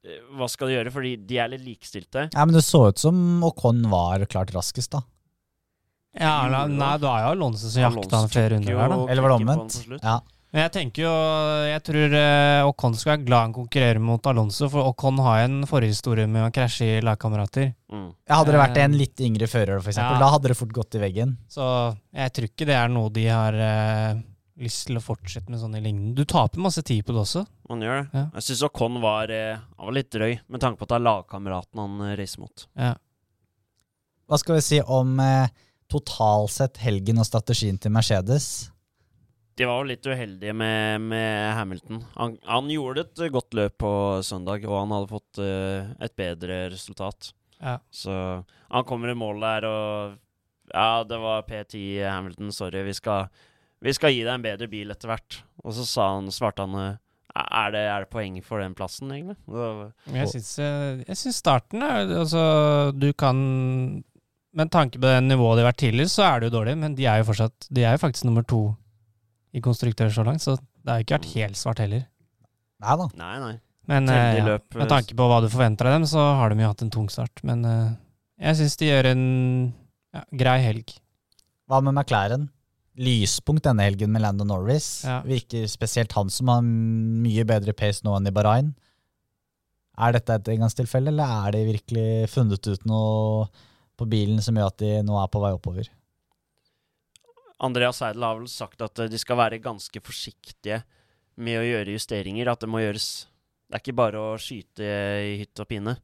eh, 0.05 0.21
Hva 0.37 0.47
skal 0.51 0.71
de 0.71 0.77
gjøre? 0.79 0.93
Fordi 0.95 1.11
de 1.29 1.41
er 1.41 1.51
litt 1.53 1.65
likestilte. 1.65 2.29
Ja, 2.33 2.45
men 2.45 2.57
det 2.57 2.65
så 2.65 2.87
ut 2.89 3.01
som 3.01 3.43
Ocon 3.45 3.85
var 3.91 4.25
klart 4.31 4.53
raskest, 4.55 4.95
da. 4.97 5.03
Ja, 6.15 6.45
nei, 6.47 6.63
nei, 6.71 6.93
det 6.95 7.09
var 7.09 7.25
jo 7.25 7.31
Alonso 7.33 7.67
som 7.67 7.83
jakta 7.83 8.21
han 8.21 8.29
flere 8.31 8.55
runder 8.55 8.71
der, 8.71 8.93
da. 8.93 8.99
Eller 9.11 9.25
var 9.25 9.33
det 9.33 9.39
omvendt? 9.41 9.79
Ja. 9.99 10.19
Men 10.55 10.69
jeg 10.69 10.71
tenker 10.71 11.03
jo 11.03 11.13
Jeg 11.67 11.81
tror 11.83 12.13
eh, 12.15 12.67
Ocon 12.69 12.93
skal 12.95 13.17
være 13.17 13.25
glad 13.25 13.47
han 13.49 13.55
konkurrerer 13.57 13.99
mot 13.99 14.29
Alonso, 14.31 14.69
for 14.71 14.87
Ocon 14.87 15.19
har 15.25 15.41
en 15.49 15.65
forhistorie 15.67 16.29
med 16.31 16.47
å 16.47 16.51
krasje 16.55 16.87
i 16.93 17.01
lagkamerater. 17.03 17.73
Mm. 17.91 18.05
Hadde 18.31 18.53
det 18.55 18.61
vært 18.61 18.79
en 18.79 18.95
Eh, 18.95 19.01
litt 19.01 19.19
yngre 19.19 19.49
fører, 19.51 19.81
for 19.81 19.91
eksempel, 19.91 20.15
ja. 20.15 20.21
da 20.23 20.29
hadde 20.31 20.51
det 20.51 20.57
fort 20.57 20.71
gått 20.75 20.95
i 20.95 21.01
veggen. 21.03 21.35
Så 21.51 21.65
jeg 22.15 22.31
tror 22.35 22.47
ikke 22.47 22.67
det 22.69 22.77
er 22.79 22.93
noe 22.93 23.11
de 23.11 23.25
har 23.27 23.57
eh, 23.65 24.21
lyst 24.63 24.85
til 24.87 24.99
å 24.99 25.03
fortsette 25.03 25.51
med 25.51 25.59
sånn 25.59 25.75
i 25.75 25.81
lengden. 25.83 26.13
Du 26.15 26.23
taper 26.23 26.63
masse 26.63 26.83
tid 26.85 27.03
på 27.05 27.15
det 27.15 27.23
også. 27.25 27.43
Man 27.69 27.83
gjør 27.83 27.99
det. 27.99 28.05
Ja. 28.15 28.25
Jeg 28.37 28.47
syns 28.47 28.63
Ocon 28.69 29.01
var, 29.03 29.33
eh, 29.33 29.57
han 29.59 29.89
var 29.89 29.97
litt 29.97 30.11
drøy, 30.15 30.37
med 30.47 30.63
tanke 30.63 30.79
på 30.79 30.87
at 30.87 30.93
det 30.93 30.99
er 31.01 31.07
lagkameraten 31.09 31.83
han 31.83 32.05
eh, 32.07 32.15
reiser 32.21 32.45
mot. 32.45 32.67
Ja. 32.79 32.93
Hva 34.25 34.39
skal 34.41 34.57
vi 34.57 34.63
si 34.65 34.79
om 34.81 35.19
eh, 35.19 35.51
totalt 35.91 36.55
sett 36.55 36.79
helgen 36.81 37.19
og 37.19 37.27
strategien 37.27 37.77
til 37.81 37.93
Mercedes? 37.93 38.69
De 39.55 39.67
var 39.69 39.79
jo 39.79 39.87
litt 39.87 40.07
uheldige 40.07 40.51
med, 40.57 41.05
med 41.07 41.53
Hamilton. 41.55 42.01
Han, 42.17 42.35
han 42.43 42.69
gjorde 42.71 43.05
et 43.05 43.23
godt 43.31 43.55
løp 43.55 43.77
på 43.85 43.93
søndag, 44.27 44.65
og 44.67 44.81
han 44.81 44.91
hadde 44.91 45.11
fått 45.13 45.39
uh, 45.39 45.93
et 46.03 46.15
bedre 46.19 46.65
resultat. 46.73 47.31
Ja. 47.61 47.77
Så 47.87 48.11
han 48.43 48.87
kommer 48.87 49.13
i 49.13 49.17
mål 49.17 49.39
der, 49.45 49.67
og 49.69 50.21
Ja, 50.73 51.05
det 51.07 51.17
var 51.21 51.45
P10 51.47 52.03
Hamilton, 52.09 52.51
sorry. 52.51 52.81
Vi 52.83 52.93
skal, 52.97 53.29
vi 53.85 53.93
skal 53.95 54.11
gi 54.11 54.23
deg 54.25 54.33
en 54.33 54.43
bedre 54.43 54.67
bil 54.67 54.91
etter 54.91 55.11
hvert. 55.11 55.39
Og 55.63 55.75
så 55.77 55.85
sa 55.87 56.09
han, 56.17 56.31
svarte 56.33 56.65
han 56.65 56.97
er 57.35 57.73
det, 57.73 57.83
er 57.91 58.03
det 58.03 58.11
poeng 58.11 58.37
for 58.43 58.63
den 58.63 58.75
plassen, 58.75 59.11
egentlig? 59.11 59.35
Jeg 60.15 60.31
syns, 60.31 60.51
eh, 60.63 61.03
jeg 61.03 61.19
syns 61.19 61.39
starten 61.43 61.83
er 61.83 62.07
Altså, 62.15 62.43
du 62.95 63.11
kan 63.13 63.35
Med 64.55 64.71
tanke 64.71 64.99
på 64.99 65.03
det 65.03 65.23
nivået 65.23 65.57
de 65.57 65.63
har 65.65 65.71
vært 65.73 65.81
tidligere, 65.83 66.11
så 66.11 66.23
er 66.29 66.39
det 66.39 66.49
jo 66.49 66.57
dårlig, 66.59 66.77
men 66.79 66.95
de 66.95 67.05
er 67.11 67.19
jo 67.19 67.27
fortsatt 67.27 67.67
De 67.69 67.83
er 67.83 67.97
jo 67.97 68.03
faktisk 68.05 68.27
nummer 68.29 68.45
to 68.47 68.61
i 69.55 69.61
konstruktør 69.63 70.11
så 70.11 70.25
langt, 70.27 70.43
så 70.43 70.57
det 70.57 70.91
har 70.91 71.03
ikke 71.03 71.17
vært 71.17 71.31
helt 71.33 71.59
svart 71.59 71.81
heller. 71.83 72.03
Nei 72.83 72.97
da. 72.99 73.07
Nei, 73.19 73.35
nei. 73.43 73.53
Men 73.89 74.09
eh, 74.09 74.39
ja, 74.39 74.57
med 74.75 74.89
tanke 74.89 75.15
på 75.17 75.27
hva 75.29 75.39
du 75.43 75.47
forventer 75.51 75.87
av 75.87 75.99
dem, 75.99 76.07
så 76.09 76.21
har 76.39 76.51
de 76.51 76.63
jo 76.63 76.71
hatt 76.71 76.83
en 76.83 76.93
tung 76.93 77.07
start. 77.13 77.41
Men 77.45 77.61
eh, 77.69 77.93
jeg 78.47 78.59
syns 78.59 78.77
de 78.81 78.89
gjør 78.89 79.11
en 79.13 79.25
ja, 80.15 80.23
grei 80.43 80.57
helg. 80.63 80.95
Hva 81.69 81.81
med 81.85 81.95
McLaren? 81.95 82.49
Lyspunkt 82.95 83.65
denne 83.67 83.85
helgen 83.85 84.13
med 84.15 84.23
Landon 84.23 84.49
Norris. 84.49 85.03
Ja. 85.05 85.19
Virker 85.27 85.67
spesielt 85.69 86.15
han 86.17 86.31
som 86.33 86.49
har 86.51 86.65
mye 86.65 87.45
bedre 87.47 87.75
pace 87.77 88.05
nå 88.05 88.15
enn 88.17 88.29
i 88.29 88.33
Bahrain. 88.35 88.73
Er 89.95 90.15
dette 90.15 90.35
et 90.35 90.51
engangstilfelle, 90.55 91.13
eller 91.13 91.45
er 91.45 91.55
de 91.55 91.67
virkelig 91.69 92.07
funnet 92.33 92.67
ut 92.67 92.87
noe 92.89 93.45
på 93.95 94.07
bilen 94.11 94.41
som 94.43 94.57
gjør 94.57 94.73
at 94.73 94.81
de 94.81 94.91
nå 95.07 95.15
er 95.21 95.29
på 95.31 95.41
vei 95.43 95.53
oppover? 95.55 95.87
Andreas 97.63 98.01
Seidel 98.01 98.25
har 98.25 98.39
vel 98.39 98.49
sagt 98.51 98.83
at 98.83 98.99
eh, 98.99 99.11
de 99.11 99.19
skal 99.21 99.39
være 99.39 99.61
ganske 99.63 100.01
forsiktige 100.03 100.81
med 101.35 101.59
å 101.59 101.65
gjøre 101.67 101.95
justeringer. 101.95 102.51
At 102.51 102.63
det 102.63 102.71
må 102.71 102.83
gjøres 102.83 103.27
Det 103.65 103.79
er 103.79 103.81
ikke 103.81 103.97
bare 103.97 104.21
å 104.21 104.35
skyte 104.39 104.89
i 105.25 105.39
hytt 105.41 105.63
og 105.63 105.69
pinne. 105.69 105.95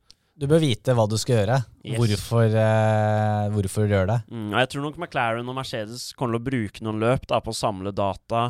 Du 0.42 0.48
bør 0.50 0.62
vite 0.64 0.96
hva 0.98 1.04
du 1.06 1.18
skal 1.22 1.42
gjøre. 1.42 1.60
Yes. 1.86 2.00
Hvorfor, 2.00 2.56
eh, 2.58 3.50
hvorfor 3.54 3.86
du 3.86 3.94
gjør 3.94 4.08
det. 4.10 4.20
Mm, 4.32 4.48
og 4.50 4.60
jeg 4.64 4.70
tror 4.74 4.86
nok 4.88 4.98
McLaren 4.98 5.52
og 5.52 5.58
Mercedes 5.60 6.06
kommer 6.18 6.38
til 6.38 6.42
å 6.42 6.48
bruke 6.48 6.86
noen 6.86 7.02
løp 7.04 7.28
da, 7.30 7.42
på 7.44 7.54
å 7.54 7.58
samle 7.58 7.94
data. 7.94 8.48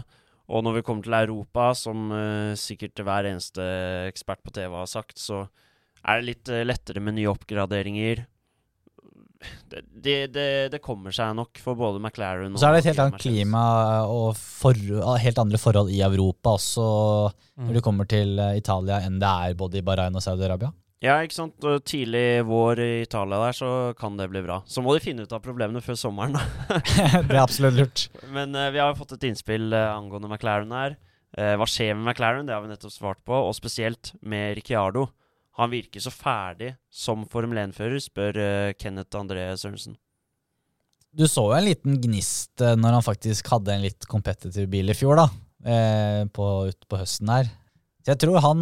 Og 0.51 0.63
når 0.63 0.77
vi 0.77 0.83
kommer 0.87 1.03
til 1.03 1.17
Europa, 1.17 1.71
som 1.75 2.11
eh, 2.15 2.53
sikkert 2.59 3.01
hver 3.03 3.27
eneste 3.31 3.65
ekspert 4.07 4.43
på 4.45 4.53
TV 4.55 4.71
har 4.77 4.89
sagt, 4.89 5.19
så 5.19 5.45
er 6.01 6.21
det 6.21 6.29
litt 6.29 6.51
eh, 6.51 6.63
lettere 6.67 7.03
med 7.03 7.17
nye 7.17 7.31
oppgraderinger. 7.31 8.23
Det, 9.71 9.83
det, 9.91 10.17
det, 10.35 10.47
det 10.73 10.81
kommer 10.83 11.13
seg 11.15 11.35
nok 11.37 11.59
for 11.63 11.79
både 11.79 12.01
McLaren 12.01 12.53
og 12.53 12.61
så 12.61 12.69
er 12.69 12.77
det 12.77 12.83
et 12.83 12.91
helt 12.91 13.03
annet 13.05 13.23
klima 13.23 13.63
og 14.09 14.35
for, 14.37 14.77
helt 15.21 15.41
andre 15.41 15.61
forhold 15.61 15.91
i 15.93 16.01
Europa 16.05 16.57
også 16.59 16.89
Mm. 17.61 17.67
når 17.67 17.77
du 17.77 17.81
kommer 17.85 18.07
til 18.09 18.39
eh, 18.41 18.57
Italia 18.57 19.01
enn 19.05 19.19
det 19.21 19.29
er 19.29 19.57
både 19.59 19.79
i 19.79 19.83
Bahrain 19.85 20.15
og 20.17 20.23
Saudi-Arabia. 20.23 20.71
Ja, 21.01 21.17
ikke 21.25 21.35
sant. 21.35 21.65
Og 21.65 21.83
tidlig 21.85 22.43
vår 22.45 22.81
i 22.81 22.89
Italia 23.03 23.39
der, 23.41 23.55
så 23.57 23.69
kan 23.97 24.17
det 24.19 24.29
bli 24.29 24.43
bra. 24.45 24.59
Så 24.69 24.83
må 24.85 24.93
de 24.93 25.01
finne 25.01 25.25
ut 25.25 25.33
av 25.33 25.41
problemene 25.41 25.81
før 25.81 25.97
sommeren, 25.97 26.37
da. 26.37 26.43
det 27.27 27.33
er 27.33 27.41
absolutt 27.41 27.77
lurt. 27.77 28.03
Men 28.33 28.53
uh, 28.57 28.69
vi 28.73 28.81
har 28.81 28.97
fått 28.97 29.15
et 29.17 29.25
innspill 29.31 29.73
uh, 29.73 29.95
angående 29.95 30.29
McLaren 30.29 30.73
her. 30.77 30.97
Uh, 31.33 31.55
hva 31.57 31.65
skjer 31.69 31.95
med 31.95 32.05
McLaren? 32.05 32.45
Det 32.45 32.53
har 32.53 32.61
vi 32.61 32.69
nettopp 32.69 32.93
svart 32.93 33.21
på. 33.25 33.33
Og 33.33 33.55
spesielt 33.57 34.13
med 34.21 34.53
Ricciardo. 34.59 35.07
Han 35.59 35.71
virker 35.73 36.03
så 36.03 36.13
ferdig 36.13 36.71
som 36.87 37.25
Formel 37.31 37.59
1-fører, 37.65 37.99
spør 37.99 38.39
uh, 38.39 38.71
Kenneth 38.79 39.19
André 39.19 39.49
Sørensen. 39.59 39.97
Du 41.11 41.25
så 41.27 41.43
jo 41.43 41.55
en 41.57 41.65
liten 41.67 41.97
gnist 41.99 42.61
eh, 42.63 42.77
når 42.79 42.93
han 42.95 43.03
faktisk 43.03 43.49
hadde 43.51 43.73
en 43.73 43.81
litt 43.83 44.05
kompetitiv 44.07 44.69
bil 44.71 44.93
i 44.93 44.95
fjor, 44.95 45.19
da. 45.19 45.25
Eh, 45.67 46.21
på, 46.31 46.45
ut 46.71 46.87
på 46.87 46.99
høsten 47.01 47.27
her. 47.33 47.49
Så 47.99 48.13
jeg 48.13 48.21
tror 48.23 48.39
han 48.45 48.61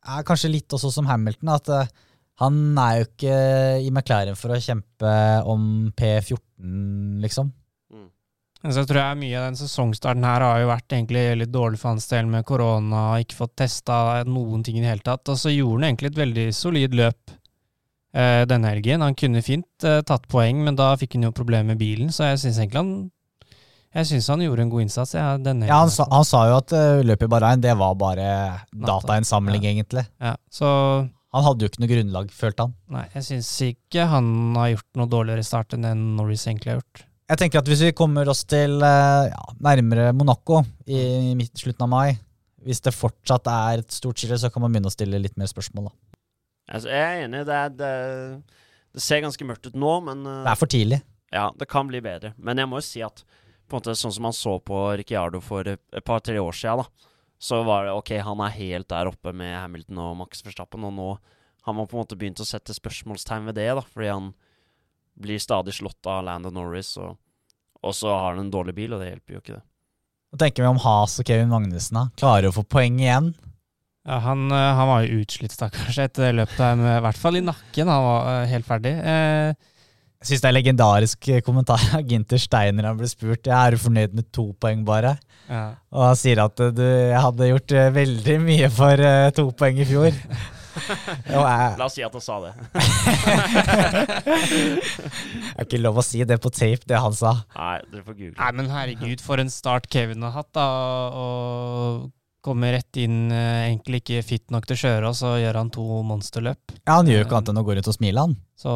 er 0.00 0.24
kanskje 0.24 0.54
litt 0.54 0.72
også 0.72 0.88
som 0.94 1.08
Hamilton, 1.10 1.52
at 1.52 1.68
uh, 1.68 1.90
han 2.40 2.56
er 2.80 2.94
jo 2.96 3.08
ikke 3.10 3.34
i 3.84 3.90
McLaren 3.92 4.38
for 4.40 4.56
å 4.56 4.62
kjempe 4.64 5.12
om 5.52 5.90
P14, 5.92 6.40
liksom. 7.20 7.52
Men 8.60 8.74
så 8.76 8.84
tror 8.84 9.00
jeg 9.00 9.18
mye 9.22 9.36
av 9.40 9.46
den 9.48 9.56
sesongstarten 9.56 10.24
her 10.26 10.44
har 10.44 10.58
jo 10.60 10.68
vært 10.68 10.92
egentlig 10.92 11.22
litt 11.40 11.52
dårlig 11.52 11.78
for 11.80 11.94
hans 11.94 12.08
del 12.10 12.26
med 12.28 12.44
korona, 12.48 13.04
og 13.14 13.22
ikke 13.24 13.38
fått 13.38 13.54
testa 13.62 14.20
noen 14.28 14.64
ting 14.66 14.76
i 14.76 14.82
det 14.84 14.90
hele 14.90 15.06
tatt. 15.06 15.24
Og 15.32 15.38
så 15.40 15.52
gjorde 15.52 15.80
han 15.80 15.88
egentlig 15.88 16.10
et 16.10 16.20
veldig 16.20 16.44
solid 16.56 16.96
løp 16.98 17.32
eh, 18.12 18.42
denne 18.50 18.74
helgen. 18.74 19.06
Han 19.06 19.16
kunne 19.16 19.44
fint 19.46 19.88
eh, 19.88 20.02
tatt 20.04 20.28
poeng, 20.28 20.60
men 20.66 20.76
da 20.76 20.92
fikk 21.00 21.16
han 21.16 21.30
jo 21.30 21.32
problemer 21.36 21.72
med 21.72 21.80
bilen, 21.80 22.12
så 22.12 22.28
jeg 22.28 22.44
syns 22.44 22.60
egentlig 22.60 22.82
han 22.82 22.92
jeg 23.90 24.06
syns 24.06 24.28
han 24.30 24.42
gjorde 24.44 24.62
en 24.62 24.70
god 24.70 24.84
innsats. 24.84 25.16
Ja, 25.18 25.30
Ja, 25.34 25.78
han 25.80 25.90
sa, 25.90 26.04
i 26.06 26.14
han 26.14 26.26
sa 26.28 26.44
jo 26.46 26.58
at 26.60 26.74
uh, 26.76 27.00
løpet 27.02 27.26
i 27.26 27.30
Bahrain 27.32 27.62
det 27.62 27.72
var 27.74 27.96
bare 27.98 28.26
datainnsamling, 28.70 29.64
ja. 29.66 29.72
egentlig. 29.74 30.04
ja, 30.22 30.36
så 30.46 30.68
Han 31.34 31.46
hadde 31.46 31.64
jo 31.64 31.70
ikke 31.70 31.82
noe 31.82 31.90
grunnlag, 31.90 32.30
følte 32.34 32.66
han. 32.66 32.76
nei, 32.90 33.04
jeg 33.16 33.26
syns 33.26 33.50
ikke 33.66 34.06
han 34.10 34.54
har 34.58 34.76
gjort 34.76 34.88
noe 34.98 35.10
dårligere 35.10 35.46
start 35.46 35.74
enn 35.74 35.86
den 35.86 36.04
Norris 36.18 36.46
egentlig 36.46 36.70
har 36.70 36.78
gjort. 36.78 37.02
Jeg 37.30 37.38
tenker 37.38 37.60
at 37.60 37.68
hvis 37.70 37.84
vi 37.86 37.94
kommer 37.94 38.26
oss 38.30 38.40
til 38.48 38.80
eh, 38.82 39.28
ja, 39.30 39.42
nærmere 39.62 40.08
Monaco 40.16 40.64
i 40.90 41.30
midt, 41.38 41.52
slutten 41.60 41.84
av 41.86 41.90
mai, 41.92 42.16
hvis 42.66 42.82
det 42.82 42.92
fortsatt 42.96 43.46
er 43.46 43.84
et 43.84 43.94
stort 43.94 44.18
skille, 44.18 44.38
så 44.40 44.50
kan 44.50 44.64
man 44.64 44.74
begynne 44.74 44.90
å 44.90 44.94
stille 44.94 45.20
litt 45.22 45.38
mer 45.38 45.46
spørsmål. 45.50 45.86
Da. 45.86 46.18
Altså, 46.74 46.90
jeg 46.90 47.04
er 47.04 47.22
enig. 47.28 47.44
Det, 47.46 47.60
er, 47.60 47.76
det, 47.78 47.92
det 48.96 49.04
ser 49.04 49.22
ganske 49.22 49.46
mørkt 49.46 49.70
ut 49.70 49.78
nå, 49.78 49.92
men 50.08 50.26
eh, 50.26 50.42
Det 50.48 50.52
er 50.56 50.58
for 50.58 50.74
tidlig. 50.74 51.00
Ja, 51.30 51.46
det 51.54 51.70
kan 51.70 51.86
bli 51.86 52.02
bedre. 52.02 52.34
Men 52.42 52.58
jeg 52.58 52.70
må 52.72 52.82
jo 52.82 52.88
si 52.88 53.04
at 53.06 53.22
på 53.22 53.78
en 53.78 53.78
måte 53.78 53.94
sånn 53.94 54.16
som 54.16 54.26
man 54.26 54.34
så 54.34 54.56
på 54.66 54.82
Ricciardo 54.98 55.38
for 55.44 55.70
et 55.70 56.02
par-tre 56.02 56.34
år 56.42 56.56
siden, 56.58 56.82
da, 56.82 57.10
så 57.38 57.62
var 57.62 57.86
det 57.86 57.94
ok, 57.94 58.16
han 58.26 58.42
er 58.42 58.56
helt 58.58 58.90
der 58.90 59.08
oppe 59.08 59.30
med 59.30 59.54
Hamilton 59.54 60.02
og 60.02 60.16
Max 60.24 60.42
Verstappen, 60.42 60.82
og 60.90 60.96
nå 60.98 61.10
har 61.62 61.76
man 61.76 61.86
på 61.86 61.94
en 61.94 62.02
måte 62.02 62.18
begynt 62.18 62.42
å 62.42 62.48
sette 62.48 62.74
spørsmålstegn 62.74 63.46
ved 63.46 63.60
det, 63.60 63.70
da, 63.78 63.86
fordi 63.86 64.10
han 64.10 64.32
blir 65.20 65.40
stadig 65.42 65.74
slått 65.76 66.06
av 66.10 66.24
Landon 66.26 66.54
Norris, 66.56 66.94
og, 67.00 67.16
og 67.84 67.94
så 67.96 68.10
har 68.12 68.32
han 68.34 68.46
en 68.46 68.52
dårlig 68.52 68.74
bil, 68.76 68.94
og 68.96 69.02
det 69.04 69.12
hjelper 69.12 69.36
jo 69.36 69.42
ikke 69.44 69.56
det. 69.58 69.62
Nå 70.30 70.38
tenker 70.38 70.62
vi 70.62 70.68
om 70.70 70.78
Has 70.84 71.18
og 71.20 71.26
Kevin 71.26 71.50
Magnussen. 71.50 71.96
da. 71.98 72.04
Klarer 72.20 72.50
å 72.50 72.54
få 72.54 72.62
poeng 72.70 73.00
igjen. 73.02 73.32
Ja, 74.06 74.16
han, 74.24 74.46
eh, 74.54 74.68
han 74.78 74.88
var 74.88 75.02
jo 75.04 75.18
utslitt, 75.24 75.52
stakkars, 75.52 75.98
etter 76.00 76.28
det 76.30 76.36
løpet 76.38 76.56
der, 76.62 76.78
med, 76.78 76.94
i 76.96 77.02
hvert 77.04 77.18
fall 77.20 77.36
i 77.36 77.42
nakken. 77.44 77.90
Han 77.90 78.06
var 78.06 78.30
eh, 78.38 78.46
helt 78.54 78.68
ferdig. 78.68 78.94
Eh, 78.96 79.50
Jeg 80.20 80.28
syns 80.30 80.42
det 80.44 80.48
er 80.50 80.54
legendarisk 80.56 81.28
kommentar 81.46 81.82
av 81.96 82.02
Ginter 82.08 82.40
Steiner 82.40 82.88
han 82.90 82.98
ble 83.00 83.08
spurt. 83.10 83.44
Jeg 83.48 83.56
er 83.56 83.72
du 83.76 83.80
fornøyd 83.80 84.14
med 84.16 84.26
to 84.36 84.50
poeng, 84.60 84.82
bare? 84.88 85.16
ja. 85.50 85.66
Og 85.90 86.04
han 86.06 86.18
sier 86.20 86.40
at 86.44 86.60
eh, 86.62 86.72
du, 86.76 86.84
jeg 86.86 87.20
hadde 87.26 87.48
gjort 87.50 87.72
eh, 87.76 87.90
veldig 87.98 88.38
mye 88.46 88.68
for 88.70 89.00
uh, 89.02 89.30
to 89.34 89.48
poeng 89.58 89.80
i 89.82 89.86
fjor. 89.88 90.14
Og 91.36 91.42
jeg, 91.44 91.74
La 91.80 91.86
oss 91.86 91.96
si 91.96 92.04
at 92.06 92.14
han 92.14 92.24
sa 92.24 92.36
det. 92.44 92.52
det 95.40 95.56
er 95.56 95.66
ikke 95.66 95.80
lov 95.82 96.00
å 96.00 96.04
si 96.06 96.22
det 96.26 96.38
på 96.42 96.52
tape, 96.54 96.86
det 96.90 97.00
han 97.02 97.16
sa. 97.16 97.34
Nei, 97.56 97.76
dere 97.90 98.06
får 98.06 98.16
google. 98.16 98.36
Nei, 98.38 98.50
men 98.60 98.70
herregud, 98.72 99.24
for 99.24 99.42
en 99.42 99.52
start 99.52 99.90
Kevin 99.92 100.26
har 100.26 100.36
hatt, 100.38 100.50
da. 100.56 100.66
Og 101.16 102.08
kommer 102.44 102.72
rett 102.72 102.96
inn, 102.96 103.30
eh, 103.32 103.66
egentlig 103.68 104.00
ikke 104.00 104.22
fit 104.24 104.46
nok 104.52 104.68
til 104.68 104.78
å 104.78 104.82
kjøre, 104.84 105.10
og 105.10 105.16
så 105.18 105.34
gjør 105.42 105.58
han 105.60 105.72
to 105.74 105.86
monsterløp. 106.08 106.78
Ja, 106.86 106.96
Han 106.96 107.10
gjør 107.10 107.20
jo 107.20 107.26
ikke 107.26 107.36
annet 107.36 107.52
enn 107.52 107.60
å 107.60 107.66
gå 107.66 107.76
rundt 107.76 107.90
og 107.92 107.96
smile, 107.98 108.20
han. 108.24 108.36
Så 108.56 108.72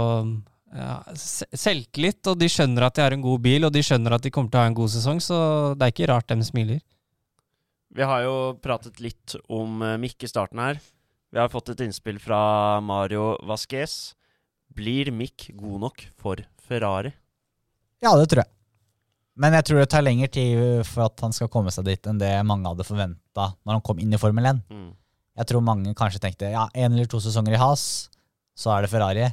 ja, 0.75 0.99
selvtillit, 1.14 2.27
og 2.27 2.39
de 2.41 2.49
skjønner 2.51 2.89
at 2.89 2.97
de 2.97 3.05
har 3.05 3.14
en 3.14 3.25
god 3.25 3.45
bil, 3.45 3.64
og 3.64 3.73
de 3.73 3.83
skjønner 3.85 4.16
at 4.16 4.25
de 4.25 4.33
kommer 4.35 4.51
til 4.51 4.61
å 4.61 4.64
ha 4.64 4.73
en 4.73 4.77
god 4.77 4.93
sesong, 4.93 5.23
så 5.23 5.39
det 5.79 5.87
er 5.87 5.95
ikke 5.95 6.11
rart 6.11 6.29
de 6.29 6.45
smiler. 6.45 6.83
Vi 7.95 8.03
har 8.03 8.25
jo 8.27 8.35
pratet 8.59 8.99
litt 8.99 9.37
om 9.47 9.79
uh, 9.85 9.95
Mikke 10.03 10.27
i 10.27 10.31
starten 10.31 10.59
her. 10.59 10.81
Vi 11.35 11.41
har 11.43 11.49
fått 11.51 11.72
et 11.72 11.80
innspill 11.82 12.20
fra 12.22 12.78
Mario 12.78 13.32
Vasques. 13.43 14.14
Blir 14.70 15.09
Mick 15.11 15.49
god 15.59 15.80
nok 15.82 16.05
for 16.14 16.39
Ferrari? 16.62 17.11
Ja, 17.99 18.12
det 18.14 18.28
tror 18.30 18.45
jeg. 18.45 18.51
Men 19.43 19.57
jeg 19.59 19.66
tror 19.66 19.80
det 19.82 19.89
tar 19.91 20.05
lengre 20.07 20.28
tid 20.30 20.85
for 20.87 21.09
at 21.09 21.24
han 21.26 21.35
skal 21.35 21.51
komme 21.51 21.72
seg 21.74 21.89
dit 21.89 22.07
enn 22.07 22.20
det 22.20 22.30
mange 22.47 22.70
hadde 22.70 22.87
forventa 22.87 23.49
når 23.66 23.72
han 23.74 23.82
kom 23.82 23.99
inn 23.99 24.14
i 24.14 24.20
Formel 24.22 24.47
1. 24.47 24.61
Mm. 24.70 24.93
Jeg 25.41 25.51
tror 25.51 25.66
mange 25.66 25.97
kanskje 25.99 26.22
tenkte 26.22 26.53
ja, 26.53 26.68
én 26.70 26.95
eller 26.95 27.11
to 27.11 27.18
sesonger 27.18 27.57
i 27.57 27.62
has, 27.64 27.82
så 28.55 28.70
er 28.76 28.87
det 28.87 28.93
Ferrari. 28.95 29.26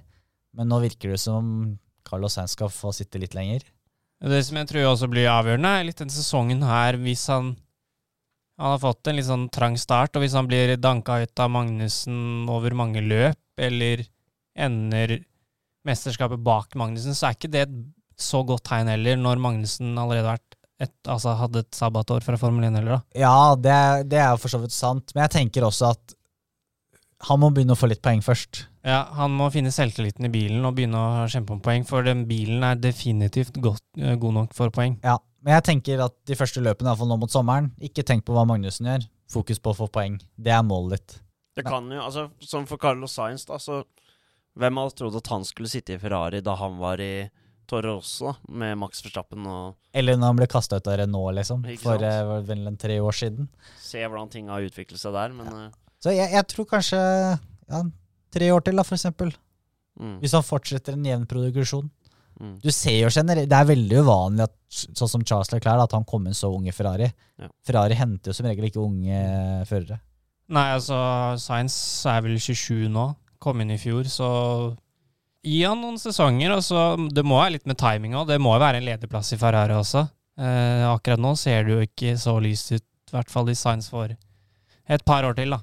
Men 0.58 0.74
nå 0.74 0.82
virker 0.82 1.14
det 1.14 1.22
som 1.22 1.76
Carlos 2.10 2.34
Sainz 2.34 2.58
skal 2.58 2.74
få 2.74 2.96
sitte 2.98 3.22
litt 3.22 3.38
lenger. 3.38 3.62
Det 4.26 4.42
som 4.48 4.58
jeg 4.58 4.74
tror 4.74 4.90
også 4.90 5.14
blir 5.14 5.30
avgjørende, 5.30 5.78
er 5.78 5.86
litt 5.86 6.02
den 6.02 6.10
sesongen 6.10 6.66
her, 6.66 6.98
hvis 7.06 7.30
han 7.30 7.54
Han 8.62 8.76
har 8.76 8.82
fått 8.82 9.10
en 9.10 9.18
litt 9.18 9.26
sånn 9.26 9.48
trang 9.50 9.74
start, 9.82 10.14
og 10.14 10.22
hvis 10.22 10.36
han 10.38 10.46
blir 10.46 10.76
danka 10.78 11.18
ut 11.24 11.42
av 11.42 11.50
Magnussen 11.50 12.46
over 12.52 12.76
mange 12.78 13.02
løp, 13.02 13.40
eller 13.58 14.04
ender 14.54 15.16
mesterskapet 15.88 16.44
bak 16.46 16.78
Magnussen, 16.78 17.18
så 17.18 17.32
er 17.32 17.38
ikke 17.40 17.50
det 17.50 17.64
et 17.66 17.76
så 18.22 18.44
godt 18.46 18.68
tegn 18.70 18.92
heller, 18.92 19.18
når 19.18 19.42
Magnussen 19.42 19.98
allerede 19.98 20.38
et, 20.82 20.94
altså 21.10 21.34
hadde 21.40 21.64
et 21.66 21.78
sabbatår 21.78 22.22
fra 22.26 22.38
Formel 22.38 22.68
1 22.70 22.78
heller, 22.78 23.00
da. 23.00 23.22
Ja, 23.24 23.56
det, 23.58 23.78
det 24.14 24.22
er 24.22 24.36
jo 24.36 24.42
for 24.44 24.54
så 24.54 24.62
vidt 24.62 24.78
sant, 24.78 25.16
men 25.16 25.26
jeg 25.26 25.36
tenker 25.40 25.66
også 25.66 25.90
at 25.96 26.16
han 27.32 27.42
må 27.42 27.52
begynne 27.54 27.74
å 27.74 27.78
få 27.78 27.90
litt 27.90 28.02
poeng 28.02 28.22
først. 28.26 28.64
Ja, 28.86 29.04
han 29.14 29.34
må 29.38 29.50
finne 29.54 29.74
selvtilliten 29.74 30.26
i 30.26 30.32
bilen 30.34 30.64
og 30.66 30.78
begynne 30.78 31.02
å 31.02 31.28
kjempe 31.30 31.54
om 31.54 31.62
poeng, 31.66 31.86
for 31.86 32.06
den 32.06 32.24
bilen 32.30 32.66
er 32.66 32.80
definitivt 32.82 33.58
godt, 33.62 33.84
eh, 33.98 34.18
god 34.22 34.38
nok 34.40 34.56
for 34.58 34.74
poeng. 34.74 34.98
Ja, 35.06 35.20
men 35.42 35.56
jeg 35.58 35.64
tenker 35.68 36.04
at 36.06 36.14
de 36.30 36.38
første 36.38 36.62
løpene, 36.64 36.92
iallfall 36.92 37.10
nå 37.10 37.18
mot 37.22 37.32
sommeren, 37.34 37.72
ikke 37.82 38.06
tenk 38.08 38.26
på 38.28 38.36
hva 38.36 38.44
Magnussen 38.50 38.90
gjør. 38.90 39.08
Fokus 39.32 39.62
på 39.64 39.72
å 39.72 39.78
få 39.78 39.88
poeng. 39.90 40.18
Det 40.36 40.52
er 40.54 40.64
målet 40.68 41.00
ditt. 41.00 41.18
Det 41.58 41.64
kan 41.68 41.88
jo, 41.92 42.00
altså 42.00 42.30
Som 42.40 42.64
for 42.68 42.80
Carlos 42.80 43.12
Sainz, 43.18 43.44
da, 43.48 43.58
så 43.60 43.82
Hvem 44.60 44.78
hadde 44.80 44.96
trodd 45.00 45.16
at 45.20 45.30
han 45.32 45.44
skulle 45.48 45.70
sitte 45.72 45.96
i 45.96 46.00
Ferrari 46.00 46.42
da 46.44 46.58
han 46.60 46.78
var 46.80 47.00
i 47.04 47.30
Torre 47.72 47.94
også, 48.02 48.34
med 48.52 48.76
Max 48.82 49.00
Verstappen, 49.04 49.46
og 49.48 49.78
Eller 49.96 50.18
når 50.20 50.28
han 50.34 50.40
ble 50.42 50.48
kasta 50.52 50.80
ut 50.82 50.90
av 50.92 50.98
Renault, 51.00 51.32
liksom. 51.38 51.62
For 51.80 52.04
eh, 52.04 52.32
vel 52.48 52.66
en 52.68 52.76
tre 52.80 52.98
år 53.00 53.16
siden. 53.16 53.48
se 53.80 54.02
hvordan 54.04 54.32
ting 54.34 54.50
har 54.52 54.66
utviklet 54.66 55.00
seg 55.00 55.16
der, 55.16 55.32
men 55.38 55.48
ja. 55.48 55.70
Så 56.04 56.12
jeg, 56.12 56.32
jeg 56.34 56.48
tror 56.52 56.68
kanskje 56.68 57.00
ja, 57.00 57.82
tre 58.36 58.52
år 58.52 58.66
til, 58.66 58.76
da, 58.76 58.84
for 58.84 58.98
eksempel. 58.98 59.32
mm, 60.02 60.18
Hvis 60.20 60.36
han 60.36 60.44
fortsetter 60.44 60.98
en 60.98 61.06
jevn 61.08 61.28
progresjon. 61.30 61.88
Mm. 62.42 62.54
Du 62.64 62.70
ser 62.74 62.98
jo 63.04 63.12
generelt, 63.14 63.50
Det 63.50 63.58
er 63.58 63.70
veldig 63.70 64.04
uvanlig 64.04 64.48
at 64.48 64.56
sånn 64.72 65.12
som 65.16 65.26
Charles 65.26 65.52
Leclerc, 65.54 65.86
at 65.86 65.96
han 65.98 66.08
kom 66.08 66.28
inn 66.28 66.38
så 66.38 66.52
ung 66.54 66.68
i 66.68 66.76
Ferrari. 66.76 67.10
Ja. 67.42 67.50
Ferrari 67.68 67.98
henter 68.00 68.32
jo 68.32 68.38
som 68.38 68.48
regel 68.50 68.70
ikke 68.70 68.84
unge 68.84 69.18
eh, 69.18 69.66
førere. 69.70 70.02
Nei, 70.52 70.68
altså, 70.76 70.98
Science 71.40 72.08
er 72.10 72.24
vel 72.26 72.40
27 72.40 72.90
nå. 72.92 73.12
Kom 73.42 73.62
inn 73.64 73.74
i 73.74 73.80
fjor, 73.82 74.06
så 74.12 74.30
gi 75.42 75.62
han 75.64 75.80
noen 75.82 76.00
sesonger. 76.02 76.54
Altså, 76.54 76.82
det 77.14 77.24
må 77.26 77.40
være 77.40 77.56
litt 77.58 77.70
med 77.70 77.80
timing. 77.80 78.18
Det 78.28 78.40
må 78.42 78.56
jo 78.56 78.64
være 78.64 78.82
en 78.82 78.88
lederplass 78.90 79.32
i 79.34 79.40
Ferrari 79.42 79.78
også. 79.78 80.06
Eh, 80.42 80.84
akkurat 80.90 81.22
nå 81.22 81.34
ser 81.40 81.66
det 81.66 81.74
jo 81.74 81.88
ikke 81.88 82.16
så 82.20 82.36
lyst 82.44 82.74
ut, 82.76 82.86
i 82.86 83.16
hvert 83.16 83.32
fall 83.32 83.50
i 83.52 83.58
Science 83.58 83.92
for 83.92 84.12
et 84.12 85.04
par 85.08 85.26
år 85.28 85.36
til, 85.38 85.56
da. 85.56 85.62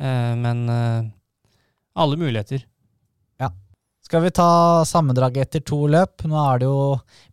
Eh, 0.00 0.34
men 0.40 0.64
eh, 0.72 1.08
alle 2.00 2.18
muligheter. 2.20 2.64
Skal 4.10 4.24
vi 4.24 4.30
ta 4.34 4.82
sammendraget 4.82 5.44
etter 5.44 5.62
to 5.62 5.84
løp? 5.86 6.24
Nå 6.26 6.34
er 6.34 6.58
det 6.58 6.66
jo 6.66 6.78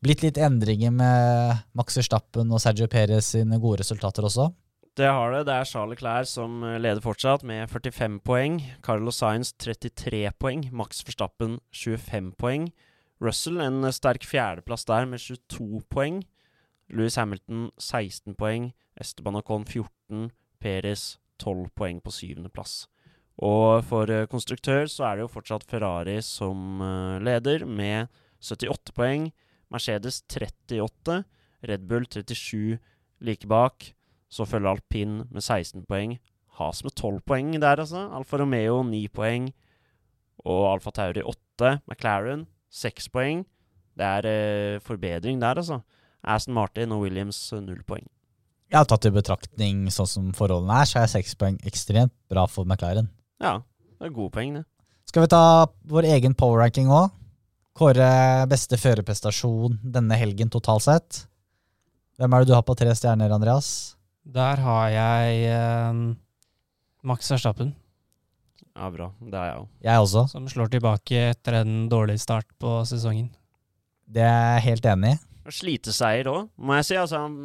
blitt 0.05 0.21
litt 0.21 0.35
endringer 0.37 0.91
med 0.93 1.63
Max 1.73 1.95
Verstappen 1.97 2.51
og 2.53 2.61
Sergio 2.61 2.85
Perez 2.85 3.31
sine 3.33 3.57
gode 3.57 3.79
resultater 3.81 4.27
også. 4.27 4.45
Det 4.93 5.07
har 5.09 5.33
det. 5.33 5.39
Det 5.47 5.55
er 5.55 5.65
Charles 5.65 5.97
Clair 5.97 6.27
som 6.29 6.59
eh, 6.61 6.75
leder 6.77 7.01
fortsatt, 7.01 7.41
med 7.41 7.65
45 7.71 8.19
poeng. 8.21 8.59
Carlos 8.85 9.17
Sainz 9.23 9.55
33 9.57 10.19
poeng. 10.37 10.67
Max 10.69 11.01
Verstappen 11.07 11.55
25 11.73 12.35
poeng. 12.37 12.67
Russell 13.25 13.57
en 13.65 13.81
eh, 13.81 13.95
sterk 13.97 14.29
fjerdeplass 14.29 14.85
der 14.85 15.09
med 15.09 15.23
22 15.23 15.81
poeng. 15.89 16.19
Louis 16.93 17.17
Hamilton 17.17 17.71
16 17.81 18.37
poeng. 18.37 18.69
Esteban 19.01 19.41
Acon 19.41 19.65
14. 19.65 20.29
Perez 20.61 21.15
12 21.41 21.71
poeng 21.73 22.05
på 22.05 22.13
syvendeplass. 22.13 22.83
Og 23.37 23.83
for 23.85 24.09
eh, 24.09 24.25
konstruktør 24.29 24.87
så 24.89 25.09
er 25.09 25.17
det 25.17 25.27
jo 25.27 25.33
fortsatt 25.33 25.67
Ferrari 25.69 26.17
som 26.25 26.81
eh, 26.81 27.19
leder, 27.21 27.65
med 27.65 28.09
78 28.41 28.95
poeng. 28.97 29.29
Mercedes 29.73 30.23
38. 30.25 31.21
Red 31.67 31.85
Bull 31.89 32.07
37 32.09 32.77
like 33.21 33.47
bak. 33.47 33.91
Så 34.29 34.45
følger 34.45 34.73
alpin 34.73 35.21
med 35.29 35.43
16 35.43 35.85
poeng. 35.87 36.17
Has 36.57 36.83
med 36.83 36.95
12 36.95 37.21
poeng 37.29 37.53
der, 37.61 37.77
altså. 37.77 38.07
Alfa 38.11 38.41
Romeo 38.41 38.81
9 38.83 39.07
poeng. 39.13 39.51
Og 40.45 40.73
Alfa 40.73 40.91
Tauri 40.91 41.21
8. 41.21 41.77
McLaren 41.87 42.47
6 42.73 43.09
poeng. 43.13 43.45
Det 43.97 44.05
er 44.05 44.29
eh, 44.29 44.81
forbedring 44.81 45.41
der, 45.41 45.61
altså. 45.61 45.81
Aston 46.23 46.57
Martin 46.57 46.91
og 46.91 47.05
Williams 47.05 47.39
eh, 47.53 47.61
0 47.61 47.83
poeng. 47.87 48.05
Jeg 48.67 48.81
har 48.81 48.89
tatt 48.89 49.05
i 49.07 49.13
betraktning 49.15 49.85
sånn 49.93 50.09
som 50.11 50.31
forholdene 50.35 50.81
er, 50.81 50.89
så 50.89 50.99
er 50.99 51.13
6 51.13 51.37
poeng 51.39 51.61
ekstremt 51.69 52.13
bra 52.27 52.43
for 52.51 52.67
McLaren. 52.67 53.07
Ja, 53.43 53.59
det 53.99 54.09
er 54.09 54.13
gode 54.15 54.33
poeng, 54.33 54.57
det. 54.59 54.65
Skal 55.07 55.23
vi 55.23 55.29
ta 55.31 55.41
vår 55.87 56.07
egen 56.17 56.33
power 56.37 56.61
ranking 56.63 56.89
òg? 56.91 57.13
Kåre 57.77 58.09
beste 58.49 58.77
førerprestasjon 58.81 59.77
denne 59.83 60.17
helgen 60.17 60.49
totalt 60.51 60.83
sett. 60.87 61.19
Hvem 62.17 62.33
er 62.33 62.41
det 62.43 62.49
du 62.49 62.55
har 62.57 62.65
på 62.65 62.75
tre 62.77 62.89
stjerner, 62.97 63.29
Andreas? 63.35 63.95
Der 64.25 64.57
har 64.59 64.87
jeg 64.91 65.43
eh, 65.53 65.99
Max 67.07 67.29
Verstappen, 67.31 67.75
Ja, 68.77 68.89
bra. 68.93 69.07
Det 69.21 69.33
er 69.33 69.45
jeg 69.47 69.59
òg. 69.61 69.67
Jeg 69.87 70.01
også. 70.03 70.25
som 70.29 70.49
slår 70.49 70.69
tilbake 70.73 71.21
etter 71.31 71.61
en 71.63 71.87
dårlig 71.89 72.19
start 72.21 72.45
på 72.61 72.81
sesongen. 72.85 73.29
Det 74.05 74.21
er 74.21 74.57
jeg 74.59 74.65
helt 74.67 74.85
enig 74.91 75.13
i. 75.15 75.17
Sliteseier 75.53 76.27
òg, 76.31 76.49
må 76.57 76.75
jeg 76.79 76.85
si. 76.89 76.95
Altså, 76.99 77.19
han 77.23 77.35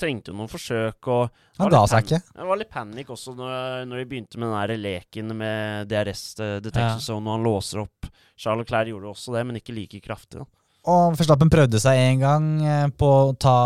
trengte 0.00 0.32
jo 0.32 0.36
noen 0.38 0.50
forsøk. 0.50 1.08
og 1.12 1.30
Han 1.58 1.68
var 1.68 1.74
ga 1.76 1.82
seg 1.92 2.04
ikke. 2.06 2.20
Det 2.36 2.46
var 2.48 2.58
litt 2.60 2.70
panikk 2.72 3.12
også 3.14 3.34
når, 3.38 3.84
når 3.90 4.02
de 4.02 4.06
begynte 4.10 4.38
med 4.40 4.48
den 4.50 4.56
der 4.58 4.82
leken 4.82 5.36
med 5.38 5.88
DRS 5.92 6.24
eh, 6.40 6.56
detection 6.64 6.98
Ja. 6.98 7.06
zone, 7.06 7.26
og 7.28 7.36
han 7.38 7.46
låser 7.46 7.82
opp. 7.84 8.10
Charles 8.38 8.66
Clair 8.66 8.90
gjorde 8.90 9.12
også 9.12 9.34
det, 9.36 9.44
men 9.46 9.56
ikke 9.60 9.74
like 9.76 10.00
kraftig. 10.02 10.40
da. 10.42 10.46
Og 10.90 11.14
Verstappen 11.14 11.50
prøvde 11.52 11.78
seg 11.78 12.00
en 12.08 12.18
gang 12.24 12.46
eh, 12.66 12.88
på 12.98 13.06
å 13.28 13.36
ta 13.38 13.56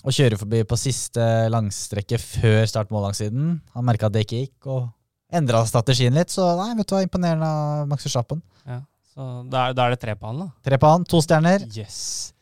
og 0.00 0.14
kjøre 0.16 0.38
forbi 0.40 0.62
på 0.64 0.78
siste 0.80 1.20
langstrekke 1.52 2.16
før 2.18 2.64
start 2.66 2.88
mållangsiden. 2.90 3.58
Han 3.76 3.84
merka 3.84 4.08
at 4.08 4.14
det 4.16 4.22
ikke 4.24 4.38
gikk, 4.46 4.66
og 4.72 4.88
endra 5.30 5.60
strategien 5.68 6.16
litt. 6.16 6.32
Så 6.32 6.46
nei, 6.56 6.72
vet 6.78 6.88
du 6.88 6.94
hva, 6.96 7.02
imponerende 7.04 7.46
av 7.46 7.86
Max 7.90 8.06
Verstappen. 8.08 8.40
Ja. 8.64 8.80
Så 9.12 9.26
da 9.52 9.66
er, 9.68 9.74
da 9.76 9.84
er 9.86 9.94
det 9.94 10.00
tre 10.00 10.14
på 10.16 10.26
han, 10.30 10.38
da. 10.46 10.48
Tre 10.64 10.78
på 10.80 10.88
han, 10.90 11.04
to 11.04 11.20
stjerner. 11.20 11.66
Yes. 11.76 12.32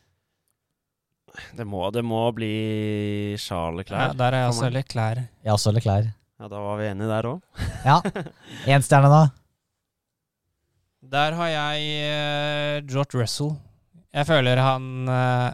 Det 1.57 1.65
må, 1.67 1.81
det 1.93 2.03
må 2.05 2.21
bli 2.35 3.35
Charles 3.39 3.89
Ja, 3.91 4.11
der 4.17 4.35
er 4.35 4.43
jeg 4.43 4.53
også. 4.53 4.69
Leclerc. 4.73 5.27
Jeg 5.43 5.53
også 5.53 5.73
Leclerc. 5.75 6.09
Ja, 6.39 6.47
da 6.47 6.61
var 6.63 6.77
vi 6.79 6.87
enige 6.87 7.09
der 7.11 7.27
òg. 7.33 7.41
Ja. 7.89 7.99
Én 8.67 8.83
stjerne, 8.83 9.09
da. 9.11 9.21
Der 11.09 11.35
har 11.35 11.49
jeg 11.51 11.85
uh, 12.03 12.87
George 12.87 13.19
Russell. 13.21 13.55
Jeg 14.13 14.27
føler 14.27 14.59
han 14.61 15.07
uh, 15.07 15.49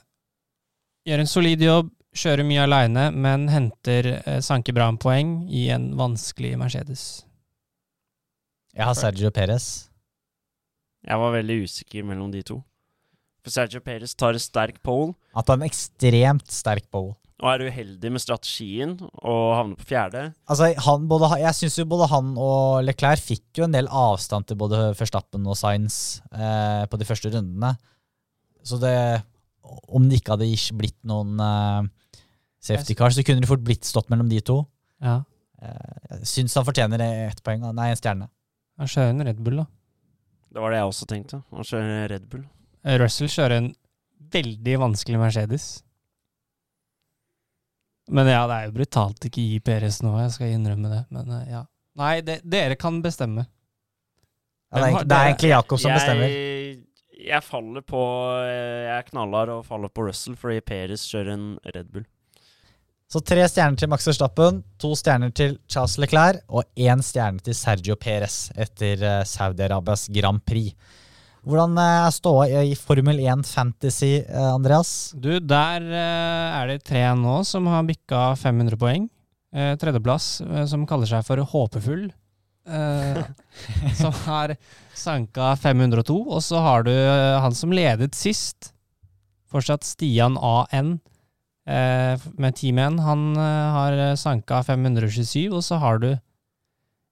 gjør 1.06 1.22
en 1.24 1.30
solid 1.30 1.62
jobb, 1.62 1.92
kjører 2.16 2.48
mye 2.48 2.64
aleine, 2.66 3.10
men 3.12 3.48
henter 3.52 4.10
uh, 4.26 4.40
sanker 4.46 4.76
bra 4.76 4.90
med 4.92 5.02
poeng 5.04 5.36
i 5.50 5.68
en 5.74 5.92
vanskelig 6.00 6.56
Mercedes. 6.60 7.26
Jeg 8.76 8.86
har 8.90 8.98
Sergio 8.98 9.32
Perez. 9.32 9.88
Jeg 11.06 11.22
var 11.22 11.36
veldig 11.38 11.62
usikker 11.64 12.04
mellom 12.04 12.32
de 12.34 12.42
to. 12.44 12.60
For 13.46 13.54
Sergio 13.54 13.82
Perez 13.86 14.16
tar 14.18 14.34
en 14.34 14.42
sterk 14.42 14.82
pole, 14.82 15.14
Han 15.38 15.46
tar 15.46 15.60
en 15.60 15.68
ekstremt 15.68 16.50
sterk 16.50 16.88
pole. 16.90 17.14
og 17.36 17.50
er 17.52 17.66
uheldig 17.68 18.10
med 18.16 18.22
strategien 18.24 18.94
og 19.04 19.42
havner 19.54 19.76
på 19.76 19.86
fjerde. 19.90 20.22
Altså, 20.50 20.70
han, 20.86 21.04
både, 21.12 21.28
jeg 21.44 21.58
syns 21.58 21.76
jo 21.78 21.86
både 21.92 22.08
han 22.10 22.32
og 22.40 22.80
Leclerc 22.88 23.22
fikk 23.22 23.60
jo 23.60 23.68
en 23.68 23.76
del 23.76 23.90
avstand 23.92 24.48
til 24.48 24.58
både 24.58 24.96
Verstappen 24.98 25.46
og 25.46 25.58
Sainz 25.60 26.22
eh, 26.32 26.86
på 26.88 26.98
de 26.98 27.06
første 27.06 27.30
rundene. 27.34 27.76
Så 28.66 28.80
det 28.82 28.96
Om 29.66 30.08
det 30.10 30.22
ikke 30.22 30.36
hadde 30.36 30.48
ikke 30.48 30.78
blitt 30.80 30.98
noen 31.04 31.38
eh, 31.42 31.92
safety 32.64 32.96
car, 32.98 33.14
så 33.14 33.26
kunne 33.26 33.44
det 33.44 33.50
fort 33.52 33.66
blitt 33.66 33.86
stått 33.86 34.10
mellom 34.10 34.30
de 34.32 34.40
to. 34.42 34.64
Ja. 35.04 35.20
Eh, 35.62 36.18
jeg 36.22 36.32
syns 36.32 36.56
han 36.56 36.66
fortjener 36.66 37.04
ett 37.04 37.44
poeng. 37.46 37.68
Nei, 37.76 37.92
en 37.92 38.00
stjerne. 38.00 38.30
Han 38.80 38.90
kjører 38.90 39.14
en 39.14 39.26
Red 39.28 39.44
Bull, 39.44 39.62
da. 39.62 39.68
Det 40.56 40.64
var 40.64 40.72
det 40.72 40.80
jeg 40.80 40.92
også 40.92 41.08
tenkte. 41.12 41.44
Han 41.52 41.68
kjører 41.68 42.10
Red 42.16 42.30
Bull. 42.32 42.46
Eh, 42.86 42.98
Russell 43.02 43.32
kjører 43.32 43.58
en 43.62 43.72
veldig 44.36 44.78
vanskelig 44.82 45.20
Mercedes. 45.22 45.66
Men 48.14 48.28
ja, 48.30 48.44
det 48.46 48.56
er 48.60 48.68
jo 48.70 48.76
brutalt 48.76 49.26
ikke 49.26 49.42
gi 49.42 49.60
Peres 49.66 50.02
nå, 50.06 50.12
jeg 50.22 50.34
skal 50.36 50.52
innrømme 50.54 50.92
det. 50.92 51.04
Men 51.16 51.32
eh, 51.40 51.46
ja. 51.56 51.64
Nei, 51.98 52.20
det, 52.28 52.42
dere 52.46 52.76
kan 52.78 53.00
bestemme. 53.02 53.48
Ja, 54.74 54.78
det, 54.78 54.82
er, 54.82 54.90
egentlig- 54.90 55.08
det 55.10 55.16
er 55.18 55.30
egentlig 55.32 55.54
Jakob 55.54 55.80
som 55.82 55.96
bestemmer. 55.96 56.34
Jeg, 56.36 56.82
jeg 57.26 57.42
faller 57.48 57.82
på 57.88 58.02
eh, 58.44 58.82
Jeg 58.90 59.08
knaller 59.10 59.54
og 59.56 59.64
faller 59.66 59.90
på 59.94 60.06
Russell 60.10 60.36
fordi 60.38 60.60
Peres 60.68 61.06
kjører 61.10 61.34
en 61.38 61.48
Red 61.72 61.90
Bull. 61.94 62.06
Så 63.10 63.22
tre 63.22 63.44
stjerner 63.48 63.78
til 63.78 63.90
Max 63.90 64.06
Verstappen, 64.10 64.64
to 64.82 64.90
stjerner 64.98 65.30
til 65.38 65.60
Charles 65.70 65.94
Leclerc 66.02 66.40
og 66.50 66.66
én 66.82 67.04
stjerne 67.06 67.42
til 67.46 67.54
Sergio 67.56 67.94
Perez 68.02 68.48
etter 68.58 69.04
Saudi-Arabias 69.30 70.08
Grand 70.14 70.42
Prix. 70.42 70.74
Hvordan 71.46 71.78
eh, 71.78 72.04
er 72.08 72.14
ståa 72.14 72.46
i 72.66 72.74
Formel 72.78 73.20
1 73.22 73.46
Fantasy, 73.46 74.16
eh, 74.24 74.48
Andreas? 74.50 75.14
Du, 75.14 75.38
der 75.38 75.84
eh, 75.86 76.56
er 76.58 76.72
det 76.72 76.86
tre 76.88 77.04
nå 77.14 77.44
som 77.46 77.68
har 77.70 77.86
bikka 77.86 78.32
500 78.42 78.80
poeng. 78.82 79.10
Tredjeplass, 79.56 80.42
som 80.68 80.82
kaller 80.84 81.08
seg 81.08 81.22
for 81.24 81.40
Håpefull, 81.48 82.10
som 84.02 84.18
har 84.26 84.52
sanka 84.92 85.54
502. 85.56 86.18
Og 86.28 86.42
så 86.44 86.60
har 86.60 86.84
du 86.84 86.92
han 86.92 87.56
som 87.56 87.72
ledet 87.72 88.18
sist, 88.20 88.74
fortsatt 89.48 89.88
Stian 89.88 90.36
AN, 90.36 90.98
med 91.64 92.60
Team 92.60 92.84
1. 92.84 93.00
Han 93.08 93.24
har 93.40 93.96
sanka 94.20 94.60
527, 94.68 95.56
og 95.56 95.64
så 95.64 95.80
har 95.80 96.04
du 96.04 96.10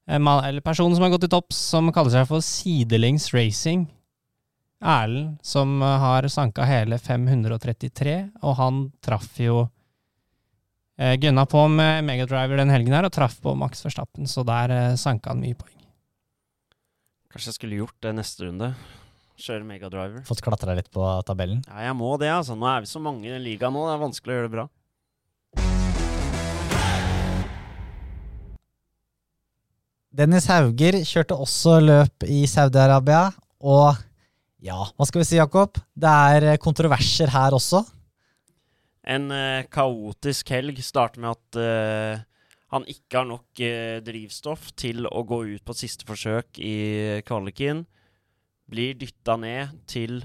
eller 0.04 0.60
personen 0.60 0.92
som 0.92 1.08
har 1.08 1.16
gått 1.16 1.24
i 1.24 1.32
topps, 1.32 1.64
som 1.72 1.88
kaller 1.96 2.12
seg 2.12 2.28
for 2.28 2.44
Sidelengs 2.44 3.32
Racing. 3.32 3.86
Erlend, 4.82 5.38
som 5.42 5.82
eh, 5.82 5.98
har 6.02 6.28
sanka 6.28 6.66
hele 6.68 6.98
533, 6.98 8.16
og 8.42 8.56
han 8.58 8.82
traff 9.04 9.38
jo 9.40 9.62
eh, 10.98 11.14
Gunna 11.20 11.46
på 11.46 11.66
med 11.68 12.04
Megadriver 12.04 12.60
den 12.60 12.72
helgen 12.74 12.96
her, 12.96 13.06
og 13.06 13.14
traff 13.14 13.38
på 13.44 13.54
Max 13.58 13.84
Verstappen, 13.86 14.28
så 14.30 14.44
der 14.46 14.74
eh, 14.74 14.98
sanka 15.00 15.32
han 15.32 15.40
mye 15.44 15.56
poeng. 15.58 15.72
Kanskje 17.32 17.50
jeg 17.50 17.58
skulle 17.58 17.80
gjort 17.80 17.98
det 18.04 18.14
neste 18.14 18.46
runde. 18.46 18.74
Kjøre 19.34 19.66
megadriver. 19.66 20.22
Fått 20.28 20.44
klatra 20.46 20.76
litt 20.78 20.86
på 20.94 21.02
tabellen. 21.26 21.64
Ja, 21.66 21.88
jeg 21.88 21.96
må 21.98 22.12
det, 22.22 22.28
altså. 22.30 22.54
Nå 22.54 22.68
er 22.70 22.84
vi 22.84 22.86
så 22.86 23.00
mange 23.02 23.26
i 23.26 23.40
ligaen 23.42 23.74
nå, 23.74 23.82
det 23.88 23.94
er 23.96 24.02
vanskelig 24.04 24.30
å 24.30 24.36
gjøre 24.36 24.50
det 24.50 24.54
bra. 24.54 24.66
Dennis 30.14 30.46
Hauger 30.46 31.00
kjørte 31.02 31.34
også 31.42 31.80
løp 31.82 32.28
i 32.30 32.44
Saudi-Arabia, 32.46 33.32
og 33.66 33.98
ja, 34.64 34.78
hva 34.96 35.06
skal 35.08 35.20
vi 35.20 35.28
si, 35.28 35.36
Jakob? 35.36 35.76
Det 35.92 36.10
er 36.10 36.48
eh, 36.54 36.60
kontroverser 36.60 37.32
her 37.34 37.56
også. 37.56 37.82
En 39.04 39.28
uh, 39.28 39.66
kaotisk 39.68 40.54
helg 40.54 40.78
starter 40.80 41.20
med 41.20 41.34
at 41.34 41.58
uh, 41.60 42.22
han 42.72 42.86
ikke 42.88 43.18
har 43.18 43.26
nok 43.28 43.60
uh, 43.60 43.98
drivstoff 44.06 44.70
til 44.80 45.04
å 45.04 45.20
gå 45.28 45.42
ut 45.50 45.64
på 45.66 45.76
siste 45.76 46.08
forsøk 46.08 46.56
i 46.64 47.20
kvaliken. 47.28 47.84
Blir 48.72 48.96
dytta 48.96 49.36
ned 49.36 49.76
til 49.90 50.22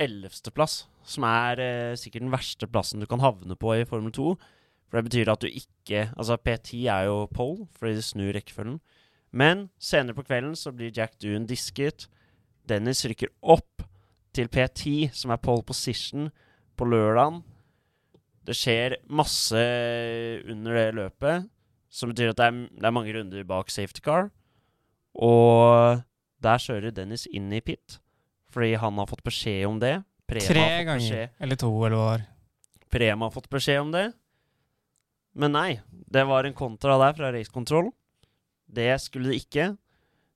ellevteplass, 0.00 0.84
som 1.02 1.26
er 1.26 1.58
sikkert 1.98 2.22
den 2.22 2.32
verste 2.32 2.68
plassen 2.70 3.02
du 3.02 3.08
kan 3.10 3.20
havne 3.20 3.58
på 3.58 3.74
i 3.74 3.84
Formel 3.88 4.14
2. 4.14 4.36
For 4.86 4.98
det 4.98 5.10
betyr 5.10 5.32
at 5.32 5.42
du 5.42 5.50
ikke 5.50 6.06
Altså, 6.14 6.38
P10 6.38 6.86
er 6.86 7.08
jo 7.08 7.26
pole, 7.34 7.66
fordi 7.74 7.98
det 7.98 8.06
snur 8.06 8.30
rekkefølgen. 8.36 8.78
Men 9.34 9.68
senere 9.82 10.14
på 10.14 10.24
kvelden 10.26 10.54
så 10.58 10.70
blir 10.74 10.94
Jack 10.94 11.18
Doon 11.22 11.48
disket. 11.50 12.06
Dennis 12.70 13.02
rykker 13.06 13.30
opp 13.42 13.69
til 14.36 14.48
P10, 14.52 15.10
som 15.16 15.32
er 15.34 15.40
pole 15.42 15.64
position, 15.66 16.28
på 16.78 16.86
lørdagen. 16.88 17.42
Det 18.46 18.56
skjer 18.56 18.96
masse 19.12 19.60
under 20.48 20.76
det 20.78 20.86
løpet, 20.96 21.48
som 21.92 22.10
betyr 22.12 22.32
at 22.32 22.38
det 22.40 22.46
er, 22.46 22.60
det 22.80 22.86
er 22.88 22.94
mange 22.94 23.12
runder 23.14 23.44
bak 23.48 23.70
safety 23.70 24.00
car. 24.04 24.30
Og 25.14 26.00
der 26.40 26.62
kjører 26.62 26.94
Dennis 26.94 27.26
inn 27.30 27.50
i 27.52 27.60
pit, 27.60 27.98
fordi 28.50 28.74
han 28.80 28.96
har 28.98 29.10
fått 29.10 29.24
beskjed 29.26 29.66
om 29.68 29.80
det. 29.82 29.98
Prema 30.30 30.46
Tre 30.46 30.64
ganger, 30.86 31.02
beskjed- 31.02 31.42
eller 31.42 31.58
to, 31.58 31.70
eller 31.84 31.98
hva 31.98 32.08
var. 32.12 32.26
Prema 32.90 33.26
har 33.26 33.34
fått 33.34 33.50
beskjed 33.50 33.80
om 33.82 33.92
det. 33.94 34.06
Men 35.34 35.52
nei, 35.54 35.80
det 35.90 36.24
var 36.26 36.46
en 36.46 36.56
kontra 36.56 36.96
der 36.98 37.14
fra 37.18 37.30
Race 37.34 37.50
Control. 37.52 37.90
Det 38.70 38.88
skulle 39.02 39.30
det 39.30 39.42
ikke. 39.44 39.66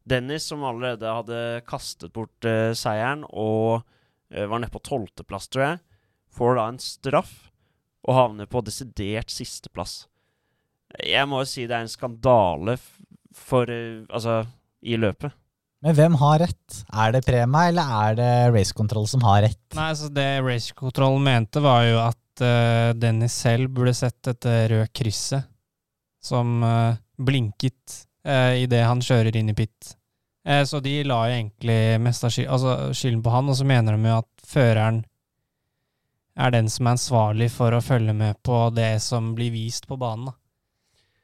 Dennis, 0.08 0.46
som 0.50 0.64
allerede 0.66 1.08
hadde 1.08 1.40
kastet 1.68 2.12
bort 2.14 2.48
uh, 2.48 2.72
seieren 2.76 3.24
og 3.30 3.80
uh, 3.80 4.44
var 4.50 4.60
nede 4.60 4.72
på 4.74 4.82
tolvteplass, 4.84 5.48
tror 5.48 5.64
jeg, 5.64 5.78
får 6.34 6.58
da 6.58 6.66
en 6.72 6.82
straff 6.82 7.32
og 8.04 8.18
havner 8.18 8.50
på 8.50 8.60
desidert 8.66 9.32
sisteplass. 9.32 10.04
Jeg 11.00 11.26
må 11.26 11.40
jo 11.42 11.48
si 11.48 11.64
det 11.66 11.78
er 11.78 11.86
en 11.86 11.90
skandale 11.90 12.76
for 13.34 13.70
uh, 13.70 14.04
Altså, 14.12 14.42
i 14.84 14.98
løpet. 15.00 15.32
Men 15.84 15.96
hvem 15.96 16.14
har 16.16 16.38
rett? 16.40 16.76
Er 16.96 17.12
det 17.12 17.24
Prema, 17.26 17.66
eller 17.68 17.96
er 18.04 18.14
det 18.16 18.32
Race 18.54 18.72
Control 18.76 19.04
som 19.08 19.24
har 19.26 19.42
rett? 19.44 19.64
Nei, 19.76 19.90
så 19.96 20.08
Det 20.12 20.28
Race 20.44 20.72
Control 20.76 21.18
mente, 21.20 21.60
var 21.64 21.84
jo 21.84 21.98
at 22.00 22.44
uh, 22.44 22.92
Dennis 22.96 23.36
selv 23.44 23.72
burde 23.76 23.92
sett 23.96 24.16
dette 24.24 24.54
røde 24.72 24.88
krysset 24.96 25.44
som 26.24 26.62
uh, 26.64 26.96
blinket 27.20 27.98
uh, 28.26 28.54
idet 28.60 28.84
han 28.86 29.00
kjører 29.04 29.36
inn 29.40 29.50
i 29.52 29.56
pit. 29.58 29.94
Eh, 30.46 30.62
så 30.68 30.80
de 30.84 30.98
la 31.08 31.22
jo 31.28 31.34
egentlig 31.38 31.78
mest 32.04 32.24
av 32.26 32.32
skyld, 32.34 32.48
altså 32.52 32.74
skylden 32.92 33.22
på 33.24 33.32
han, 33.32 33.48
og 33.48 33.56
så 33.56 33.64
mener 33.64 33.96
de 33.96 34.10
jo 34.10 34.16
at 34.20 34.46
føreren 34.46 35.02
er 36.36 36.50
den 36.50 36.68
som 36.68 36.86
er 36.88 36.96
ansvarlig 36.96 37.46
for 37.54 37.72
å 37.76 37.80
følge 37.84 38.12
med 38.18 38.36
på 38.44 38.58
det 38.74 38.96
som 39.00 39.32
blir 39.38 39.52
vist 39.54 39.86
på 39.88 39.96
banen. 40.00 40.26
da. 40.26 40.34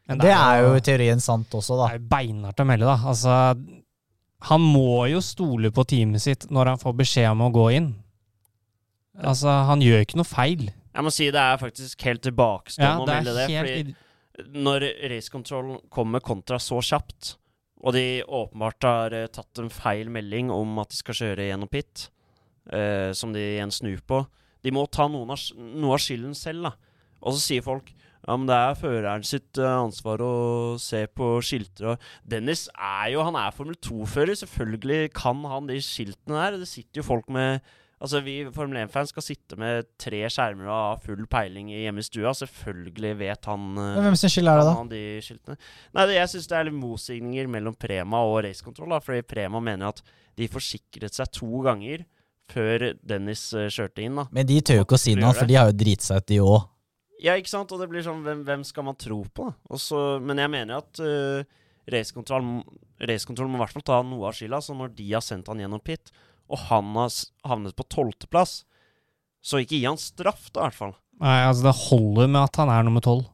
Men 0.09 0.18
Det 0.24 0.32
er 0.32 0.62
jo 0.64 0.74
i 0.78 0.80
teorien 0.86 1.20
sant 1.20 1.53
også, 1.55 1.76
det 1.76 1.82
da. 1.82 1.88
er 1.90 1.98
jo 1.98 2.09
beinhardt 2.14 2.62
å 2.62 2.66
melde, 2.66 2.86
da. 2.88 2.96
Altså, 3.12 3.36
han 4.51 4.61
må 4.64 5.07
jo 5.11 5.20
stole 5.20 5.70
på 5.74 5.84
teamet 5.84 6.22
sitt 6.24 6.46
når 6.51 6.72
han 6.72 6.80
får 6.80 6.96
beskjed 7.03 7.28
om 7.34 7.42
å 7.44 7.51
gå 7.55 7.66
inn. 7.76 7.90
Altså, 9.20 9.51
han 9.68 9.82
gjør 9.84 10.07
ikke 10.07 10.18
noe 10.20 10.28
feil. 10.30 10.70
Jeg 10.94 11.05
må 11.07 11.12
si 11.14 11.28
det 11.30 11.42
er 11.42 11.59
faktisk 11.61 12.07
helt 12.07 12.22
tilbakestående 12.24 12.88
Ja, 12.88 13.03
å 13.03 13.07
det 13.07 13.18
melde 13.20 13.34
det. 13.36 13.48
helt 13.53 13.68
fordi 13.68 13.94
når 14.55 14.86
Race 15.12 15.32
Control 15.32 15.76
kommer 15.93 16.22
kontra 16.24 16.59
så 16.62 16.80
kjapt, 16.84 17.34
og 17.80 17.95
de 17.97 18.20
åpenbart 18.24 18.84
har 18.84 19.16
uh, 19.16 19.28
tatt 19.32 19.62
en 19.62 19.72
feil 19.72 20.11
melding 20.12 20.51
om 20.53 20.82
at 20.82 20.93
de 20.93 20.99
skal 21.01 21.16
kjøre 21.16 21.49
gjennom 21.49 21.70
pit, 21.72 22.09
uh, 22.72 23.11
som 23.16 23.32
de 23.32 23.43
igjen 23.55 23.72
snur 23.72 24.03
på 24.05 24.24
De 24.61 24.72
må 24.76 24.84
ta 24.93 25.07
noen 25.09 25.32
av, 25.32 25.41
noe 25.57 25.97
av 25.97 26.03
skylden 26.05 26.36
selv, 26.36 26.68
da. 26.68 26.74
Og 27.24 27.36
så 27.36 27.41
sier 27.41 27.64
folk 27.64 27.88
ja, 28.26 28.36
men 28.36 28.45
det 28.49 28.57
er 28.57 28.76
føreren 28.76 29.24
sitt 29.24 29.59
eh, 29.59 29.66
ansvar 29.80 30.20
å 30.20 30.32
se 30.80 31.07
på 31.16 31.32
skilter 31.45 31.95
og 31.95 32.09
Dennis 32.28 32.66
er 32.76 33.14
jo 33.14 33.24
Han 33.24 33.38
er 33.41 33.55
Formel 33.57 33.78
2-fører. 33.80 34.36
Selvfølgelig 34.36 35.14
kan 35.16 35.41
han 35.49 35.70
de 35.70 35.78
skiltene 35.80 36.36
der. 36.36 36.59
Det 36.61 36.68
sitter 36.68 37.01
jo 37.01 37.07
folk 37.07 37.30
med 37.32 37.64
Altså, 38.01 38.22
vi 38.24 38.34
Formel 38.57 38.78
1-fans 38.86 39.11
skal 39.12 39.22
sitte 39.26 39.59
med 39.61 39.84
tre 40.01 40.22
skjermer 40.32 40.64
og 40.70 40.72
ha 40.72 40.92
full 41.05 41.26
peiling 41.28 41.68
i- 41.68 41.82
hjemme 41.82 42.01
i 42.01 42.07
stua. 42.07 42.30
Selvfølgelig 42.32 43.11
vet 43.20 43.44
han 43.51 43.66
eh, 43.76 43.90
Men 43.98 44.07
hvem 44.09 44.16
sin 44.16 44.32
skyld 44.32 44.48
er 44.48 44.57
det, 44.62 44.64
da? 44.70 44.76
han 44.78 44.88
de 44.88 45.03
skiltene. 45.26 45.59
Nei, 45.98 46.07
det, 46.09 46.14
jeg 46.16 46.30
syns 46.32 46.48
det 46.48 46.57
er 46.57 46.64
litt 46.70 46.78
motsigninger 46.80 47.51
mellom 47.53 47.76
Prema 47.76 48.22
og 48.24 48.38
racekontroll. 48.46 48.88
da, 48.94 49.03
Fordi 49.05 49.20
Prema 49.28 49.61
mener 49.61 49.92
at 49.92 50.01
de 50.40 50.48
forsikret 50.48 51.12
seg 51.18 51.28
to 51.36 51.61
ganger 51.66 52.07
før 52.51 52.86
Dennis 53.05 53.44
eh, 53.53 53.68
kjørte 53.68 54.03
inn. 54.07 54.16
da. 54.16 54.24
Men 54.32 54.48
de 54.48 54.57
tør 54.64 54.80
jo 54.80 54.86
ikke 54.88 54.96
å 54.96 55.05
si 55.05 55.14
noe, 55.20 55.34
for 55.36 55.46
de 55.46 55.61
har 55.61 55.68
jo 55.68 55.76
driti 55.84 56.09
seg 56.09 56.22
ut, 56.24 56.28
de 56.32 56.40
òg. 56.40 56.61
Ja, 57.20 57.34
ikke 57.36 57.53
sant? 57.53 57.70
Og 57.76 57.82
det 57.84 57.90
blir 57.92 58.01
sånn, 58.03 58.24
hvem, 58.24 58.40
hvem 58.48 58.64
skal 58.64 58.86
man 58.88 58.96
tro 58.96 59.20
på? 59.28 59.51
da? 59.53 59.76
Og 59.76 60.24
men 60.24 60.40
jeg 60.40 60.48
mener 60.57 60.80
at 60.80 61.05
uh, 61.05 61.44
racekontroll 61.92 62.62
racekontroll 63.01 63.48
må 63.53 63.59
i 63.61 63.62
hvert 63.64 63.76
fall 63.76 63.84
ta 63.92 64.01
noe 64.05 64.28
av 64.28 64.36
skylda. 64.36 64.61
Så 64.64 64.72
når 64.76 64.94
de 64.96 65.07
har 65.12 65.24
sendt 65.24 65.48
han 65.53 65.61
gjennom 65.61 65.82
pit, 65.84 66.09
og 66.51 66.59
han 66.68 66.92
har 66.98 67.14
havnet 67.46 67.76
på 67.78 67.86
tolvteplass, 67.94 68.64
så 69.40 69.61
ikke 69.62 69.78
gi 69.78 69.84
han 69.86 69.96
straff, 70.01 70.51
da, 70.53 70.61
i 70.61 70.68
hvert 70.68 70.78
fall. 70.80 70.94
Nei, 71.20 71.38
altså, 71.46 71.62
det 71.68 71.76
holder 71.86 72.28
med 72.28 72.42
at 72.42 72.57
han 72.61 72.68
er 72.74 72.84
nummer 72.86 73.05
tolv. 73.05 73.26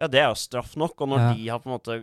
Ja, 0.00 0.06
det 0.10 0.20
er 0.22 0.28
jo 0.30 0.38
straff 0.38 0.76
nok. 0.80 1.00
Og 1.00 1.08
når 1.12 1.18
Ja. 1.20 1.32
de 1.34 1.48
har 1.48 1.58
på 1.60 1.68
en 1.70 1.74
måte 1.78 1.96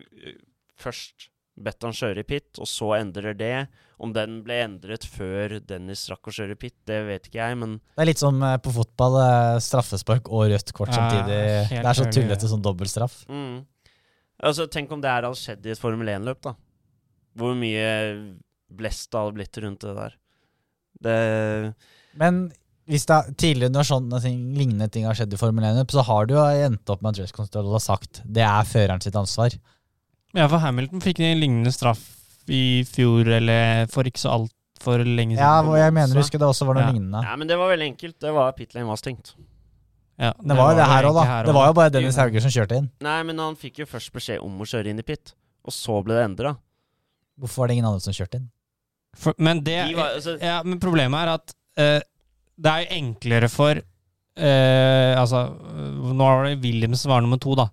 først 0.78 1.30
bedt 1.58 1.82
han 1.88 1.95
kjøre 1.97 2.22
i 2.22 2.28
pit, 2.28 2.60
og 2.62 2.68
så 2.70 2.91
endrer 2.99 3.34
det 3.38 3.68
Om 3.99 4.12
den 4.14 4.43
ble 4.45 4.60
endret 4.62 5.01
før 5.10 5.55
Dennis 5.66 6.03
rakk 6.12 6.28
å 6.30 6.34
kjøre 6.36 6.51
i 6.53 6.60
pit, 6.62 6.76
det 6.86 6.99
vet 7.08 7.24
ikke 7.32 7.39
jeg, 7.41 7.58
men 7.58 7.80
Det 7.95 8.03
er 8.03 8.05
litt 8.05 8.20
som 8.22 8.43
eh, 8.45 8.58
på 8.62 8.70
fotball. 8.76 9.16
eh, 9.24 9.58
Straffespark 9.66 10.30
og 10.30 10.51
rødt 10.51 10.70
kort 10.78 10.89
Ja, 10.93 10.99
samtidig. 11.01 11.39
Det 11.82 11.82
er 11.82 11.97
så 11.97 12.05
tullete 12.14 12.45
sånn 12.51 12.62
dobbeltstraff. 12.62 13.26
mm. 13.28 13.66
Altså, 14.43 14.68
Tenk 14.70 14.91
om 14.93 15.01
det 15.01 15.10
her 15.10 15.24
hadde 15.26 15.39
skjedd 15.41 15.66
i 15.66 15.72
et 15.74 15.80
Formel 15.82 16.05
1-løp, 16.14 16.41
da. 16.45 16.53
Hvor 17.36 17.55
mye 17.58 18.38
blest 18.70 19.10
det 19.10 19.18
hadde 19.18 19.34
blitt 19.39 19.58
rundt 19.64 19.82
det 19.82 19.95
der. 19.97 20.14
Det 21.04 21.76
Men 22.18 22.52
hvis 22.88 23.06
det 23.06 23.16
er 23.18 23.34
tidligere 23.36 23.74
når 23.76 23.88
sånne 23.89 24.22
ting, 24.24 24.38
lignende 24.56 24.88
ting 24.91 25.04
har 25.06 25.14
skjedd 25.18 25.34
i 25.36 25.39
Formel 25.39 25.66
1, 25.68 25.91
så 25.91 26.04
har 26.08 26.26
du 26.30 26.36
jo 26.38 26.43
endt 26.68 26.89
opp 26.89 27.02
med 27.04 27.14
at 27.18 27.20
Race 27.26 27.36
Control 27.36 27.72
har 27.76 27.84
sagt 27.84 28.22
det 28.26 28.45
er 28.48 28.64
føreren 28.70 29.04
sitt 29.04 29.18
ansvar. 29.20 29.58
Ja, 30.34 30.48
for 30.48 30.58
Hamilton 30.64 31.02
fikk 31.04 31.20
en 31.20 31.39
lignende 31.41 31.74
straff 31.76 32.00
i 32.48 32.84
fjor, 32.88 33.28
eller 33.28 33.88
for 33.91 34.08
ikke 34.08 34.22
så 34.24 34.32
altfor 34.38 35.04
lenge 35.04 35.36
siden. 35.36 35.43
Ja, 35.43 35.60
og 35.68 35.76
jeg 35.76 35.91
mener 35.93 36.16
å 36.16 36.24
huske 36.24 36.39
det 36.39 36.48
også 36.48 36.66
var 36.70 36.80
noe 36.80 36.86
Ja. 36.88 36.91
lignende. 36.95 37.24
Ja, 37.28 37.36
men 37.36 37.48
det 37.48 37.58
var 37.60 37.70
veldig 37.76 37.88
enkelt. 37.91 38.20
Det 38.24 38.34
var 38.34 38.52
pit 38.54 38.74
lane 38.74 38.88
var 38.88 38.95
stengt. 38.95 39.34
Ja, 40.18 40.32
Det 40.34 40.56
var 40.58 40.72
jo 40.72 40.78
det 40.80 40.86
her 40.88 41.04
òg, 41.04 41.14
da. 41.14 41.24
her 41.26 41.43
Det 41.45 41.54
var 41.54 41.68
jo 41.68 41.74
bare 41.74 41.89
Dennis 41.91 42.16
Hauger 42.16 42.41
som 42.41 42.50
kjørte 42.50 42.78
inn. 42.78 42.89
Nei, 43.02 43.22
men 43.24 43.38
han 43.38 43.56
fikk 43.56 43.80
jo 43.80 43.86
først 43.86 44.12
beskjed 44.16 44.41
om 44.41 44.58
å 44.60 44.66
kjøre 44.66 44.88
inn 44.89 44.98
i 45.00 45.04
pit, 45.04 45.34
og 45.66 45.72
så 45.76 46.00
ble 46.04 46.16
det 46.16 46.24
endra. 46.26 46.58
Hvorfor 47.38 47.58
var 47.58 47.68
det 47.68 47.76
ingen 47.78 47.86
andre 47.86 48.00
som 48.02 48.14
kjørte 48.14 48.36
inn? 48.39 48.50
For, 49.18 49.34
men 49.41 49.63
det 49.65 49.80
De 49.89 49.97
var- 49.97 50.15
altså- 50.20 50.38
ja, 50.41 50.61
men 50.63 50.80
problemet 50.82 51.24
er 51.24 51.34
at 51.34 51.53
uh, 51.82 51.99
det 52.57 52.74
er 52.74 52.84
jo 52.84 52.97
enklere 53.01 53.49
for 53.49 53.78
uh, 53.78 55.13
Altså, 55.18 55.41
nå 56.13 56.18
var 56.22 56.45
det 56.49 56.59
Williams 56.63 57.01
som 57.05 57.13
var 57.13 57.22
nummer 57.26 57.41
to, 57.41 57.55
da. 57.57 57.68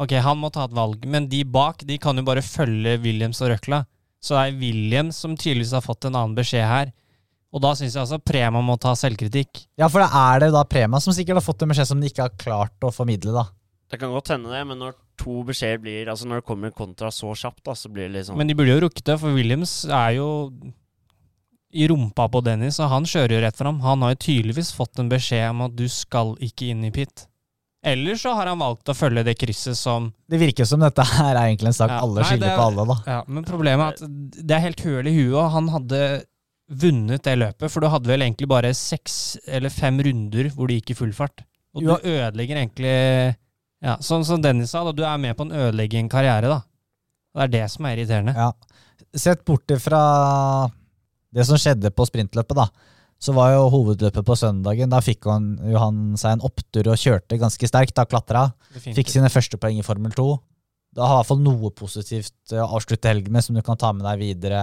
Ok, 0.00 0.12
han 0.20 0.36
må 0.40 0.50
ta 0.52 0.66
et 0.68 0.76
valg, 0.76 1.04
men 1.08 1.28
de 1.28 1.42
bak 1.44 1.84
de 1.88 1.96
kan 2.00 2.16
jo 2.16 2.24
bare 2.26 2.42
følge 2.44 2.98
Williams 3.00 3.40
og 3.44 3.54
røkla. 3.54 3.84
Så 4.20 4.34
det 4.36 4.42
er 4.42 4.60
Williams 4.60 5.16
som 5.22 5.36
tydeligvis 5.36 5.72
har 5.76 5.84
fått 5.84 6.08
en 6.08 6.16
annen 6.18 6.36
beskjed 6.36 6.66
her. 6.68 6.90
Og 7.54 7.62
da 7.64 7.70
syns 7.78 7.94
jeg 7.94 8.02
altså 8.02 8.18
Prema 8.20 8.60
må 8.64 8.74
ta 8.80 8.92
selvkritikk. 8.98 9.62
Ja, 9.80 9.88
for 9.88 10.02
da 10.04 10.08
er 10.34 10.42
det 10.44 10.50
da 10.52 10.64
Prema 10.68 11.00
som 11.00 11.14
sikkert 11.16 11.38
har 11.40 11.46
fått 11.46 11.62
en 11.64 11.72
beskjed 11.72 11.88
som 11.88 12.02
de 12.02 12.10
ikke 12.10 12.26
har 12.26 12.34
klart 12.40 12.84
å 12.84 12.92
formidle, 12.92 13.32
da. 13.32 13.46
Det 13.88 14.00
kan 14.02 14.10
godt 14.12 14.32
hende 14.34 14.50
det, 14.50 14.64
men 14.66 14.80
når 14.82 14.96
to 15.16 15.44
beskjeder 15.46 15.78
blir 15.80 16.08
Altså 16.10 16.26
når 16.26 16.40
det 16.42 16.46
kommer 16.48 16.72
kontra 16.74 17.08
så 17.14 17.30
kjapt, 17.38 17.62
da, 17.64 17.76
så 17.78 17.88
blir 17.88 18.08
det 18.08 18.16
litt 18.16 18.26
sånn 18.26 18.36
Men 18.40 18.50
de 18.50 18.56
burde 18.58 18.74
jo 18.74 18.82
rukket 18.82 19.06
det, 19.06 19.14
for 19.22 19.32
Williams 19.36 19.76
er 19.86 20.16
jo 20.18 20.26
i 21.74 21.88
rumpa 21.88 22.28
på 22.30 22.40
Dennis, 22.46 22.78
og 22.80 22.88
han 22.92 23.04
kjører 23.04 23.36
jo 23.36 23.40
rett 23.42 23.56
fram. 23.58 23.80
Han 23.84 24.02
har 24.02 24.14
jo 24.14 24.20
tydeligvis 24.26 24.70
fått 24.76 24.98
en 25.02 25.08
beskjed 25.10 25.50
om 25.50 25.64
at 25.66 25.74
du 25.76 25.86
skal 25.90 26.34
ikke 26.44 26.68
inn 26.72 26.84
i 26.86 26.92
pit. 26.94 27.26
Eller 27.86 28.16
så 28.18 28.32
har 28.34 28.46
han 28.50 28.58
valgt 28.58 28.88
å 28.90 28.94
følge 28.96 29.22
det 29.26 29.36
krysset 29.38 29.76
som 29.78 30.08
Det 30.28 30.38
virker 30.40 30.64
som 30.66 30.80
dette 30.82 31.04
her 31.06 31.36
er 31.36 31.44
egentlig 31.52 31.68
en 31.70 31.76
sak 31.76 31.90
Ja. 31.90 32.00
alle 32.02 32.22
Nei, 32.22 32.28
skylder 32.30 32.48
er- 32.50 32.56
på 32.56 32.64
alle, 32.66 32.86
da. 32.86 32.96
Ja, 33.06 33.18
men 33.28 33.44
problemet 33.44 33.86
er 33.86 33.92
at 34.06 34.46
det 34.46 34.56
er 34.56 34.64
helt 34.64 34.80
høl 34.80 35.06
i 35.06 35.14
huet, 35.14 35.34
og 35.38 35.50
han 35.52 35.68
hadde 35.68 36.00
vunnet 36.68 37.22
det 37.22 37.36
løpet, 37.38 37.70
for 37.70 37.80
du 37.80 37.88
hadde 37.88 38.08
vel 38.10 38.22
egentlig 38.26 38.48
bare 38.48 38.72
seks 38.74 39.36
eller 39.46 39.70
fem 39.70 40.00
runder 40.02 40.48
hvor 40.50 40.66
du 40.66 40.74
gikk 40.74 40.90
i 40.90 40.94
full 40.98 41.12
fart. 41.12 41.44
Og 41.76 41.82
du 41.82 41.92
ødelegger 41.94 42.56
egentlig 42.56 43.36
Ja, 43.82 43.98
sånn 44.00 44.24
som 44.24 44.40
Dennis 44.42 44.70
sa, 44.70 44.82
da, 44.82 44.90
du 44.92 45.04
er 45.04 45.18
med 45.18 45.36
på 45.36 45.42
en 45.44 45.52
ødeleggende 45.52 46.10
karriere, 46.10 46.48
da. 46.48 46.62
Det 47.36 47.42
er 47.44 47.48
det 47.60 47.70
som 47.70 47.84
er 47.84 47.96
irriterende. 47.98 48.34
Ja. 48.34 48.50
Sett 49.14 49.44
bort 49.44 49.68
fra 49.78 50.70
det 51.34 51.46
som 51.48 51.58
skjedde 51.60 51.90
på 51.94 52.06
sprintløpet, 52.08 52.58
da, 52.58 52.68
så 53.22 53.32
var 53.36 53.54
jo 53.54 53.68
hovedløpet 53.72 54.26
på 54.26 54.36
søndagen. 54.36 54.92
Da 54.92 55.00
fikk 55.04 55.26
han, 55.30 55.54
han 55.72 56.02
seg 56.20 56.36
en 56.36 56.44
opptur 56.46 56.92
og 56.92 57.00
kjørte 57.00 57.38
ganske 57.40 57.70
sterkt. 57.70 57.96
Da 57.96 58.04
klatra. 58.08 58.50
Fikk 58.76 59.10
sine 59.12 59.32
første 59.32 59.58
poeng 59.60 59.80
i 59.80 59.86
Formel 59.86 60.12
2. 60.16 60.26
Da 60.96 61.08
har 61.08 61.16
i 61.16 61.20
hvert 61.20 61.30
fall 61.30 61.42
noe 61.44 61.70
positivt 61.76 62.54
eh, 62.54 62.62
å 62.62 62.76
avslutte 62.78 63.10
helgen 63.10 63.34
med 63.34 63.44
som 63.44 63.56
du 63.56 63.62
kan 63.64 63.76
ta 63.80 63.90
med 63.92 64.06
deg 64.06 64.20
videre, 64.22 64.60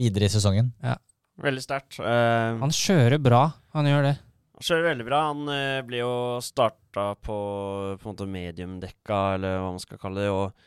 videre 0.00 0.28
i 0.28 0.32
sesongen. 0.32 0.72
Ja. 0.84 0.98
Veldig 1.38 1.62
sterkt. 1.62 2.00
Uh, 2.02 2.58
Han 2.58 2.74
kjører 2.74 3.20
bra, 3.22 3.44
han 3.76 3.86
gjør 3.86 4.08
det. 4.08 4.16
Han 4.58 4.66
kjører 4.66 4.88
veldig 4.88 5.06
bra. 5.06 5.20
Han 5.30 5.44
uh, 5.46 5.84
blir 5.86 6.02
jo 6.02 6.14
starta 6.42 7.12
på, 7.14 7.36
på 7.94 8.08
en 8.08 8.10
måte 8.10 8.26
mediumdekka, 8.28 9.20
eller 9.36 9.60
hva 9.62 9.70
man 9.70 9.84
skal 9.84 10.00
kalle 10.02 10.24
det. 10.24 10.32
Og 10.34 10.66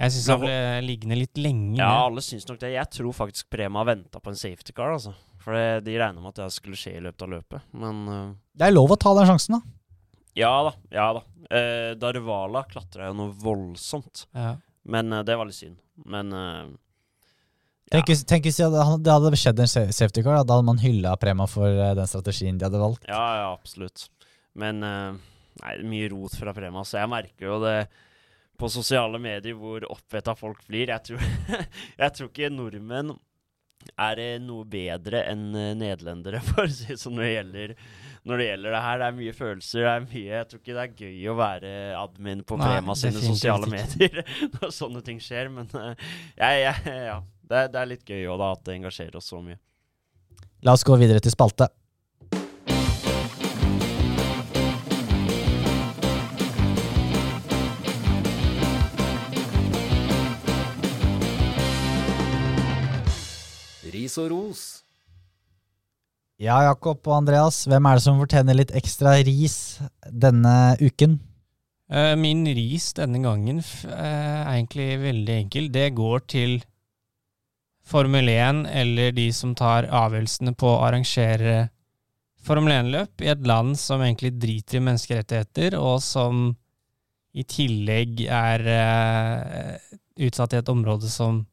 Jeg 0.00 0.14
syns 0.14 0.28
han 0.32 0.40
ble 0.40 0.54
liggende 0.86 1.18
litt 1.18 1.36
lenge. 1.40 1.74
ja, 1.76 1.88
med. 1.88 2.04
alle 2.06 2.24
syns 2.24 2.48
nok 2.48 2.60
det. 2.62 2.72
Jeg 2.72 2.92
tror 2.96 3.16
faktisk 3.16 3.50
Prema 3.52 3.84
venta 3.84 4.22
på 4.22 4.32
en 4.32 4.40
safety 4.40 4.72
car, 4.76 4.94
altså. 4.96 5.12
For 5.40 5.56
de 5.84 5.98
regna 6.00 6.20
med 6.20 6.32
at 6.32 6.40
det 6.42 6.48
skulle 6.56 6.76
skje 6.76 6.96
i 6.98 7.04
løpet 7.04 7.26
av 7.26 7.34
løpet. 7.34 7.68
Men 7.76 8.00
uh... 8.08 8.32
Det 8.56 8.66
er 8.66 8.74
lov 8.74 8.92
å 8.92 8.98
ta 9.00 9.12
den 9.16 9.28
sjansen, 9.28 9.58
da. 9.58 9.76
ja 10.40 10.54
da, 10.68 10.72
ja 10.94 11.06
da. 11.16 11.24
Uh, 11.50 11.92
Darvala 12.00 12.64
klatra 12.70 13.10
jo 13.10 13.16
noe 13.18 13.36
voldsomt. 13.44 14.26
Ja. 14.36 14.54
Men 14.88 15.12
uh, 15.12 15.22
det 15.26 15.36
var 15.36 15.48
litt 15.48 15.60
synd. 15.60 15.80
Men 16.08 16.32
eh, 16.32 16.68
ja. 17.90 17.98
Tenk 17.98 18.46
hvis, 18.46 18.56
det 18.56 18.84
hadde- 19.10 19.36
skjedd 19.36 19.60
en 19.60 19.68
safety 19.68 20.22
car, 20.22 20.38
da, 20.38 20.44
da 20.44 20.58
hadde 20.58 20.68
man 20.68 20.78
hylla 20.78 21.16
Prema 21.20 21.46
for 21.50 21.66
eh, 21.66 21.94
den 21.98 22.06
strategien 22.06 22.58
de 22.58 22.68
hadde 22.68 22.80
valgt. 22.80 23.04
Ja, 23.08 23.24
ja, 23.40 23.48
absolutt. 23.52 24.08
Men 24.54 24.82
eh, 24.86 25.18
Nei, 25.60 25.72
det 25.76 25.88
mye 25.90 26.08
rot 26.12 26.36
fra 26.38 26.54
Prema, 26.56 26.84
så 26.86 27.00
jeg 27.02 27.10
merker 27.10 27.50
jo 27.50 27.56
det 27.64 27.74
på 28.60 28.70
sosiale 28.72 29.18
medier 29.22 29.56
hvor 29.58 29.84
oppheta 29.90 30.36
folk 30.38 30.62
blir. 30.68 30.92
Jeg 30.92 31.06
tror, 31.08 31.26
jeg 32.02 32.16
tror 32.16 32.30
ikke 32.30 32.52
nordmenn 32.52 33.16
er 33.96 34.20
eh, 34.20 34.36
noe 34.42 34.66
bedre 34.68 35.22
enn 35.30 35.50
eh, 35.56 35.72
nederlendere, 35.78 36.42
for 36.50 36.66
å 36.66 36.72
si 36.72 36.90
det 36.92 37.00
sånn, 37.00 37.16
når 37.18 37.26
det 37.26 37.34
gjelder 37.34 37.74
når 38.28 38.36
det 38.36 38.46
gjelder 38.50 38.74
det 38.74 38.82
her. 38.84 39.00
Det 39.00 39.06
er 39.06 39.16
mye 39.16 39.32
følelser. 39.32 39.80
det 39.80 39.90
er 39.90 40.02
mye, 40.04 40.24
Jeg 40.34 40.48
tror 40.50 40.60
ikke 40.60 40.76
det 40.76 40.82
er 40.84 41.04
gøy 41.06 41.30
å 41.32 41.36
være 41.38 41.72
admin 41.96 42.44
på 42.44 42.60
Prema 42.60 42.96
sine 42.98 43.22
sosiale 43.24 43.70
medier 43.70 44.20
når 44.58 44.74
sånne 44.76 45.00
ting 45.06 45.22
skjer, 45.24 45.48
men 45.54 45.70
uh, 45.72 45.94
ja, 46.36 46.52
ja, 46.58 46.74
ja. 46.84 47.18
Det, 47.40 47.64
det 47.72 47.80
er 47.80 47.88
litt 47.94 48.04
gøy 48.06 48.28
òg, 48.28 48.36
da, 48.42 48.52
at 48.54 48.66
det 48.68 48.76
engasjerer 48.76 49.16
oss 49.18 49.32
så 49.32 49.40
mye. 49.42 49.56
La 50.66 50.76
oss 50.76 50.84
gå 50.84 50.94
videre 51.00 51.22
til 51.24 51.32
spalte. 51.32 51.70
Ris 64.10 64.18
og 64.18 64.30
ros. 64.32 64.60
Ja, 66.40 66.56
Jakob 66.64 67.04
og 67.06 67.20
Andreas, 67.20 67.62
hvem 67.68 67.86
er 67.86 67.98
det 67.98 68.02
som 68.02 68.18
fortjener 68.18 68.56
litt 68.58 68.72
ekstra 68.74 69.12
ris 69.22 69.78
denne 70.10 70.74
uken? 70.80 71.20
Eh, 71.92 72.14
Min 72.18 72.42
ris 72.48 72.88
denne 72.96 73.20
gangen 73.22 73.60
eh, 73.60 73.92
er 73.92 74.56
egentlig 74.56 74.88
veldig 75.04 75.36
enkel. 75.36 75.68
Det 75.70 75.92
går 75.94 76.24
til 76.26 76.56
Formel 77.86 78.26
1 78.32 78.64
eller 78.80 79.14
de 79.14 79.28
som 79.36 79.52
tar 79.54 79.86
avgjørelsene 79.86 80.56
på 80.58 80.72
å 80.72 80.80
arrangere 80.88 81.68
Formel 82.42 82.72
1-løp 82.80 83.22
i 83.22 83.30
et 83.30 83.46
land 83.46 83.76
som 83.78 84.02
egentlig 84.02 84.32
driter 84.40 84.80
i 84.80 84.84
menneskerettigheter, 84.88 85.76
og 85.78 86.00
som 86.02 86.48
i 87.36 87.44
tillegg 87.46 88.24
er 88.26 88.66
eh, 88.74 89.96
utsatt 90.26 90.56
i 90.56 90.62
et 90.64 90.72
område 90.72 91.12
som 91.12 91.44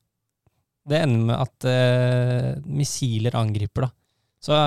Det 0.88 1.00
ender 1.04 1.30
med 1.30 1.38
at 1.38 1.68
eh, 1.70 2.52
missiler 2.66 3.36
angriper, 3.38 3.88
da. 3.88 3.94
Så 4.44 4.60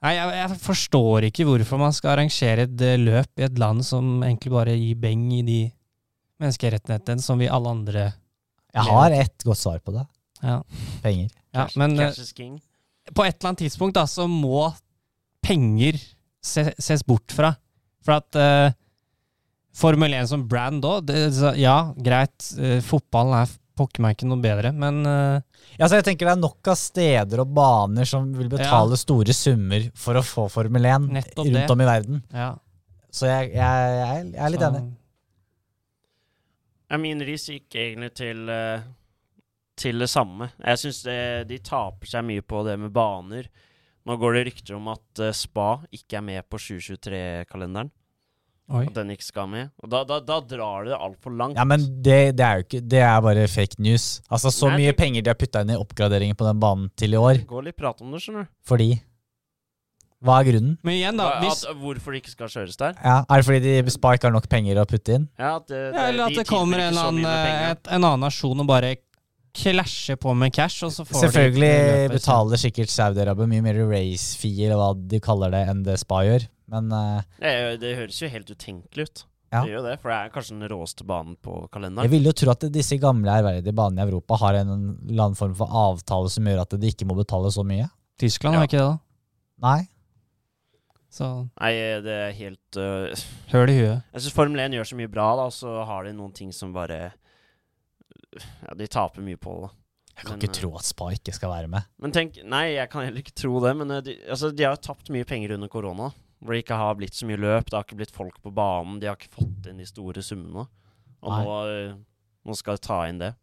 Nei, 0.00 0.14
jeg, 0.16 0.32
jeg 0.32 0.56
forstår 0.62 1.26
ikke 1.28 1.44
hvorfor 1.44 1.80
man 1.80 1.92
skal 1.92 2.14
arrangere 2.14 2.64
et 2.64 2.84
eh, 2.86 2.96
løp 3.00 3.40
i 3.40 3.44
et 3.44 3.58
land 3.60 3.84
som 3.84 4.22
egentlig 4.24 4.52
bare 4.54 4.76
gir 4.78 4.96
beng 5.00 5.26
i 5.36 5.42
de 5.44 5.58
menneskerettighetene 6.40 7.20
som 7.20 7.40
vi 7.40 7.50
alle 7.52 7.68
andre 7.68 8.06
Jeg 8.72 8.86
har 8.88 9.16
ett 9.18 9.44
godt 9.44 9.60
svar 9.60 9.82
på 9.84 9.92
det. 9.92 10.06
Ja. 10.40 10.62
Penger. 11.04 11.28
ja, 11.52 11.66
Men 11.76 11.98
eh, 12.00 12.14
på 13.12 13.26
et 13.26 13.36
eller 13.36 13.50
annet 13.50 13.64
tidspunkt 13.66 13.98
da, 13.98 14.06
så 14.08 14.24
må 14.30 14.70
penger 15.44 15.98
se, 16.40 16.70
ses 16.78 17.04
bort 17.04 17.34
fra. 17.36 17.52
For 18.00 18.16
at 18.16 18.40
eh, 18.40 18.72
Formel 19.76 20.16
1 20.16 20.30
som 20.32 20.46
brand 20.48 20.84
òg, 20.86 21.12
ja, 21.60 21.76
greit, 22.00 22.52
eh, 22.58 22.80
fotballen 22.84 23.42
er 23.42 23.52
pokker 23.80 24.04
meg 24.04 24.14
ikke 24.18 24.28
noe 24.30 24.44
bedre, 24.44 24.70
men 24.76 25.00
uh, 25.08 25.40
Ja, 25.80 25.88
så 25.88 25.96
jeg 25.98 26.06
tenker 26.10 26.28
Det 26.28 26.36
er 26.36 26.40
nok 26.44 26.70
av 26.72 26.76
steder 26.78 27.42
og 27.42 27.52
baner 27.56 28.08
som 28.08 28.28
vil 28.36 28.48
betale 28.52 28.98
store 29.00 29.34
summer 29.36 29.88
for 29.98 30.20
å 30.20 30.22
få 30.24 30.46
Formel 30.52 30.86
1 30.92 31.08
Nettopp 31.16 31.46
rundt 31.48 31.58
det. 31.62 31.70
om 31.74 31.80
i 31.84 31.88
verden. 31.90 32.22
ja. 32.36 32.50
Så 33.10 33.26
jeg, 33.26 33.48
jeg, 33.56 33.94
jeg, 33.98 34.26
jeg 34.36 34.42
er 34.46 34.52
litt 34.54 34.62
så- 34.62 34.68
enig. 34.70 34.82
Ja, 36.90 36.98
min 37.02 37.22
ris 37.26 37.48
gikk 37.50 37.74
egentlig 37.78 38.12
til, 38.18 38.44
eh, 38.50 38.84
til 39.78 39.98
det 40.02 40.08
samme. 40.10 40.50
Jeg 40.58 40.78
syns 40.82 41.02
de 41.50 41.58
taper 41.66 42.06
seg 42.10 42.24
mye 42.26 42.42
på 42.42 42.62
det 42.66 42.76
med 42.82 42.92
baner. 42.94 43.48
Nå 44.06 44.16
går 44.18 44.34
det 44.38 44.44
rykter 44.48 44.74
om 44.78 44.88
at 44.94 45.22
eh, 45.22 45.34
Spa 45.36 45.72
ikke 45.94 46.18
er 46.18 46.24
med 46.26 46.46
på 46.50 46.58
2023-kalenderen. 46.58 47.90
Oi. 48.70 48.84
At 48.86 48.94
den 48.94 49.08
ikke 49.10 49.24
skal 49.26 49.48
med. 49.50 49.70
Og 49.82 49.90
da, 49.90 50.04
da, 50.06 50.20
da 50.22 50.36
drar 50.46 50.84
det 50.86 50.94
altfor 50.94 51.34
langt. 51.34 51.56
Ja, 51.58 51.64
men 51.66 51.82
det, 52.06 52.36
det 52.38 52.44
er 52.46 52.60
jo 52.60 52.66
ikke 52.68 52.80
Det 52.86 53.00
er 53.02 53.20
bare 53.24 53.46
fake 53.50 53.80
news. 53.82 54.20
Altså, 54.30 54.52
så 54.54 54.68
Nei, 54.70 54.76
mye 54.84 54.92
det- 54.92 54.98
penger 55.00 55.24
de 55.26 55.32
har 55.32 55.38
putta 55.40 55.64
inn 55.66 55.72
i 55.74 55.78
oppgraderinger 55.80 56.38
på 56.38 56.46
den 56.46 56.60
banen 56.62 56.90
til 56.94 57.16
i 57.16 57.18
år. 57.18 57.40
Gå 57.50 57.64
litt 57.66 57.76
prat 57.80 57.98
om 58.04 58.12
det, 58.14 58.22
skjønner 58.22 58.46
du. 58.46 58.52
Fordi 58.70 58.90
Hva 60.20 60.34
er 60.42 60.50
grunnen? 60.50 60.72
Men 60.84 60.94
igjen, 60.98 61.16
da. 61.16 61.26
Hvis, 61.40 61.62
At, 61.64 61.78
hvorfor 61.80 62.12
det 62.12 62.18
ikke 62.22 62.34
skal 62.34 62.50
kjøres 62.52 62.76
der. 62.76 62.96
Ja, 63.02 63.18
Er 63.24 63.40
det 63.40 63.46
fordi 63.46 63.60
de 63.82 63.90
Spike 63.94 64.26
har 64.28 64.34
nok 64.34 64.48
penger 64.52 64.76
å 64.82 64.84
putte 64.86 65.14
inn? 65.16 65.28
Ja, 65.40 65.54
at 65.56 65.66
det, 65.72 65.78
ja, 65.94 66.08
eller 66.10 66.26
at 66.26 66.34
de 66.34 66.42
det 66.42 66.46
kommer 66.50 66.82
en, 66.84 66.98
annen, 67.00 67.24
eh, 67.24 67.70
et, 67.70 67.88
en 67.88 68.04
annen 68.04 68.20
nasjon 68.28 68.60
og 68.60 68.68
bare 68.68 68.96
klasjer 69.56 70.14
på 70.20 70.30
med 70.36 70.52
cash, 70.54 70.84
og 70.86 70.92
så 70.94 71.02
får 71.08 71.24
Selvfølgelig 71.24 71.70
de 71.72 71.86
løpet 71.88 72.12
betaler 72.20 72.60
sikkert 72.62 72.92
Saudi-Arabia 72.92 73.48
mye 73.50 73.64
mer 73.64 73.80
race 73.90 74.36
fee 74.38 74.66
eller 74.68 74.78
hva 74.78 74.90
de 75.10 75.18
kaller 75.24 75.50
det, 75.56 75.62
enn 75.72 75.80
det 75.88 75.96
Spa 76.04 76.20
gjør. 76.28 76.44
Men 76.70 76.92
uh, 76.94 77.20
Det, 77.40 77.52
det 77.82 77.96
høres 77.98 78.20
jo 78.22 78.30
helt 78.30 78.50
utenkelig 78.54 79.08
ut. 79.08 79.24
Ja. 79.50 79.64
Det 79.64 79.72
gjør 79.72 79.86
det, 79.88 79.94
for 79.98 80.12
det 80.12 80.16
er 80.16 80.28
kanskje 80.30 80.54
den 80.60 80.68
råeste 80.70 81.04
banen 81.06 81.34
på 81.42 81.54
kalenderen. 81.74 82.06
jeg 82.06 82.12
vil 82.12 82.28
jo 82.28 82.32
tro 82.38 82.52
at 82.52 82.66
disse 82.70 82.94
gamle 83.02 83.32
ærverdige 83.34 83.74
banene 83.74 84.04
i 84.04 84.06
Europa 84.06 84.36
har 84.44 84.60
en 84.60 84.68
eller 85.08 85.24
annen 85.24 85.38
form 85.38 85.56
for 85.58 85.72
avtale 85.80 86.30
som 86.30 86.46
gjør 86.46 86.60
at 86.62 86.76
de 86.78 86.92
ikke 86.92 87.08
må 87.10 87.16
betale 87.18 87.50
så 87.50 87.64
mye. 87.66 87.88
Tyskland 88.22 88.54
Ja. 88.54 88.60
har 88.60 88.68
ikke 88.70 88.78
det, 88.78 88.86
da. 88.92 88.98
Nei. 89.66 89.80
Så 91.10 91.26
Nei, 91.58 91.72
det 92.06 92.14
er 92.14 92.30
helt 92.38 92.78
uh, 92.78 93.10
høl 93.50 93.72
i 93.72 93.76
huet. 93.80 94.06
Jeg 94.14 94.22
syns 94.22 94.36
Formel 94.36 94.62
1 94.62 94.76
gjør 94.78 94.86
så 94.92 94.98
mye 95.00 95.10
bra, 95.10 95.26
da, 95.40 95.48
og 95.50 95.56
så 95.56 95.74
har 95.88 96.06
de 96.06 96.14
noen 96.14 96.32
ting 96.36 96.54
som 96.54 96.70
bare 96.76 97.00
Ja, 98.62 98.74
de 98.78 98.86
taper 98.86 99.24
mye 99.26 99.40
på 99.40 99.56
det. 99.64 99.72
Jeg 100.20 100.26
kan 100.28 100.36
Men, 100.36 100.40
ikke 100.44 100.52
eh, 100.52 100.58
tro 100.60 100.70
at 100.78 100.86
Spa 100.86 101.10
ikke 101.16 101.34
skal 101.34 101.50
være 101.50 101.68
med. 101.72 101.86
Men 101.98 102.12
tenk 102.14 102.38
Nei, 102.44 102.76
jeg 102.76 102.90
kan 102.92 103.02
heller 103.06 103.24
ikke 103.24 103.34
tro 103.34 103.58
det, 103.64 103.74
men 103.82 103.90
eh, 103.96 104.02
de, 104.06 104.14
altså, 104.30 104.52
de 104.54 104.66
har 104.66 104.76
jo 104.76 104.84
tapt 104.86 105.10
mye 105.10 105.26
penger 105.26 105.56
under 105.56 105.70
korona. 105.72 106.10
Hvor 106.40 106.56
det 106.56 106.64
ikke 106.64 106.80
har 106.80 106.96
blitt 106.96 107.16
så 107.16 107.28
mye 107.28 107.40
løp, 107.40 107.68
det 107.68 107.76
har 107.76 107.84
ikke 107.84 108.00
blitt 108.00 108.16
folk 108.16 108.40
på 108.40 108.52
banen, 108.56 108.98
de 109.00 109.10
har 109.10 109.18
ikke 109.18 109.34
fått 109.36 109.68
inn 109.68 109.80
de 109.80 109.88
store 109.88 110.24
summene. 110.24 110.66
Og 111.20 111.32
nå, 111.36 111.56
eh, 111.68 111.96
nå 112.48 112.56
skal 112.56 112.78
de 112.78 112.86
ta 112.86 113.02
inn 113.08 113.20
det. 113.20 113.34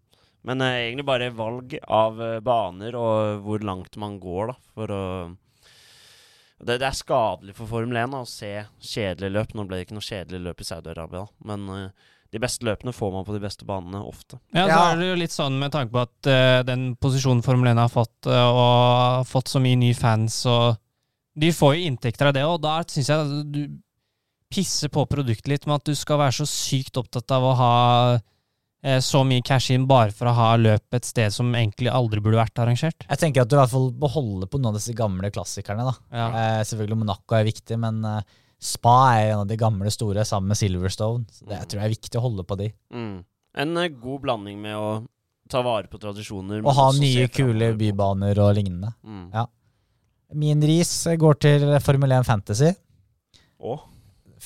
Men 0.48 0.64
eh, 0.66 0.88
egentlig 0.88 1.06
bare 1.06 1.34
valg 1.36 1.76
av 1.84 2.22
eh, 2.24 2.39
baner 2.41 2.98
og 2.98 3.43
hvor 3.45 3.66
langt 3.66 4.00
man 4.02 4.18
går, 4.24 4.54
da, 4.54 4.58
for 4.74 4.95
å 4.95 5.04
det, 6.58 6.80
det 6.82 6.88
er 6.88 6.95
skadelig 6.98 7.54
for 7.58 7.70
Formel 7.70 8.00
1 8.02 8.14
da, 8.16 8.24
å 8.26 8.30
se 8.30 8.52
kjedelige 8.82 9.34
løp. 9.36 9.52
Nå 9.54 9.68
ble 9.68 9.78
det 9.78 9.88
ikke 9.88 9.98
noe 10.00 10.08
kjedelig 10.08 10.39
løp 10.41 10.64
i 10.64 10.66
Saudi-Arabia, 10.72 11.28
men 11.45 11.68
eh, 11.76 12.08
de 12.34 12.41
beste 12.43 12.66
løpene 12.68 12.95
får 12.95 13.14
man 13.14 13.28
på 13.28 13.36
de 13.36 13.43
beste 13.43 13.68
banene 13.68 14.02
ofte. 14.04 14.39
Ja, 14.56 14.66
så 14.66 14.80
er 14.88 14.98
det 15.00 15.12
jo 15.12 15.20
litt 15.22 15.36
sånn 15.36 15.60
med 15.62 15.72
tanke 15.76 15.93
på 15.93 16.02
at 16.02 16.28
uh, 16.28 16.64
den 16.68 16.89
posisjonen 17.00 17.43
Formel 17.45 17.72
1 17.72 17.80
har 17.80 17.93
fått, 17.93 18.18
uh, 18.28 18.50
og 18.50 18.66
har 18.66 19.30
fått 19.30 19.54
så 19.54 19.62
mye 19.64 19.80
nye 19.80 19.95
fans, 19.95 20.41
og 20.50 20.76
de 21.38 21.52
får 21.54 21.76
jo 21.76 21.90
inntekter 21.92 22.30
av 22.30 22.34
det, 22.38 22.46
og 22.48 22.62
da 22.64 22.80
syns 22.90 23.12
jeg 23.14 23.44
du 23.54 23.62
pisser 24.54 24.92
på 24.94 25.04
produktet 25.10 25.50
litt 25.52 25.68
med 25.68 25.82
at 25.82 25.90
du 25.90 25.96
skal 25.98 26.22
være 26.22 26.40
så 26.40 26.48
sykt 26.50 26.98
opptatt 27.00 27.32
av 27.36 27.44
å 27.44 27.54
ha 27.60 27.74
eh, 28.16 29.00
så 29.04 29.24
mye 29.28 29.44
cash 29.46 29.74
in 29.76 29.86
bare 29.90 30.16
for 30.16 30.32
å 30.32 30.36
ha 30.38 30.50
løp 30.60 30.98
et 30.98 31.08
sted 31.08 31.36
som 31.36 31.52
egentlig 31.52 31.92
aldri 31.92 32.24
burde 32.24 32.40
vært 32.40 32.64
arrangert. 32.64 33.06
Jeg 33.10 33.22
tenker 33.22 33.44
at 33.44 33.52
du 33.52 33.58
i 33.58 33.60
hvert 33.60 33.74
fall 33.74 33.92
beholder 33.92 34.50
på 34.50 34.62
noen 34.62 34.72
av 34.72 34.80
disse 34.80 34.96
gamle 34.98 35.32
klassikerne. 35.36 35.88
da. 35.90 35.96
Ja. 36.16 36.28
Eh, 36.30 36.62
selvfølgelig 36.72 37.02
Monaco 37.04 37.38
er 37.38 37.50
viktig, 37.50 37.80
men 37.84 38.00
eh, 38.08 38.38
Spa 38.58 38.96
er 39.20 39.36
en 39.36 39.44
av 39.44 39.50
de 39.52 39.60
gamle 39.60 39.92
store 39.94 40.24
sammen 40.26 40.50
med 40.50 40.58
Silverstone. 40.58 41.28
Så 41.30 41.46
det, 41.46 41.60
jeg 41.60 41.70
tror 41.70 41.82
det 41.82 41.86
er 41.86 41.94
viktig 41.94 42.18
å 42.18 42.24
holde 42.24 42.48
på 42.48 42.58
de. 42.58 42.72
Mm. 42.90 43.20
En 43.62 43.84
eh, 43.84 43.92
god 43.94 44.24
blanding 44.24 44.64
med 44.64 44.80
å 44.80 44.88
ta 45.52 45.62
vare 45.64 45.92
på 45.92 46.00
tradisjoner. 46.02 46.64
Og 46.64 46.76
ha 46.76 46.88
nye, 46.98 47.28
kule 47.32 47.72
bybaner 47.78 48.42
og 48.44 48.56
lignende. 48.58 48.96
Mm. 49.04 49.28
Ja. 49.36 49.46
Min 50.36 50.61
ris 50.67 50.91
går 51.19 51.38
til 51.39 51.67
Formel 51.86 52.11
1 52.17 52.25
Fantasy. 52.28 52.73
Å, 53.63 53.78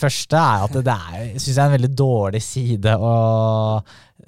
Første 0.01 0.39
er 0.39 0.61
at 0.63 0.75
det 0.85 0.93
er, 0.93 1.23
synes 1.35 1.49
jeg 1.51 1.59
er 1.59 1.67
en 1.67 1.73
veldig 1.75 1.89
dårlig 1.99 2.39
side 2.45 2.93
å 2.95 3.09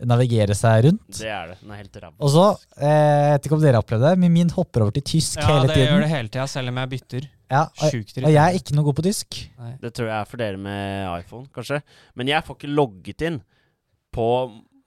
navigere 0.09 0.55
seg 0.57 0.83
rundt. 0.89 1.05
det 1.21 1.29
er 1.31 1.53
det. 1.53 1.55
Den 1.61 1.71
er 1.71 1.79
helt 1.79 1.95
ræva. 2.01 2.11
Og 2.19 2.33
så, 2.33 2.43
eh, 2.75 2.89
jeg 2.89 3.29
vet 3.37 3.47
ikke 3.47 3.55
om 3.55 3.61
dere 3.63 3.77
har 3.79 3.85
opplevd 3.85 4.03
det, 4.09 4.11
men 4.19 4.33
min 4.33 4.49
hopper 4.51 4.83
over 4.83 4.91
til 4.97 5.05
tysk 5.07 5.39
Ja, 5.39 5.47
hele 5.47 5.69
det 5.71 5.85
gjør 5.87 6.03
det 6.03 6.09
hele 6.11 6.27
tida, 6.33 6.47
selv 6.51 6.73
om 6.73 6.81
jeg 6.81 6.91
bytter. 6.97 7.29
Ja, 7.53 7.61
og, 7.69 7.93
Sjukt 7.93 8.17
og 8.19 8.29
jeg 8.33 8.41
er 8.43 8.59
ikke 8.59 8.75
noe 8.75 8.87
god 8.89 8.97
på 8.99 9.05
tysk. 9.07 9.39
Nei. 9.61 9.71
Det 9.79 9.93
tror 9.95 10.09
jeg 10.11 10.17
er 10.19 10.29
for 10.33 10.43
dere 10.43 10.57
med 10.67 11.23
iPhone, 11.23 11.47
kanskje. 11.55 11.81
Men 12.19 12.27
jeg 12.33 12.43
får 12.43 12.59
ikke 12.59 12.73
logget 12.75 13.25
inn 13.29 13.39
på 14.13 14.27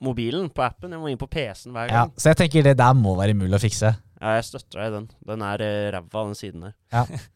mobilen, 0.05 0.51
på 0.53 0.63
appen. 0.67 0.93
Jeg 0.93 1.01
må 1.01 1.09
inn 1.11 1.19
på 1.25 1.31
PC-en 1.31 1.73
hver 1.73 1.89
Ja, 1.89 2.05
gang. 2.05 2.13
så 2.21 2.35
jeg 2.35 2.43
tenker 2.43 2.63
det 2.69 2.77
der 2.77 2.93
må 2.99 3.17
være 3.17 3.35
mulig 3.39 3.57
å 3.57 3.63
fikse. 3.65 3.95
Ja, 4.21 4.35
jeg 4.39 4.45
støtter 4.49 4.79
deg 4.81 4.87
i 4.91 4.95
den. 4.97 5.09
Den 5.29 5.43
er 5.45 5.63
eh, 5.65 5.89
ræva, 5.95 6.23
den 6.29 6.37
siden 6.39 6.67
der. 6.69 6.77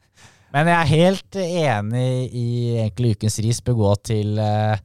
Men 0.55 0.67
jeg 0.67 0.77
er 0.81 0.89
helt 0.91 1.37
enig 1.39 2.07
i 2.35 2.47
egentlig 2.81 3.13
ukens 3.17 3.37
ris 3.45 3.61
bør 3.63 3.77
gå 3.79 3.91
til 4.11 4.39
eh, 4.43 4.81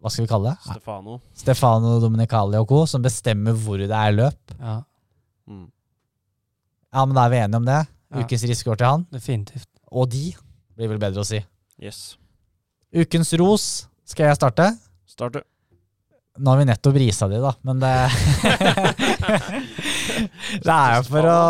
Hva 0.00 0.12
skal 0.12 0.24
vi 0.24 0.30
kalle 0.30 0.52
det? 0.54 0.70
Stefano. 0.70 1.18
Stefano 1.36 1.96
Dominicali 2.00 2.56
og 2.60 2.68
co., 2.70 2.84
som 2.88 3.02
bestemmer 3.04 3.52
hvor 3.58 3.82
det 3.82 3.90
er 3.92 4.14
løp. 4.16 4.56
Ja, 4.60 4.82
Mm. 5.46 5.68
Ja, 6.90 7.04
men 7.06 7.14
da 7.14 7.22
er 7.26 7.30
vi 7.30 7.36
enige 7.38 7.58
om 7.60 7.66
det. 7.68 7.76
Ja. 8.10 8.22
Ukens 8.24 8.42
ris 8.50 8.64
går 8.66 8.78
til 8.80 8.86
han. 8.88 9.04
definitivt. 9.14 9.68
Og 9.94 10.08
de, 10.10 10.32
blir 10.74 10.88
vel 10.90 10.98
bedre 10.98 11.22
å 11.22 11.26
si. 11.28 11.38
Yes. 11.78 12.16
Ukens 12.90 13.30
ros 13.38 13.66
skal 14.10 14.26
jeg 14.32 14.38
starte. 14.40 14.66
Start, 15.06 15.36
du. 15.38 15.44
Nå 16.42 16.50
har 16.50 16.58
vi 16.58 16.66
nettopp 16.66 16.98
risa 16.98 17.28
de, 17.30 17.38
da, 17.44 17.52
men 17.62 17.78
det 17.78 17.92
Det 20.66 20.72
er 20.72 20.96
jo 20.96 21.02
for 21.08 21.28
å 21.30 21.40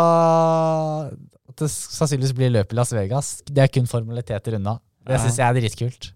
At 1.51 1.63
det 1.63 1.69
sannsynligvis 1.71 2.35
blir 2.37 2.53
løp 2.53 2.73
i 2.73 2.77
Las 2.77 2.93
Vegas. 2.95 3.31
Det 3.47 3.63
er 3.65 3.71
kun 3.73 3.89
formaliteter 3.89 4.57
unna. 4.59 4.77
Det 5.07 5.21
syns 5.23 5.39
jeg 5.39 5.47
er 5.47 5.57
dritkult. 5.57 6.11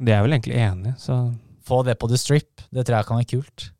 Det 0.00 0.14
er 0.14 0.18
er 0.18 0.24
vel 0.24 0.38
egentlig 0.38 0.56
enig, 0.56 0.96
så 1.00 1.22
Få 1.70 1.84
det 1.86 1.98
på 2.00 2.08
the 2.10 2.18
strip. 2.18 2.64
Det 2.72 2.82
tror 2.86 2.96
jeg 2.98 3.06
kan 3.06 3.20
være 3.20 3.30
kult. 3.30 3.70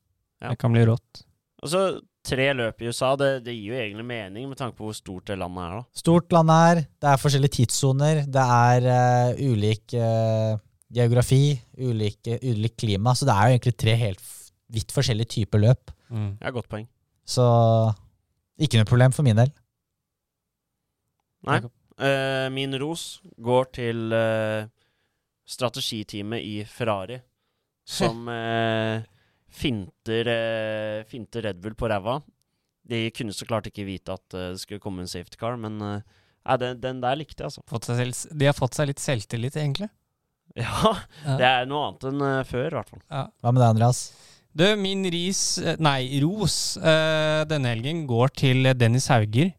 Ja. 0.41 0.53
det 0.53 0.61
kan 0.61 0.73
bli 0.73 0.85
rått. 0.87 1.25
Og 1.65 1.69
så 1.73 1.81
tre 2.25 2.51
løp 2.57 2.83
i 2.83 2.89
USA. 2.91 3.13
Det, 3.19 3.31
det 3.45 3.55
gir 3.57 3.75
jo 3.75 3.79
egentlig 3.81 4.07
mening 4.07 4.49
med 4.51 4.59
tanke 4.61 4.77
på 4.79 4.89
hvor 4.89 4.97
stort 4.97 5.31
det 5.31 5.39
landet 5.41 5.65
er, 5.65 5.79
da. 5.81 6.01
Stort 6.03 6.33
land 6.37 6.53
er, 6.55 6.83
Det 7.01 7.11
er 7.11 7.21
forskjellige 7.21 7.57
tidssoner. 7.59 8.23
Det 8.29 8.45
er 8.45 8.89
uh, 8.89 9.43
ulik 9.51 9.97
uh, 9.97 10.61
geografi, 10.93 11.59
Ulik 11.81 12.31
ulikt 12.45 12.79
klima. 12.85 13.17
Så 13.17 13.29
det 13.29 13.35
er 13.35 13.49
jo 13.49 13.57
egentlig 13.59 13.77
tre 13.81 13.97
helt 14.05 14.25
vidt 14.71 14.95
forskjellige 14.95 15.35
typer 15.37 15.65
løp. 15.65 15.93
Mm. 16.11 16.33
Ja, 16.41 16.53
godt 16.55 16.71
poeng. 16.71 16.87
Så 17.31 17.45
ikke 18.61 18.81
noe 18.81 18.89
problem 18.89 19.15
for 19.15 19.27
min 19.27 19.39
del. 19.39 19.53
Nei. 21.49 21.61
Uh, 22.01 22.49
min 22.53 22.73
ros 22.81 23.21
går 23.41 23.69
til 23.77 24.13
uh, 24.13 24.65
strategiteamet 25.49 26.45
i 26.45 26.55
Ferrari, 26.69 27.19
som 27.99 28.27
uh, 28.29 29.01
finter, 29.51 30.31
finter 31.11 31.49
Red 31.49 31.61
Bull 31.63 31.77
på 31.77 31.89
ræva. 31.91 32.21
De 32.91 33.05
kunne 33.15 33.35
så 33.37 33.47
klart 33.49 33.69
ikke 33.71 33.87
vite 33.87 34.15
at 34.15 34.25
det 34.35 34.61
skulle 34.63 34.83
komme 34.83 35.05
en 35.05 35.11
safety 35.11 35.39
car, 35.41 35.57
men 35.61 35.77
nei, 35.79 36.57
den, 36.63 36.79
den 36.83 37.03
der 37.03 37.19
likte 37.19 37.43
jeg, 37.45 37.51
altså. 37.51 37.65
Fått 37.71 37.87
seg 37.91 37.99
selv, 38.01 38.39
de 38.41 38.49
har 38.49 38.57
fått 38.57 38.79
seg 38.79 38.89
litt 38.91 39.03
selvtillit, 39.03 39.59
egentlig. 39.61 39.91
Ja, 40.59 40.97
Ja. 41.23 41.35
det 41.39 41.47
er 41.47 41.67
noe 41.71 41.85
annet 41.87 42.09
enn 42.09 42.23
før, 42.49 42.65
i 42.73 42.75
hvert 42.75 42.89
fall. 42.91 43.03
Hva 43.07 43.53
med 43.55 43.61
deg, 43.63 43.69
Andreas? 43.69 44.01
Du, 44.53 44.65
min 44.77 45.05
ris, 45.07 45.59
eh, 45.59 45.77
nei, 45.79 46.19
ros 46.23 46.75
eh, 46.77 47.43
denne 47.47 47.71
helgen 47.71 48.03
går 48.09 48.33
til 48.35 48.67
Dennis 48.75 49.07
Hauger, 49.13 49.53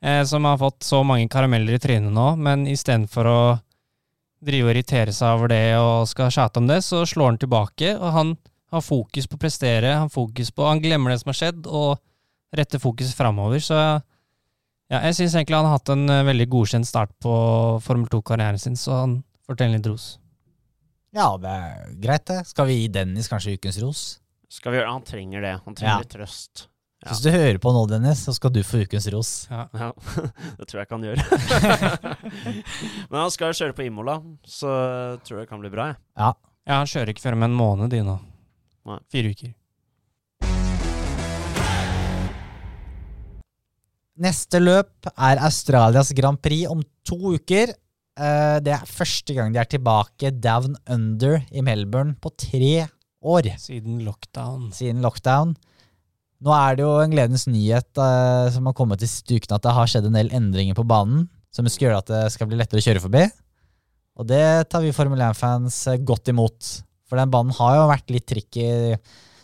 eh, 0.00 0.22
som 0.24 0.48
har 0.48 0.56
fått 0.56 0.86
så 0.88 1.02
mange 1.04 1.28
karameller 1.28 1.76
i 1.76 1.82
trynet 1.82 2.14
nå, 2.16 2.30
men 2.40 2.64
istedenfor 2.70 3.28
å 3.28 3.40
drive 4.46 4.70
og 4.70 4.72
irritere 4.72 5.12
seg 5.12 5.36
over 5.36 5.52
det 5.52 5.76
og 5.76 6.08
skal 6.08 6.32
tjate 6.32 6.62
om 6.62 6.68
det, 6.70 6.80
så 6.86 7.04
slår 7.04 7.34
han 7.34 7.40
tilbake, 7.44 7.92
og 8.00 8.16
han 8.16 8.34
har 8.72 8.84
fokus 8.88 9.28
på 9.28 9.36
å 9.36 9.44
prestere, 9.44 9.92
han, 10.00 10.12
fokus 10.12 10.48
på, 10.48 10.64
han 10.64 10.80
glemmer 10.80 11.12
det 11.12 11.20
som 11.20 11.34
har 11.34 11.40
skjedd, 11.42 11.68
og 11.68 12.56
retter 12.56 12.80
fokus 12.80 13.12
framover, 13.16 13.60
så 13.60 13.78
ja, 13.82 15.02
jeg 15.10 15.16
syns 15.18 15.34
egentlig 15.36 15.60
han 15.60 15.68
har 15.68 15.76
hatt 15.76 15.92
en 15.92 16.08
veldig 16.30 16.48
godkjent 16.56 16.88
start 16.88 17.12
på 17.20 17.34
Formel 17.84 18.08
2-karrieren 18.08 18.60
sin, 18.62 18.80
så 18.80 19.02
han 19.02 19.18
fortjener 19.44 19.76
litt 19.76 19.90
ros. 19.92 20.14
Ja, 21.16 21.30
det 21.40 21.48
er 21.48 21.92
greit, 22.04 22.26
det. 22.28 22.42
Skal 22.50 22.66
vi 22.68 22.74
gi 22.82 22.88
Dennis 22.92 23.28
kanskje 23.32 23.54
ukens 23.56 23.78
ros? 23.80 24.00
Skal 24.52 24.74
vi 24.74 24.78
gjøre 24.82 24.92
Han 24.92 25.04
trenger 25.06 25.40
det. 25.44 25.54
Han 25.64 25.74
trenger 25.76 25.94
Ja. 25.94 25.98
litt 26.04 26.12
trøst. 26.12 26.66
Ja. 27.04 27.10
Hvis 27.12 27.22
du 27.24 27.30
hører 27.30 27.58
på 27.60 27.72
nå, 27.72 27.82
Dennis, 27.88 28.22
så 28.24 28.32
skal 28.34 28.50
du 28.52 28.60
få 28.64 28.82
ukens 28.84 29.06
ros. 29.12 29.30
Ja. 29.50 29.66
Ja, 29.80 29.90
det 30.58 30.66
tror 30.68 30.80
jeg 30.80 30.86
ikke 30.86 30.96
han 30.96 31.06
gjør. 31.08 31.18
Men 33.10 33.20
han 33.20 33.30
skal 33.32 33.52
jo 33.52 33.58
kjøre 33.62 33.76
på 33.76 33.84
Imola, 33.86 34.18
så 34.44 34.70
tror 35.24 35.38
jeg 35.40 35.46
det 35.46 35.50
kan 35.52 35.60
bli 35.62 35.70
bra, 35.72 35.90
jeg. 35.92 36.00
Ja, 36.16 36.32
han 36.80 36.86
kjører 36.90 37.12
ikke 37.12 37.22
før 37.24 37.36
om 37.38 37.46
en 37.46 37.56
måned, 37.56 37.90
de 37.92 38.00
nå. 38.04 38.16
Nei. 38.90 38.98
Fire 39.12 39.32
uker. 39.32 39.54
Neste 44.16 44.60
løp 44.62 45.08
er 45.12 45.40
Australias 45.44 46.12
Grand 46.16 46.40
Prix 46.40 46.64
om 46.72 46.80
to 47.06 47.18
uker. 47.36 47.74
Eh, 48.16 48.58
Det 48.64 48.72
er 48.72 48.88
første 48.88 49.34
gang 49.36 49.52
de 49.52 49.60
er 49.60 49.68
tilbake 49.68 50.30
down 50.40 50.76
under 50.88 51.40
i 51.52 51.60
Melbourne 51.64 52.16
på 52.20 52.32
tre 52.36 52.88
år 53.22 53.48
Siden 53.58 54.04
lockdown. 54.04 54.70
siden 54.72 55.02
lockdown. 55.02 55.54
Nå 56.44 56.52
er 56.52 56.76
det 56.76 56.84
jo 56.84 56.92
en 57.00 57.10
gledens 57.10 57.46
nyhet 57.48 57.96
uh, 57.96 58.50
som 58.52 58.66
har 58.68 58.74
kommet 58.76 59.00
til 59.00 59.08
stukene, 59.08 59.56
at 59.56 59.64
det 59.64 59.72
har 59.72 59.88
skjedd 59.88 60.04
en 60.10 60.18
del 60.18 60.28
endringer 60.36 60.76
på 60.76 60.84
banen 60.86 61.30
som 61.50 61.64
skal 61.66 61.88
gjøre 61.88 62.02
at 62.02 62.10
det 62.12 62.32
skal 62.34 62.50
bli 62.50 62.58
lettere 62.60 62.82
å 62.82 62.84
kjøre 62.84 63.00
forbi. 63.00 63.22
Og 64.20 64.28
det 64.28 64.68
tar 64.68 64.84
vi 64.84 64.92
Formel 64.96 65.20
1-fans 65.30 65.78
eh, 65.88 65.96
godt 66.04 66.28
imot. 66.28 66.68
For 67.08 67.16
den 67.16 67.32
banen 67.32 67.56
har 67.56 67.78
jo 67.78 67.88
vært 67.88 68.12
litt 68.12 68.26
trikk 68.28 68.58
i 68.60 68.68
de 68.68 68.98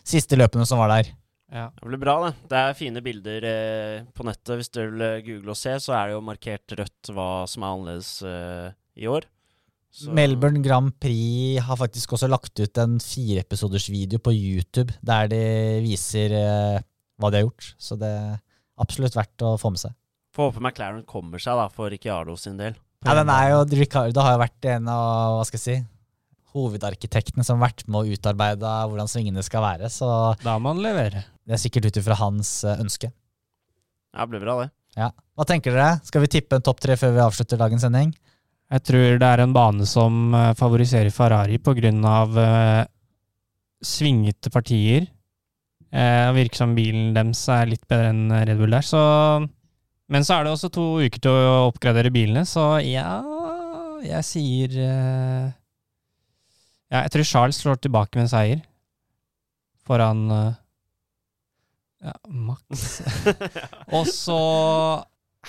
siste 0.04 0.36
løpene 0.36 0.66
som 0.68 0.80
var 0.82 0.92
der. 0.92 1.10
Ja. 1.52 1.66
Det 1.76 1.84
blir 1.90 2.00
bra, 2.00 2.14
det. 2.24 2.32
Det 2.48 2.58
er 2.64 2.76
fine 2.78 3.02
bilder 3.04 3.44
eh, 3.44 4.04
på 4.16 4.24
nettet. 4.24 4.54
Hvis 4.56 4.70
dere 4.72 4.88
vil 4.92 5.02
eh, 5.04 5.18
google 5.26 5.52
og 5.52 5.58
se, 5.60 5.74
så 5.84 5.92
er 5.98 6.08
det 6.08 6.14
jo 6.16 6.22
markert 6.24 6.74
rødt 6.78 7.10
hva 7.12 7.26
som 7.50 7.64
er 7.66 7.74
annerledes 7.74 8.12
eh, 8.24 8.70
i 9.04 9.08
år. 9.12 9.26
Så- 9.92 10.14
Melbourne 10.16 10.62
Grand 10.64 10.94
Prix 10.96 11.60
har 11.66 11.76
faktisk 11.76 12.14
også 12.16 12.30
lagt 12.32 12.56
ut 12.64 12.78
en 12.80 12.94
fireepisodersvideo 13.04 14.22
på 14.24 14.32
YouTube 14.32 14.94
der 15.04 15.28
de 15.28 15.42
viser 15.84 16.32
eh, 16.38 16.78
hva 17.20 17.28
de 17.30 17.42
har 17.42 17.44
gjort. 17.44 17.74
Så 17.76 17.98
det 18.00 18.08
er 18.08 18.38
absolutt 18.80 19.18
verdt 19.18 19.44
å 19.44 19.58
få 19.60 19.74
med 19.74 19.82
seg. 19.84 19.92
Får 20.32 20.48
håpe 20.54 20.62
McLaren 20.64 21.04
kommer 21.04 21.36
seg, 21.42 21.58
da, 21.60 21.68
for 21.68 21.92
Ricciardo 21.92 22.38
sin 22.40 22.56
del. 22.56 22.78
Ja, 23.04 23.12
den 23.18 23.28
er 23.34 23.50
jo, 23.52 23.60
Ricardo 23.76 24.22
har 24.24 24.38
jo 24.38 24.40
vært 24.46 24.68
en 24.72 24.88
av 24.88 25.36
hva 25.36 25.44
skal 25.44 25.58
jeg 25.60 25.64
si, 25.66 25.76
hovedarkitektene 26.52 27.44
som 27.46 27.58
har 27.60 27.70
vært 27.70 27.86
med 27.88 28.00
å 28.02 28.16
utarbeide 28.16 28.72
hvordan 28.90 29.08
svingene 29.10 29.42
skal 29.46 29.64
være. 29.64 29.88
Så 29.92 30.08
Da 30.42 30.58
må 30.60 30.72
han 30.74 30.82
levere. 30.84 31.24
det 31.46 31.56
er 31.56 31.62
sikkert 31.62 31.86
ut 31.90 31.96
ifra 32.02 32.18
hans 32.20 32.62
eh, 32.64 32.78
ønske. 32.82 33.12
Ja, 34.12 34.24
det 34.26 34.30
blir 34.34 34.44
bra, 34.44 34.58
det. 34.62 34.70
Ja. 34.96 35.10
Hva 35.38 35.46
tenker 35.48 35.72
dere? 35.72 36.00
Skal 36.04 36.20
vi 36.26 36.28
tippe 36.34 36.58
en 36.58 36.64
topp 36.66 36.80
tre 36.84 36.98
før 37.00 37.14
vi 37.16 37.22
avslutter 37.24 37.56
dagens 37.60 37.80
sending? 37.86 38.10
Jeg 38.72 38.82
tror 38.88 39.18
det 39.20 39.28
er 39.28 39.40
en 39.44 39.52
bane 39.56 39.86
som 39.88 40.34
eh, 40.36 40.52
favoriserer 40.56 41.12
Ferrari 41.12 41.58
på 41.60 41.72
grunn 41.76 42.04
av 42.08 42.36
eh, 42.40 42.84
svingete 43.84 44.52
partier. 44.52 45.08
Eh, 45.92 46.28
det 46.28 46.36
virker 46.38 46.62
som 46.62 46.76
bilen 46.76 47.10
deres 47.16 47.42
er 47.52 47.68
litt 47.72 47.84
bedre 47.90 48.12
enn 48.12 48.30
Red 48.32 48.60
Bull 48.60 48.72
der, 48.76 48.84
så 48.86 49.02
Men 50.12 50.24
så 50.24 50.38
er 50.38 50.44
det 50.44 50.52
også 50.52 50.68
to 50.72 50.84
uker 51.00 51.20
til 51.24 51.32
å 51.32 51.68
oppgradere 51.70 52.10
bilene, 52.12 52.44
så 52.48 52.80
ja 52.84 53.22
Jeg 54.04 54.24
sier 54.26 54.72
eh, 54.82 55.50
Ja, 56.92 57.00
jeg 57.06 57.12
tror 57.14 57.24
Charles 57.24 57.56
slår 57.62 57.78
tilbake 57.80 58.18
med 58.18 58.26
en 58.26 58.32
seier 58.32 58.60
foran 59.86 60.26
eh, 60.30 60.58
ja, 62.04 62.12
Max. 62.28 63.00
Og 63.96 64.06
så 64.10 64.38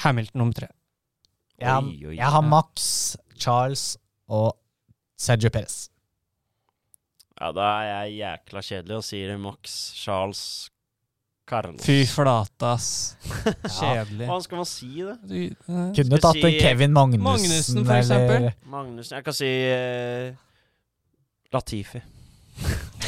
Hamilton 0.04 0.39
nummer 0.39 0.54
tre. 0.58 0.70
Jeg, 1.60 1.84
Oi, 1.84 1.98
oi, 2.10 2.16
jeg 2.18 2.30
har. 2.36 2.41
Max, 2.46 2.86
Charles 3.39 3.84
og 4.32 4.56
Sergio 5.20 5.52
Perez. 5.54 5.89
Ja, 7.39 7.52
da 7.56 7.66
er 7.82 7.89
jeg 7.89 8.16
jækla 8.22 8.62
kjedelig 8.64 8.96
og 9.00 9.04
sier 9.06 9.36
Max 9.41 9.74
Charles 9.98 10.41
Carlos. 11.50 11.82
Fy 11.84 12.06
flate, 12.08 12.70
ass. 12.70 12.89
Kjedelig. 13.82 14.28
Hva 14.30 14.38
skal 14.46 14.62
man 14.62 14.70
si, 14.70 14.91
det? 15.04 15.16
Du, 15.28 15.39
uh, 15.68 15.89
Kunne 15.98 16.20
tatt 16.24 16.39
en 16.39 16.46
si- 16.48 16.62
Kevin 16.62 16.94
Magnussen, 16.96 17.26
Magnussen, 17.28 17.84
for 17.84 18.00
eksempel. 18.00 18.48
Magnussen 18.72 19.18
Jeg 19.18 19.26
kan 19.28 19.36
si 19.36 19.50
eh, 19.68 20.30
Latifi. 21.54 22.01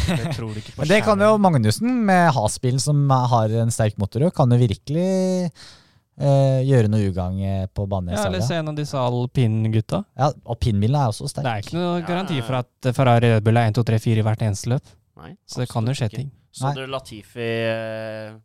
det 0.05 0.31
tror 0.35 0.53
du 0.53 0.59
ikke 0.61 0.73
på 0.75 0.81
Men 0.83 0.89
det 0.89 0.99
kan 1.05 1.21
jo. 1.21 1.31
Magnussen, 1.41 1.91
med 2.05 2.31
Has-bilen 2.35 2.81
som 2.81 3.01
har 3.09 3.53
en 3.61 3.73
sterk 3.73 3.97
motor, 4.01 4.27
kan 4.35 4.51
jo 4.53 4.57
virkelig 4.61 5.05
eh, 5.45 6.59
gjøre 6.65 6.89
noe 6.91 7.09
ugagn 7.11 7.41
eh, 7.45 7.65
på 7.73 7.85
banen 7.91 8.15
Ja, 8.15 8.25
eller 8.29 8.43
se 8.45 8.57
en 8.61 8.71
av 8.71 8.77
disse 8.77 8.97
alpin-gutta. 8.99 10.03
Ja, 10.17 10.31
Alpinbilen 10.45 10.97
er 10.99 11.11
også 11.11 11.29
sterk. 11.29 11.45
Det 11.45 11.53
er 11.53 11.65
ikke 11.65 11.77
noe 11.79 11.93
Ja, 11.99 12.07
garanti 12.07 12.41
for 12.45 12.61
at 12.61 12.91
Ferrari 12.95 13.35
Red 13.35 13.45
Bull 13.45 13.61
er 13.61 13.69
1, 13.71 13.77
2, 13.79 13.85
3, 13.91 14.01
4 14.07 14.23
i 14.23 14.27
hvert 14.29 14.45
eneste 14.49 14.73
løp. 14.73 14.95
Nei, 15.21 15.31
Så 15.47 15.61
det 15.63 15.69
kan 15.71 15.87
jo 15.87 15.95
skje 15.97 16.11
ting. 16.13 16.33
Så 16.55 16.71
du 16.75 16.85
Latifi 16.87 17.43
eh, 17.43 18.35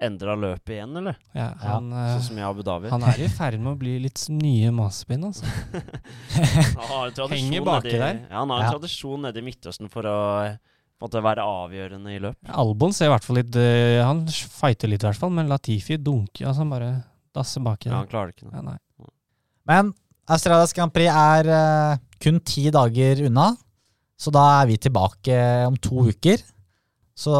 endra 0.00 0.34
løpet 0.38 0.72
igjen, 0.76 0.94
eller? 0.96 1.16
Ja, 1.36 1.50
Ja, 1.50 1.74
han, 1.74 1.90
ja. 1.92 2.06
Sånn 2.16 2.26
som 2.30 2.38
i 2.40 2.44
Abu 2.46 2.62
Dhabi? 2.64 2.88
han 2.92 3.02
er 3.04 3.20
i 3.20 3.28
ferd 3.28 3.60
med 3.60 3.74
å 3.74 3.78
bli 3.80 3.98
litt 4.06 4.22
nye 4.32 4.70
Mazepin, 4.72 5.26
altså. 5.28 5.44
Han 6.80 7.30
Henger 7.34 7.64
baki 7.66 7.92
der. 7.94 8.20
Ja, 8.30 8.40
han 8.42 8.50
har 8.50 8.60
en 8.62 8.66
Ja. 8.66 8.72
tradisjon 8.74 9.22
nede 9.26 9.40
i 9.40 9.44
Midtøsten 9.44 9.90
for 9.92 10.06
å 10.08 10.16
eh, 10.46 10.56
måte 11.00 11.22
være 11.24 11.44
avgjørende 11.44 12.14
i 12.14 12.18
løp. 12.22 12.36
Albon 12.48 12.92
ser 12.96 13.08
i 13.08 13.12
hvert 13.14 13.24
fall 13.26 13.40
litt 13.40 13.56
eh, 13.56 14.00
Han 14.04 14.24
fighter 14.28 14.88
litt, 14.90 15.02
i 15.04 15.08
hvert 15.10 15.20
fall, 15.20 15.32
men 15.36 15.48
Latifi 15.50 15.96
dunker. 16.00 16.46
Altså, 16.48 16.64
han 16.64 16.70
bare 16.72 16.90
dasser 17.36 17.60
baki 17.64 17.90
Ja, 17.90 18.00
han 18.02 18.10
klarer 18.10 18.32
det 18.32 18.40
ikke. 18.40 18.52
Ja, 18.52 18.62
nei. 18.66 18.78
Men 19.70 19.92
Australias 20.30 20.72
Grand 20.76 20.92
Prix 20.94 21.10
er 21.12 21.48
uh, 21.50 21.98
kun 22.22 22.38
ti 22.46 22.68
dager 22.70 23.24
unna, 23.28 23.50
så 24.20 24.30
da 24.34 24.44
er 24.60 24.66
vi 24.70 24.76
tilbake 24.78 25.36
om 25.66 25.76
to 25.80 26.06
uker. 26.10 26.42
Så 27.18 27.34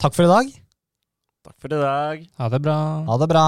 takk 0.00 0.14
for 0.16 0.24
i 0.24 0.30
dag. 0.30 0.50
Takk 1.40 1.56
for 1.56 1.72
i 1.72 1.78
dag. 1.80 2.24
Ha 2.36 2.48
det 2.52 2.60
bra. 2.60 2.78
Ha 3.08 3.16
det 3.16 3.28
bra. 3.28 3.44